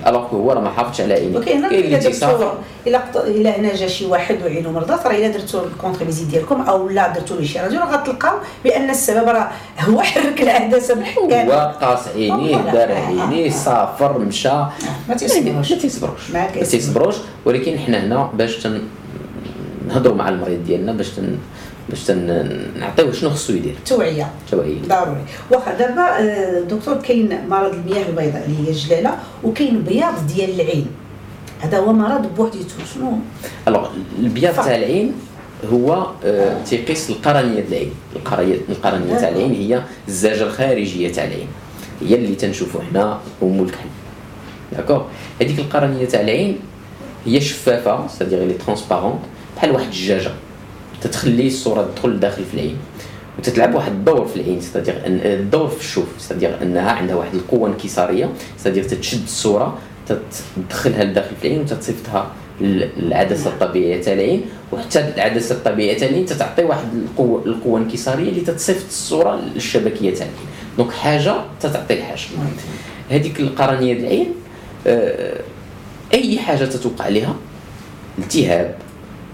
alors 0.07 0.27
هو 0.33 0.51
راه 0.51 0.61
ما 0.61 0.69
حافظش 0.69 1.01
على 1.01 1.13
عينيه 1.13 1.37
هنا 1.37 1.45
كاين 1.45 1.65
اللي 1.65 1.97
إلا 1.97 2.47
الا 2.87 3.27
إلا 3.27 3.59
هنا 3.59 3.75
جا 3.75 3.87
شي 3.87 4.05
واحد 4.05 4.37
وعينو 4.43 4.71
مرضات 4.71 5.07
راه 5.07 5.11
إلا 5.11 5.27
درتو 5.27 5.63
ال 5.63 6.05
contre-visite 6.05 6.27
ديالكم 6.27 6.61
أو 6.61 6.89
لا 6.89 7.07
درتو 7.07 7.35
ليه 7.35 7.47
شي 7.47 7.59
راديو 7.59 7.79
راه 7.79 7.85
غتلقاو 7.85 8.37
بأن 8.63 8.89
السبب 8.89 9.27
راه 9.27 9.49
هو 9.79 10.01
حرك 10.09 10.41
العدسه 10.41 10.95
بالحكام 10.95 11.49
هو 11.49 11.75
قاس 11.81 12.07
عينيه. 12.07 12.57
دار 12.57 12.91
عينيه. 12.91 13.49
سافر 13.49 14.19
مشى. 14.19 14.49
ما 15.09 15.15
تيصبروش. 15.17 15.71
ما 15.71 15.77
تيصبروش. 15.77 16.31
ما. 16.33 16.47
تيصبروش. 16.47 17.15
ولكن 17.45 17.79
حنا 17.79 18.05
هنا 18.05 18.29
باش 18.33 18.57
تن 18.57 18.81
نهضروا 19.87 20.15
مع 20.15 20.29
المريض 20.29 20.65
ديالنا 20.65 20.91
باش 20.91 21.09
تن 21.09 21.37
باش 21.89 22.11
نعطيوه 22.79 23.11
شنو 23.11 23.29
خصو 23.29 23.53
يدير؟ 23.53 23.75
توعية. 23.85 24.31
توعية. 24.51 24.81
ضروري. 24.87 25.21
واخا 25.51 25.73
دابا 25.73 26.01
آه، 26.01 26.59
دكتور 26.59 26.95
كاين 26.97 27.39
مرض 27.49 27.73
المياه 27.73 28.09
البيضاء 28.09 28.45
اللي 28.45 28.67
هي 28.67 28.69
الجلالة 28.69 29.17
وكاين 29.43 29.81
بياض 29.81 30.27
ديال 30.27 30.61
العين. 30.61 30.87
هذا 31.59 31.77
هو 31.77 31.93
مرض 31.93 32.35
بوحديته 32.35 32.75
شنو؟ 32.95 33.11
alors 33.67 33.89
البياض. 34.19 34.55
تاع 34.55 34.75
العين 34.75 35.13
هو 35.73 36.07
آه، 36.25 36.63
تيقيس 36.63 37.09
القرنية 37.09 37.61
ديال 37.61 37.67
العين. 37.67 37.91
القرنيه 38.15 38.55
القرنية 38.69 39.15
تاع 39.19 39.29
العين 39.29 39.53
هي 39.53 39.81
الزاجه 40.07 40.43
الخارجية 40.43 41.11
تاع 41.11 41.23
العين. 41.23 41.47
هي 42.01 42.15
اللي 42.15 42.35
تنشوفوا 42.35 42.81
حنا 42.81 43.19
ام 43.43 43.63
الكحل 43.63 43.89
d'accord 44.71 45.01
هذيك 45.41 45.59
القرنية 45.59 46.05
تاع 46.05 46.21
العين 46.21 46.59
هي 47.25 47.41
شفافة 47.41 48.07
c'est-à-dire 48.07 48.43
elle 48.43 48.53
est 48.53 48.67
transparente 48.67 49.19
بحال 49.55 49.71
واحد 49.71 49.85
الزجاجة 49.85 50.31
تتخلي 51.01 51.47
الصورة 51.47 51.89
تدخل 51.95 52.09
لداخل 52.09 52.45
في 52.45 52.53
العين 52.53 52.77
وتتلعب 53.39 53.75
واحد 53.75 53.91
الدور 53.91 54.27
في 54.27 54.35
العين 54.35 54.61
c'est-à-dire 54.61 55.05
أن 55.05 55.19
الدور 55.23 55.67
في 55.67 55.79
الشوف 55.79 56.05
c'est-à-dire 56.17 56.61
أنها 56.61 56.91
عندها 56.91 57.15
واحد 57.15 57.33
القوة 57.35 57.69
انكسارية 57.69 58.29
c'est-à-dire 58.57 58.83
تتشد 58.83 59.23
الصورة 59.23 59.77
تدخلها 60.07 61.03
لداخل 61.03 61.35
في 61.41 61.47
العين 61.47 61.61
وتتصيفطها 61.61 62.31
للعدسة 62.61 63.49
الطبيعية 63.49 64.01
تاع 64.01 64.13
العين 64.13 64.41
وحتى 64.71 64.99
العدسة 64.99 65.55
الطبيعية 65.55 65.97
تاع 65.97 66.09
العين 66.09 66.25
تتعطي 66.25 66.63
واحد 66.63 66.87
القوه 66.93 67.45
القوة 67.45 67.79
الانكساريه 67.79 68.29
اللي 68.29 68.41
تتصيفط 68.41 68.85
الصورة 68.87 69.41
للشبكية 69.55 70.13
تاع 70.13 70.25
العين. 70.25 70.47
donc 70.77 70.91
حاجة 70.91 71.35
تتعطي 71.61 71.93
الحاجة. 71.93 72.19
هذيك 73.09 73.39
القرنية 73.39 73.93
العين 73.93 74.27
آه، 74.87 75.41
أي 76.13 76.39
حاجة 76.39 76.65
تتوقع 76.65 77.05
عليها؟ 77.05 77.35
التهاب. 78.19 78.75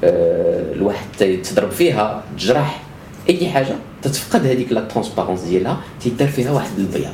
الواحد 0.03 1.05
تي- 1.19 1.37
تضرب 1.37 1.71
فيها 1.71 2.23
تجرح 2.37 2.81
أي 3.29 3.49
حاجة 3.49 3.75
تتفقد 4.01 4.45
هذيك 4.45 4.71
la 4.71 4.81
transparence 4.81 5.41
ديالها 5.41 5.77
تيدار 6.01 6.27
فيها 6.27 6.51
واحد 6.51 6.69
البياض. 6.77 7.13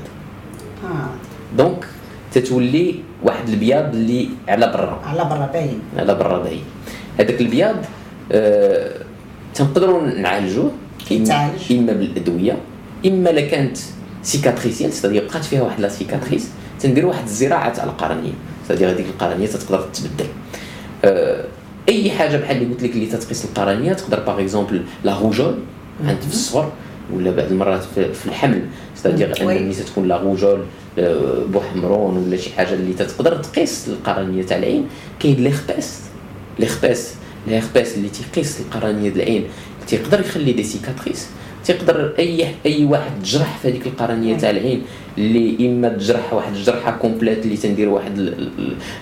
donc 1.57 1.85
تتولي 2.33 2.95
واحد 3.23 3.49
البياض 3.49 3.95
اللي 3.95 4.29
على 4.47 4.67
برا. 4.67 4.99
على 5.05 5.23
برا 5.29 5.45
باين. 5.53 5.79
على 5.97 6.15
برا 6.15 6.37
باين. 6.43 6.63
هذاك 7.19 7.41
البياض 7.41 7.75
آه 8.31 8.91
تنقدروا 9.55 10.01
نعالجوه 10.07 10.71
كيتعالج. 11.07 11.59
إما- 11.67 11.71
إما 11.71 11.93
بالأدوية 11.93 12.57
إما 13.05 13.29
لا 13.29 13.41
كانت 13.41 13.77
cicatricielle 14.23 14.93
c'est-à-dire 14.93 15.27
بقات 15.27 15.45
فيها 15.45 15.61
واحد 15.61 15.79
la 15.79 15.89
cicatrice 15.89 16.49
تندير 16.79 17.05
واحد 17.05 17.23
الزراعة 17.23 17.73
تاع 17.73 17.83
القرنية. 17.83 18.31
c'est-à-dire 18.65 18.89
هذيك 18.89 19.05
القرنية 19.05 19.47
تقدر 19.47 19.81
تتبدل. 19.93 20.25
آه 21.05 21.45
أي 21.91 22.11
حاجة 22.11 22.37
بحال 22.37 22.57
اللي 22.57 22.73
قلت 22.73 22.83
لك 22.83 22.91
اللي 22.95 23.05
تتقيس 23.05 23.45
القرنية 23.45 23.93
تقدر 23.93 24.19
par 24.19 24.41
exemple 24.41 24.83
la 25.03 25.19
rougeole 25.19 25.55
عند 26.05 26.21
في 26.21 26.33
الصغر 26.33 26.71
ولا 27.13 27.31
بعض 27.31 27.51
المرات 27.51 27.83
في, 27.95 28.25
الحمل. 28.25 28.61
c'est-à-dire 28.95 29.41
أن. 29.41 29.47
ملي 29.47 29.73
تكون 29.73 30.07
la 30.07 30.17
rougeole 30.17 30.63
آه، 30.99 31.43
بوحمرون 31.53 32.17
ولا 32.17 32.37
شي 32.37 32.49
حاجة 32.49 32.73
اللي 32.73 32.93
تقدر 32.93 33.35
تقيس 33.35 33.87
القرنية 33.87 34.43
تاع 34.43 34.57
العين. 34.57 34.87
كاين 35.19 35.35
l'herpès 35.35 35.99
l'herpès 36.59 37.13
l'herpès 37.47 37.95
اللي 37.95 38.09
تيقيس 38.09 38.59
القرنية 38.59 39.09
ديال 39.09 39.21
العين 39.21 39.43
تيقدر 39.87 40.19
يخلي 40.19 40.53
des 40.53 40.63
cicatrices 40.63 41.27
تيقدر 41.65 42.13
أي 42.19 42.47
أي 42.65 42.85
واحد 42.85 43.11
تجرح 43.23 43.57
في 43.57 43.69
هذيك 43.69 43.87
القرنية 43.87 44.37
تاع 44.37 44.49
العين 44.49 44.81
اللي 45.17 45.67
إما 45.69 45.89
تجرح 45.89 46.33
واحد 46.33 46.53
الجرحة 46.53 46.91
complète 46.91 47.45
اللي 47.45 47.57
تندير 47.57 47.89
واحد 47.89 48.33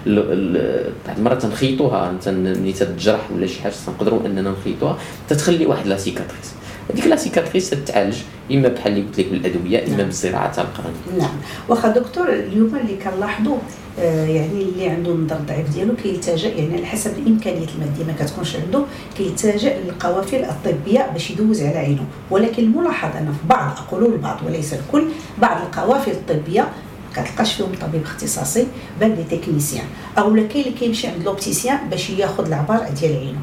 بعض 0.08 1.18
المرات 1.18 1.42
تنخيطوها 1.42 2.14
ملي 2.28 2.74
تتجرح 2.74 3.32
ولا 3.36 3.48
شي 3.48 3.62
حاجة 3.62 3.74
تنقدروا 3.86 4.26
أننا 4.26 4.52
نخيطوها 4.52 4.98
تتخلي 5.30 5.66
واحد 5.66 5.88
la 5.88 5.98
cicatrice. 5.98 6.54
هذيك 6.94 7.08
la 7.08 7.16
cicatrice 7.16 7.70
تتعالج 7.70 8.16
إما 8.52 8.68
بحال 8.68 8.92
اللي 8.92 9.04
قلت 9.04 9.20
لك 9.20 9.28
بالأدوية 9.28 9.88
إما 9.88 9.98
نعم. 9.98 10.06
بالزراعة 10.06 10.54
تاع 10.54 10.64
القرنية. 10.64 11.24
نعم. 11.24 11.36
واخا 11.70 11.88
دكتور 11.88 12.30
اليوم 12.34 12.76
اللي 12.76 12.96
كنلاحظوا 12.96 13.58
يعني 14.06 14.62
اللي 14.62 14.90
عنده 14.90 15.12
النظر 15.12 15.36
الضعيف 15.36 15.70
ديالو 15.70 15.96
كيلتجا 15.96 16.50
يعني 16.50 16.76
على 16.76 16.86
حسب 16.86 17.18
الإمكانيات 17.18 17.70
المادية 17.76 18.04
ما 18.04 18.14
كتكونش 18.20 18.56
عنده 18.56 18.84
كيلتجا 19.18 19.80
للقوافل 19.80 20.44
الطبية 20.44 21.10
باش 21.14 21.32
يدوز 21.32 21.62
على 21.62 21.78
عينه 21.78 22.06
ولكن 22.32 22.64
الملاحظ 22.64 23.18
أن 23.18 23.26
في 23.26 23.48
بعض 23.48 23.78
أقول 23.78 24.06
البعض 24.06 24.40
وليس 24.46 24.74
الكل 24.74 25.08
بعض 25.38 25.62
القوافل 25.62 26.12
الطبية 26.12 26.68
كتلقاش 27.16 27.54
فيهم 27.54 27.72
طبيب 27.82 28.04
اختصاصي 28.04 28.68
بل 29.02 29.10
les 29.10 29.38
techniciens. 29.38 29.86
أو 30.18 30.34
كاين 30.34 30.66
اللي 30.66 30.78
كيمشي 30.80 31.08
عند 31.08 31.24
l'opticien 31.24 31.90
باش 31.90 32.10
ياخذ 32.10 32.48
العبار 32.48 32.90
ديال 33.00 33.18
عينه 33.18 33.40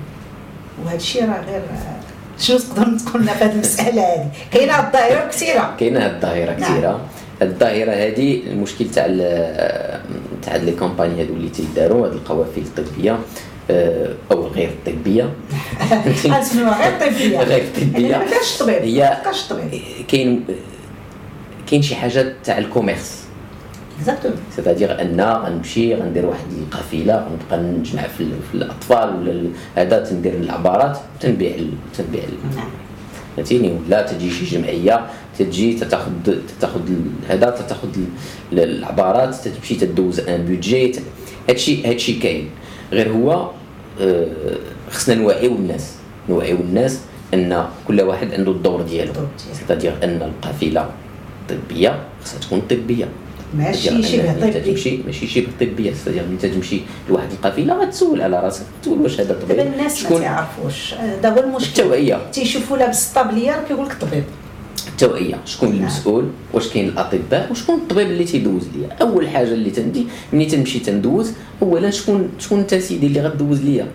وهذا 0.84 0.96
الشيء 0.96 1.22
راه 1.22 1.44
غير 1.50 1.62
شنو 2.38 2.58
تقدر 2.58 2.98
تقول 2.98 3.22
لنا 3.22 3.32
في 3.32 3.44
هذه 3.44 3.52
المسألة 3.52 4.02
هذه؟ 4.02 4.30
كاينة 4.52 4.86
الظاهرة 4.86 5.28
كثيرة. 5.28 5.76
كاينة 5.80 6.06
الظاهرة 6.06 6.52
كثيرة. 6.52 6.90
نعم. 6.90 6.98
الظاهرة 7.42 7.90
هذه 7.90 8.42
المشكل 8.46 8.90
تاع 8.90 9.06
تاع 10.46 10.56
les 10.56 10.72
campagnes 10.72 11.22
هذو 11.22 11.34
اللي 11.34 11.48
تيداروا 11.48 12.08
هذه 12.08 12.12
القوافل 12.12 12.62
الطبية 12.62 13.18
آه، 13.70 14.14
أو 14.32 14.46
غير 14.46 14.70
طبيه 14.86 15.32
اسمها 16.26 16.78
غير 16.82 17.10
طبيه 17.10 17.38
غير 17.50 17.64
طبيه 17.80 18.18
ما 18.18 18.24
كاينش 18.24 18.58
طبيب 18.58 18.82
هي 18.82 20.04
كاين 20.08 20.44
كاين 21.66 21.82
شي 21.82 21.94
حاجة 21.94 22.34
تاع 22.44 22.58
ال 22.58 22.65
commerce. 22.65 23.26
exactement 23.98 24.38
c'est-à-dire 24.56 25.00
أن 25.00 25.20
غنمشي 25.20 25.94
غندير 25.94 26.26
واحد 26.26 26.44
القافلة 26.58 27.14
غنبقى 27.14 27.58
نجمع 27.58 28.02
في, 28.02 28.26
في 28.50 28.54
الأطفال 28.54 29.16
ولا 29.16 29.48
هذا 29.76 30.04
تندير 30.04 30.34
العبارات 30.34 30.98
تنبيع 31.20 31.56
تنبيع 31.98 32.22
نعم. 32.56 32.85
فهمتيني 33.36 33.72
ولا 33.72 34.02
تجي 34.02 34.30
شي 34.30 34.44
جمعية 34.44 35.06
تجي 35.38 35.74
تاخذ 35.74 36.12
تاخذ 36.60 36.90
هذا 37.28 37.50
تاخذ 37.50 37.88
العبارات 38.52 39.34
تمشي 39.34 39.74
تدوز 39.74 40.20
ان 40.20 40.44
بودجي 40.44 40.92
هادشي 41.48 41.86
هادشي 41.86 42.12
كاين. 42.12 42.48
غير 42.92 43.12
هو 43.12 43.50
آه، 44.00 44.26
خصنا 44.90 45.14
نوعيو 45.14 45.52
الناس. 45.52 45.94
نوعيو 46.28 46.56
الناس 46.56 47.00
أن 47.34 47.66
كل 47.88 48.00
واحد 48.00 48.34
عنده 48.34 48.50
الدور 48.50 48.82
ديالو. 48.82 49.12
سيتادير 49.52 49.94
أن 50.04 50.22
القافلة 50.22 50.90
طبية 51.48 52.00
خصها 52.24 52.40
تكون 52.40 52.60
طبية. 52.70 53.08
ماشي 53.54 54.02
شبه 54.02 54.32
طبي. 54.32 54.60
تمشي 54.60 54.98
ماشي 55.06 55.26
شبه 55.26 55.46
طبيه 55.60 55.92
ستادير 55.92 56.24
انت 56.24 56.46
تمشي 56.46 56.80
لواحد 57.08 57.32
القافله 57.32 57.74
غتسول 57.74 58.22
على 58.22 58.40
راسك 58.40 58.62
تقول 58.82 59.00
واش 59.00 59.20
هذا 59.20 59.34
طبيب؟ 59.34 59.56
دابا 59.56 59.74
الناس 59.74 60.12
ما 60.12 60.18
تعرفوش. 60.18 60.94
هذا 60.94 61.28
هو 61.28 61.40
المشكل 61.40 61.82
التوعية. 61.82 62.30
تيشوفوا 62.32 62.76
لابس 62.76 63.08
ال 63.08 63.15
tablier 63.15 63.64
كيقول 63.68 63.86
لك 63.86 63.96
طبيب. 64.00 64.24
التوعية. 64.88 65.40
شكون 65.44 65.68
نعم. 65.68 65.78
المسؤول؟ 65.78 66.24
واش 66.52 66.68
كاين 66.68 66.88
الأطباء؟ 66.88 67.48
وشكون 67.50 67.74
الطبيب 67.74 68.06
اللي 68.06 68.24
تيدوز 68.24 68.62
ليا؟ 68.76 68.88
أول 69.00 69.28
حاجة 69.28 69.52
اللي 69.52 69.70
تندي 69.70 70.06
ملي 70.32 70.46
تنمشي 70.46 70.78
تندوز 70.78 71.32
أولا 71.62 71.90
شكون 71.90 72.30
شكون 72.38 72.58
أنت 72.58 72.74
سيدي 72.74 73.06
اللي 73.06 73.20
غدوز 73.20 73.62
ليا؟ 73.62 73.86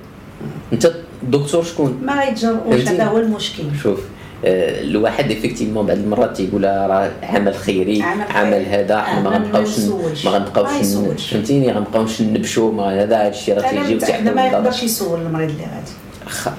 أنت 0.73 0.91
الدكتور 1.23 1.63
شكون؟ 1.63 2.01
ما 2.05 2.23
يتجرؤوش 2.23 2.87
هذا 2.87 3.03
هو 3.03 3.17
المشكل. 3.17 3.63
شوف 3.83 3.99
الواحد 4.43 5.31
effectivement 5.31 5.85
بعض 5.85 5.97
المرات 5.97 6.37
تيقول 6.37 6.63
راه 6.63 7.11
عمل 7.23 7.55
خيري 7.55 8.01
عمل, 8.01 8.25
عمل 8.29 8.65
هذا 8.65 9.01
حنا 9.01 9.21
ما 9.21 9.29
غنبقاوش 9.29 9.79
ما 10.25 10.31
غنبقاوش 10.31 10.85
فهمتيني؟ 11.31 11.71
غنبقاوش 11.71 12.21
نبشو 12.21 12.71
ما 12.71 13.03
هذا 13.03 13.25
هادشي 13.25 13.53
راه 13.53 13.69
تيجي 13.69 13.95
وتحنا 13.95 14.33
ما 14.33 14.45
يقدرش 14.45 14.83
يسول 14.83 15.21
المريض 15.21 15.49
اللي 15.49 15.63
غادي. 15.63 15.91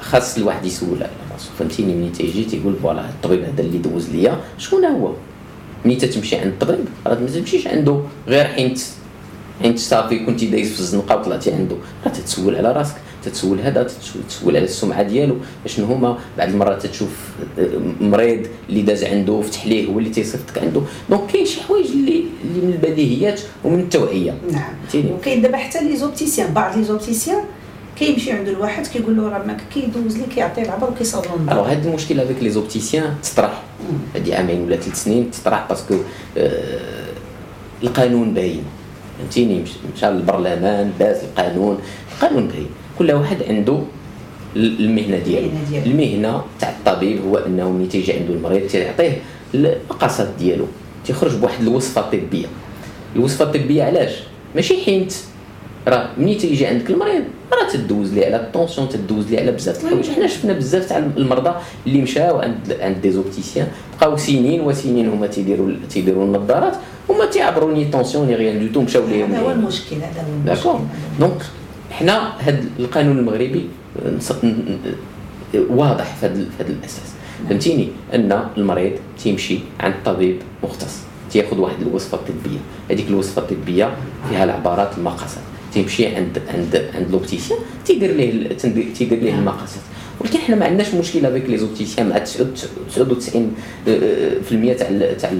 خاص 0.01 0.37
الواحد 0.37 0.64
يسول 0.64 0.97
على 0.97 1.11
راسو. 1.33 1.51
فهمتيني؟ 1.59 1.95
ملي 1.95 2.11
تيجي 2.11 2.45
تيقول 2.45 2.76
voilà 2.82 3.00
الطبيب 3.01 3.45
هذا 3.45 3.61
اللي 3.61 3.78
دوز 3.78 4.11
ليا 4.11 4.37
شكون 4.59 4.85
هو؟ 4.85 5.12
ملي 5.85 5.97
تتمشي 5.97 6.37
عند 6.37 6.47
الطبيب 6.47 6.85
راه 7.07 7.14
ما 7.14 7.26
تمشيش 7.26 7.66
عنده 7.66 8.01
غير 8.28 8.45
حيت 8.45 8.83
حيت 9.62 9.78
صافي 9.78 10.18
كنتي 10.18 10.46
دايز 10.46 10.72
في 10.72 10.80
الزنقه 10.80 11.16
وطلعتي 11.16 11.52
عنده 11.52 11.76
راه 12.04 12.12
تتسول 12.12 12.56
على 12.56 12.72
راسك. 12.72 12.94
تتسول 13.24 13.60
هذا 13.60 13.82
تتسول 13.82 14.56
على 14.56 14.64
السمعة 14.64 15.02
ديالو. 15.02 15.36
شنو 15.66 15.86
هما؟ 15.86 16.18
بعض 16.38 16.48
المرات 16.48 16.86
تشوف 16.86 17.10
آه، 17.58 17.68
مريض 18.00 18.46
اللي 18.68 18.82
داز 18.82 19.04
عنده 19.04 19.40
فتح 19.40 19.66
ليه 19.66 19.86
هو 19.86 19.98
اللي 19.98 20.10
تيصيفطك 20.10 20.58
عنده 20.58 20.80
donc 21.11 21.30
كاين 21.32 21.46
شي 21.46 21.60
حوايج 21.60 21.86
اللي 21.86 22.24
اللي 22.44 22.66
من 22.66 22.72
البديهيات 22.72 23.40
ومن 23.64 23.80
التوعية. 23.80 24.34
نعم. 24.52 24.72
وكاين 24.94 25.42
دابا 25.42 25.56
حتى 25.56 25.88
les 25.88 25.96
opticiens 25.96 26.55
بعض 26.54 26.76
les 26.78 26.84
opticiens 26.84 27.40
كيمشي 27.98 28.32
عند 28.32 28.48
الواحد 28.48 28.86
كيقول 28.86 29.16
له 29.16 29.28
راه 29.28 29.46
ما 29.46 29.56
كيدوز 29.74 30.16
لي 30.16 30.26
كيعطيه 30.34 30.62
العبر 30.62 30.90
وكيصاوب 30.90 31.24
له 31.46 31.52
alors 31.53 31.66
هذا 31.72 31.88
المشكل 31.88 32.20
هذاك 32.20 32.42
les 32.42 32.50
opticiens 32.50 33.14
تطرح. 33.22 33.62
هذه 34.14 34.34
عامين 34.34 34.62
ولا 34.62 34.76
ثلاث 34.76 35.04
سنين 35.04 35.30
تطرح 35.30 35.66
parce 35.68 35.85
que 35.85 35.94
آه 36.36 37.12
القانون 37.82 38.34
باين. 38.34 38.62
فهمتيني؟ 39.22 39.64
مشى 39.96 40.06
للبرلمان 40.06 40.92
داز 40.98 41.16
القانون. 41.24 41.78
القانون 42.12 42.48
باين 42.48 42.66
كل 42.98 43.12
واحد 43.12 43.42
عنده 43.42 43.78
المهنة 44.56 45.18
ديالو. 45.18 45.48
المهنة 45.86 46.44
تاع 46.60 46.70
الطبيب 46.70 47.24
هو 47.26 47.36
أنه 47.36 47.70
ملي 47.70 47.86
تيجي 47.86 48.12
عنده 48.12 48.34
المريض 48.34 48.66
تيعطيه 48.66 49.22
المقاصد 49.54 50.28
ديالو. 50.38 50.66
تيخرج 51.06 51.34
بواحد 51.36 51.62
الوصفة 51.62 52.00
طبية. 52.00 52.46
الوصفة 53.16 53.44
الطبية 53.44 53.82
علاش؟ 53.84 54.12
ماشي 54.54 54.84
حيت 54.84 55.14
راه 55.89 56.09
ملي 56.18 56.35
تيجي 56.35 56.66
عندك 56.66 56.91
المريض 56.91 57.22
راه 57.53 57.68
تدوز 57.72 58.14
ليه 58.14 58.26
على 58.26 58.37
ال 58.36 58.43
tension 58.43 58.88
تدوز 58.89 59.30
ليه 59.30 59.41
على 59.41 59.53
بزاف 59.53 59.85
الحوايج. 59.85 60.11
حنا 60.11 60.26
شفنا 60.26 60.53
بزاف 60.53 60.89
تاع 60.89 60.99
المرضى 61.16 61.55
اللي 61.87 62.03
مشاو 62.03 62.39
عند 62.39 62.76
عند 62.80 63.01
des 63.03 63.11
opticiens 63.11 63.68
بقاو 63.99 64.16
سنين 64.16 64.61
وسنين 64.61 65.09
هما 65.09 65.26
تيديروا 65.26 65.72
تيديروا 65.91 66.24
النظارات 66.24 66.76
هما 67.11 67.26
تيعبروا 67.26 67.74
ni 67.74 67.84
tension 67.84 68.26
ni 68.26 68.34
rien 68.34 68.66
du 68.66 68.72
tout 68.72 68.80
مشاو 68.80 69.07
ليهم 69.07 69.33
هذا 69.33 69.43
هو 69.43 69.51
المشكل 69.51 69.97
هذا 69.97 70.61
هو 70.62 70.76
المشكل. 70.76 70.78
donc 71.20 71.42
حنا 71.91 72.33
هذا 72.39 72.64
القانون 72.78 73.18
المغربي 73.18 73.66
واضح 75.55 76.16
في 76.16 76.26
هذا 76.26 76.70
الأساس. 76.70 77.12
فهمتيني؟ 77.49 77.89
أن 78.14 78.47
المريض 78.57 78.93
تيمشي 79.22 79.59
عند 79.80 79.95
طبيب 80.05 80.37
مختص 80.64 80.99
تياخذ 81.30 81.59
واحد 81.59 81.83
الوصفة 81.83 82.18
الطبيه 82.18 82.59
هذيك 82.91 83.09
الوصفة 83.09 83.43
الطبية 83.43 83.91
فيها 84.28 84.45
العبارات 84.45 84.99
المقاصد 84.99 85.41
تيمشي 85.74 86.06
عند 86.06 86.42
عند 86.54 86.84
عند 86.94 87.10
l'opticien 87.11 87.59
تيدير 87.84 88.12
ليه 88.12 88.48
تيدير 88.94 89.18
ليه 89.18 89.34
المقاصد 89.34 89.80
ولكن 90.20 90.38
حنا 90.38 90.56
ما 90.56 90.66
عندناش 90.66 90.94
مشكلة 90.94 91.28
avec 91.28 91.44
les 91.48 91.59
opticiens 91.59 92.09
مع 92.08 92.18
99% 92.18 92.24
تاع 94.78 95.12
تاع 95.18 95.30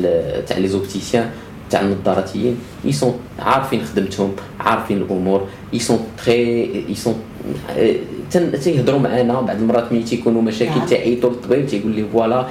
تاع 0.46 0.58
les 0.58 0.68
opticiens 0.68 1.30
تاع 1.70 1.80
النظاراتيين 1.80 2.56
ils 2.84 2.99
sont 2.99 3.18
عارفين 3.38 3.84
خدمتهم 3.84 4.32
عارفين 4.60 4.96
الأمور 4.96 5.48
ils 5.72 5.84
sont 5.84 5.98
تري 6.24 6.84
يسون 6.88 7.14
تيهضروا 8.32 8.98
معنا 8.98 9.40
بعض 9.40 9.56
المرات 9.60 9.92
ملي 9.92 10.02
تيكونوا 10.02 10.42
مشاكل 10.42 10.78
نعم. 10.78 10.86
تيعيطوا 10.86 11.30
للطبيب 11.30 11.66
تيقول 11.66 11.92
لي 11.92 12.04
voilà 12.12 12.46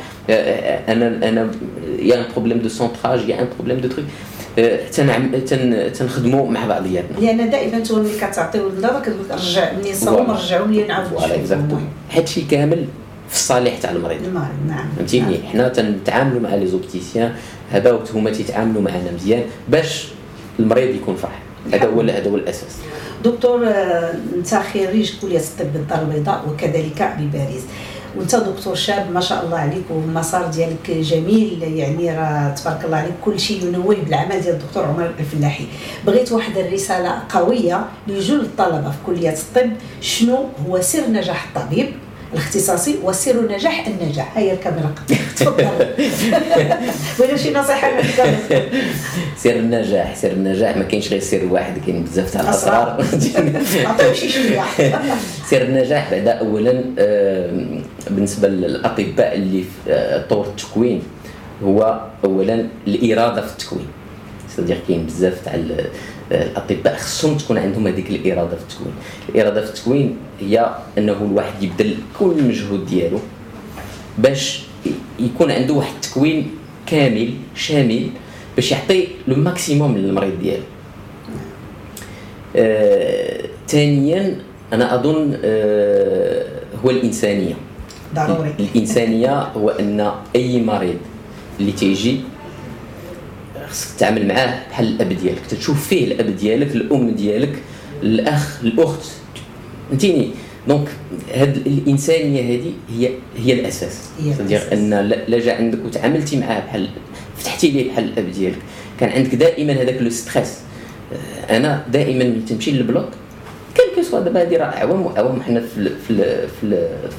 أنا 0.89 1.29
أنا 1.29 1.51
y 1.99 2.15
a 2.19 2.21
un 2.21 2.25
problème 2.33 2.57
de 2.57 2.69
centrage 2.69 3.29
y 3.29 3.41
a 3.41 3.43
un 3.43 3.47
problème 3.55 3.79
de 3.79 3.87
teinte 3.87 4.03
تنخدموا 5.93 6.51
مع 6.51 6.65
بعضياتنا. 6.65 7.17
لأن 7.17 7.49
دائما 7.49 7.79
ملي 7.79 8.17
كتعطيو 8.21 8.67
الدواء 8.67 9.01
كتقول 9.01 9.25
لك 9.29 9.35
رجع 9.37 9.73
ملي 9.73 9.93
صوم 9.93 10.31
رجعوا 10.31 10.67
لي 10.67 10.87
نعاودوا 10.87 11.35
exactement 11.35 11.87
هادشي 12.11 12.41
كامل 12.41 12.85
في 13.29 13.35
الصالح 13.35 13.77
تاع 13.77 13.91
المريض. 13.91 14.23
المريض 14.23 14.47
نعم. 14.67 14.85
فهمتيني؟ 14.97 15.37
نعم. 15.37 15.51
حنا 15.51 15.67
تنتعاملوا 15.69 16.39
مع 16.41 16.55
les 16.55 16.67
opticiens 16.67 17.33
هذا 17.71 17.99
هما 18.15 18.29
تيتعاملوا 18.31 18.81
معنا 18.81 19.11
مزيان 19.15 19.43
باش 19.69 20.07
المريض 20.59 20.95
يكون 20.95 21.15
فرح 21.15 21.39
هذا 21.73 21.85
هو 21.85 22.01
هذا 22.01 22.29
هو 22.29 22.35
الأساس. 22.35 22.77
دكتور 23.23 23.67
آه، 23.67 24.13
انت 24.35 24.55
خريج 24.73 25.11
كليه 25.21 25.39
الطب 25.39 25.73
بالدار 25.73 26.01
البيضاء 26.01 26.45
وكذلك 26.49 27.15
بباريس. 27.19 27.63
وانت 28.17 28.35
دكتور 28.35 28.75
شاب 28.75 29.11
ما 29.11 29.19
شاء 29.21 29.45
الله 29.45 29.57
عليك 29.57 29.83
والمسار 29.89 30.47
ديالك 30.47 30.91
جميل 30.91 31.63
يعني 31.63 32.17
راه 32.17 32.55
تبارك 32.55 32.85
الله 32.85 32.97
عليك 32.97 33.13
كل 33.25 33.39
شيء 33.39 33.65
ينوه 33.65 33.95
بالعمل 33.95 34.41
ديال 34.41 34.55
الدكتور 34.55 34.83
عمر 34.85 35.11
الفلاحي. 35.19 35.65
بغيت 36.05 36.31
واحد 36.31 36.57
الرسالة 36.57 37.21
قوية 37.29 37.85
لجل 38.07 38.39
الطلبة 38.41 38.91
في 38.91 38.97
كلية 39.05 39.33
الطب 39.33 39.71
شنو 40.01 40.45
هو 40.67 40.81
سر 40.81 41.09
نجاح 41.09 41.47
الطبيب؟ 41.47 41.93
الاختصاصي 42.33 42.95
وسر 43.03 43.39
النجاح 43.39 43.87
النجاح. 43.87 44.37
هي 44.37 44.53
الكاميرا 44.53 44.93
تفضل. 45.35 45.65
ولا 47.19 47.37
شي 47.37 47.53
نصيحة 47.53 47.91
سر 49.37 49.55
النجاح 49.55 50.15
سر 50.15 50.31
النجاح 50.31 50.77
ما 50.77 50.83
كاينش 50.83 51.09
غير 51.11 51.19
سر 51.19 51.47
واحد 51.51 51.73
كاين 51.85 52.03
بزاف 52.03 52.33
تاع 52.33 52.41
الأسرار. 52.41 53.05
سر 55.49 55.61
النجاح 55.67 56.11
بعدا 56.11 56.31
اولا 56.31 56.83
بالنسبة 58.09 58.47
للأطباء 58.47 59.35
اللي 59.35 59.63
في 59.63 59.91
آه، 59.91 60.27
طور 60.27 60.45
التكوين 60.45 61.03
هو 61.63 62.01
اولا 62.25 62.67
الإرادة 62.87 63.41
في 63.41 63.51
التكوين. 63.51 63.87
سادير 64.57 64.77
كاين 64.87 65.05
بزاف 65.05 65.45
تاع 65.45 65.59
الاطباء 66.31 66.95
خصهم 66.95 67.37
تكون 67.37 67.57
عندهم 67.57 67.87
هذيك 67.87 68.09
الاراده 68.09 68.55
في 68.55 68.61
التكوين 68.61 68.93
الاراده 69.29 69.65
في 69.65 69.69
التكوين 69.69 70.17
هي 70.39 70.75
انه 70.97 71.17
الواحد 71.21 71.63
يبذل 71.63 71.95
كل 72.19 72.31
المجهود 72.39 72.85
ديالو 72.85 73.19
باش 74.17 74.63
يكون 75.19 75.51
عنده 75.51 75.73
واحد 75.73 75.93
التكوين 75.95 76.51
كامل 76.85 77.33
شامل 77.55 78.09
باش 78.55 78.71
يعطي 78.71 79.07
لو 79.27 79.35
ماكسيموم 79.35 79.97
للمريض 79.97 80.39
ديالو 80.39 80.63
آه، 82.55 83.41
ثانيا 83.67 84.37
أنا 84.73 84.95
اظن 84.95 85.37
آه 85.43 86.45
هو 86.85 86.89
الانسانيه 86.89 87.53
ضروري 88.15 88.53
الانسانيه 88.59 89.39
هو 89.39 89.69
ان 89.69 90.11
اي 90.35 90.61
مريض 90.61 90.97
اللي 91.59 91.71
تيجي 91.71 92.19
خصك 93.71 93.95
تتعامل 93.97 94.27
معاه 94.27 94.69
بحال 94.69 94.87
الأب 94.87 95.09
ديالك. 95.09 95.41
تشوف 95.49 95.87
فيه 95.87 96.05
الأب 96.05 96.35
ديالك 96.35 96.75
الأم 96.75 97.09
ديالك 97.09 97.55
الأخ 98.03 98.63
الأخت. 98.63 99.05
فهمتيني؟ 99.89 100.31
donc 100.67 100.87
هاد 101.33 101.57
الإنسانية 101.57 102.41
هذه 102.41 102.73
هي 102.89 103.09
هي 103.37 103.53
الأساس. 103.53 104.09
هي 104.19 104.73
أن 104.73 104.89
لا 105.27 105.39
جا 105.39 105.55
عندك 105.55 105.79
وتعاملتي 105.85 106.39
معاه 106.39 106.59
بحال 106.59 106.89
فتحتي 107.37 107.71
ليه 107.71 107.91
بحال 107.91 108.03
الأب 108.03 108.31
ديالك. 108.31 108.59
كان 108.99 109.09
عندك 109.09 109.35
دائما 109.35 109.73
هذاك 109.73 110.01
le 110.01 110.09
stress. 110.09 110.57
آه، 111.13 111.57
أنا 111.57 111.85
دائما 111.91 112.41
تمشي 112.49 112.71
لل 112.71 112.84
bloc 112.84 113.09
كان 113.75 113.85
كو 113.95 114.01
سوا 114.01 114.19
دابا 114.19 114.41
هذه 114.41 114.57
راه 114.57 114.65
عوام 114.65 115.01
وعوام 115.05 115.41
حنا 115.41 115.59
في 115.59 115.91
في 116.07 116.47
في, 116.61 116.69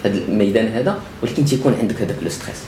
في 0.03 0.09
هذا 0.09 0.18
الميدان 0.28 0.66
هذا 0.66 0.98
ولكن 1.22 1.44
تيكون 1.44 1.74
عندك 1.80 2.03
هذاك 2.03 2.16
le 2.22 2.28
stress. 2.28 2.59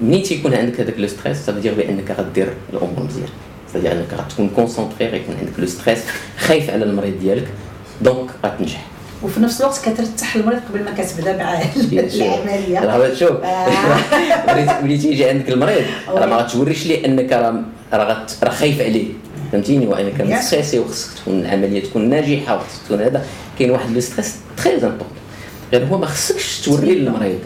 منين 0.00 0.22
تيكون 0.22 0.54
عندك 0.54 0.80
هذاك 0.80 0.94
le 0.98 1.06
stress 1.08 1.46
سافو 1.46 1.60
بانك 1.60 2.10
غدير 2.10 2.48
الأمور 2.72 3.02
مزيان 3.04 3.28
سافو 3.72 3.86
انك 3.86 4.14
غتكون 4.14 4.48
concentré 4.48 5.08
غيكون 5.08 5.34
عندك 5.40 5.52
le 5.58 5.66
stress 5.66 5.98
خايف 6.38 6.70
على 6.70 6.84
المريض 6.84 7.20
ديالك. 7.20 7.48
donc 8.02 8.30
غتنجح 8.44 8.86
وفي 9.22 9.40
نفس 9.40 9.60
الوقت 9.60 9.88
كترتاح 9.88 10.36
المريض 10.36 10.60
قبل 10.68 10.84
ما 10.84 10.90
كتبدأ 10.90 11.36
مع 11.36 11.62
العملية 11.76 12.80
راه 12.80 13.14
شوف. 13.14 13.30
آه. 13.30 14.82
ملي 14.82 14.98
تيجي 14.98 15.24
عندك 15.24 15.48
المريض 15.48 15.84
راه 16.08 16.26
ما 16.26 16.36
غتوريش 16.36 16.86
ليه 16.86 17.06
أنك 17.06 17.32
راه 17.32 17.62
راه 18.42 18.50
خايف 18.50 18.80
عليه. 18.80 19.06
فهمتيني؟ 19.52 19.86
وإنك 19.86 20.20
م 20.20 20.27
stressé 20.27 20.78
وخصك 20.78 21.18
تكون 21.18 21.40
العملية 21.40 21.82
تكون 21.82 22.08
ناجحة 22.08 22.56
وخصك 22.56 22.84
تكون 22.86 23.00
هذا. 23.00 23.26
كاين 23.58 23.70
واحد 23.70 23.90
le 23.90 24.00
stress 24.00 24.34
très 24.64 24.74
important 24.74 25.08
غير 25.72 25.84
هو 25.84 25.98
ما 25.98 26.06
خصكش 26.06 26.60
توري 26.60 26.94
للمريض. 26.94 27.38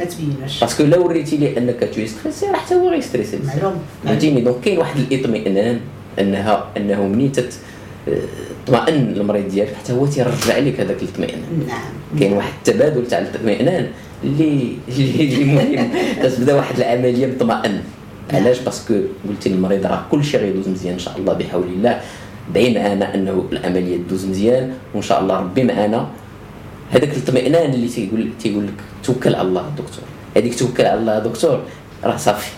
parce 0.60 0.74
que 0.74 0.82
لو 0.82 1.06
وريتي 1.06 1.36
ليه 1.36 1.58
انك 1.58 1.80
t'es 1.94 2.06
stressé 2.06 2.46
راه 2.46 2.56
حتى 2.56 2.74
هو 2.74 2.90
غي 2.90 3.00
stresser 3.00 3.38
معلوم 3.46 3.74
فهمتيني 4.04 4.40
donc 4.40 4.60
كاين 4.64 4.78
واحد 4.78 5.00
الاطمئنان 5.00 5.80
انها 6.18 6.64
انه 6.76 7.06
منين 7.06 7.32
تت 7.32 7.52
اطمئن 8.68 9.12
المريض 9.16 9.48
ديالك 9.48 9.74
حتى 9.74 9.92
هو 9.92 10.06
تيرجع 10.06 10.58
لك 10.58 10.80
هذاك 10.80 11.02
الاطمئنان 11.02 11.42
نعم 11.68 12.18
كاين 12.20 12.32
واحد 12.32 12.52
التبادل 12.58 13.06
تاع 13.06 13.18
الاطمئنان 13.18 13.86
اللي 14.24 14.72
اللي 14.88 15.44
مهم 15.44 15.90
تبدا 16.22 16.54
واحد 16.54 16.76
العملية 16.76 17.26
مطمئن. 17.26 17.80
علاش 18.32 18.58
parce 18.58 18.81
que 18.81 18.94
قلتي 19.28 19.48
للمريض 19.48 19.86
راه 19.86 20.04
كل 20.10 20.24
شيء 20.24 20.40
غيدوز 20.40 20.68
مزيان 20.68 20.92
ان 20.92 20.98
شاء 20.98 21.16
الله 21.18 21.32
بحول 21.32 21.66
الله 21.66 22.00
دعي 22.54 22.74
معنا 22.74 23.14
انه 23.14 23.44
العملية 23.52 23.96
تدوز 23.96 24.26
مزيان 24.26 24.72
وان 24.94 25.02
شاء 25.02 25.20
الله 25.20 25.38
ربي 25.40 25.64
معنا 25.64 26.08
هذاك 26.90 27.10
الاطمئنان 27.16 27.74
اللي 27.74 27.88
تيقول 27.88 28.30
تيقول 28.42 28.66
لك 28.66 28.74
توكل 29.04 29.34
على 29.34 29.48
الله 29.48 29.68
دكتور. 29.78 30.04
هذيك 30.36 30.58
توكل 30.58 30.86
على 30.86 31.00
الله 31.00 31.18
دكتور 31.18 31.60
راه 32.04 32.16
صافي. 32.16 32.50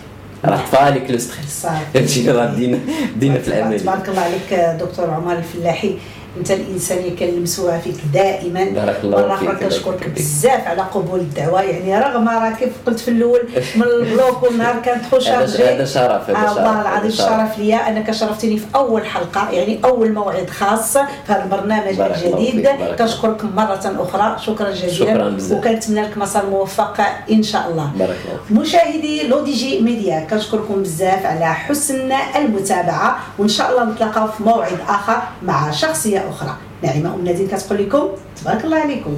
راه 0.45 0.57
طفالك 0.57 1.11
le 1.11 1.17
stress 1.17 1.65
فهمتي 1.93 2.31
راه 2.31 2.55
دينا 2.55 2.79
دينا 3.17 3.39
في 3.39 3.47
العملية. 3.47 3.77
تبارك 3.77 4.09
الله 4.09 4.21
عليك 4.21 4.53
دكتور 4.81 5.09
عمر 5.09 5.37
الفلاحي. 5.37 5.97
انت 6.37 6.51
الانسانيه 6.51 7.15
كنلمسوها 7.15 7.77
فيك 7.77 7.95
دائما 8.13 8.63
بارك 8.63 8.99
الله 9.03 9.17
مره 9.17 9.33
أخرى 9.33 9.55
كنشكرك 9.55 10.09
بزاف 10.09 10.67
على 10.67 10.81
قبول 10.81 11.19
الدعوه 11.19 11.61
يعني 11.61 11.99
رغم 11.99 12.29
راه 12.29 12.51
كيف 12.51 12.69
قلت 12.85 12.99
في 12.99 13.07
الأول 13.07 13.41
من 13.75 13.83
ال 13.83 13.95
bloc 13.95 14.43
والنهار 14.43 14.75
كندخل 14.75 15.21
chargé 15.21 15.63
هذا 15.63 15.85
شرف 15.85 16.29
هذا 16.29 16.37
آه 16.37 16.55
والله 16.55 16.81
العظيم 16.81 17.07
الشرف 17.07 17.57
ليا 17.57 17.89
أنك 17.89 18.11
شرفتني 18.11 18.57
في 18.57 18.65
أول 18.75 19.05
حلقة 19.05 19.49
يعني 19.51 19.79
أول 19.85 20.13
موعد 20.13 20.49
خاص 20.49 20.97
في 20.97 21.03
هذا 21.27 21.43
البرنامج 21.43 21.99
الجديد. 21.99 22.67
كنشكرك 22.99 23.45
مرة 23.45 23.95
أخرى 23.99 24.37
شكرا 24.39 24.71
جزيلا. 24.71 25.37
وكنتمنى 25.51 26.01
لك 26.01 26.17
مسار 26.17 26.45
موفق 26.45 27.01
إن 27.31 27.43
شاء 27.43 27.69
الله. 27.69 27.91
بارك 27.95 28.17
الله 28.25 28.61
مشاهدي 28.61 29.27
لو 29.27 29.43
دي 29.43 29.53
جي 29.53 29.79
ميديا 29.79 30.27
كنشكركم 30.29 30.83
بزاف 30.83 31.25
على 31.25 31.53
حسن 31.53 32.11
المتابعة 32.35 33.19
وإن 33.37 33.47
شاء 33.47 33.71
الله 33.71 33.83
نتلاقاو 33.83 34.27
في 34.27 34.43
موعد 34.43 34.77
آخر 34.89 35.17
مع 35.43 35.71
شخصية 35.71 36.22
أخرى. 36.29 36.57
نعيمه 36.83 37.13
أم 37.15 37.25
نادين 37.25 37.47
كتقول 37.47 37.83
لكم 37.83 38.07
تبارك 38.41 38.65
الله 38.65 38.77
عليكم. 38.77 39.17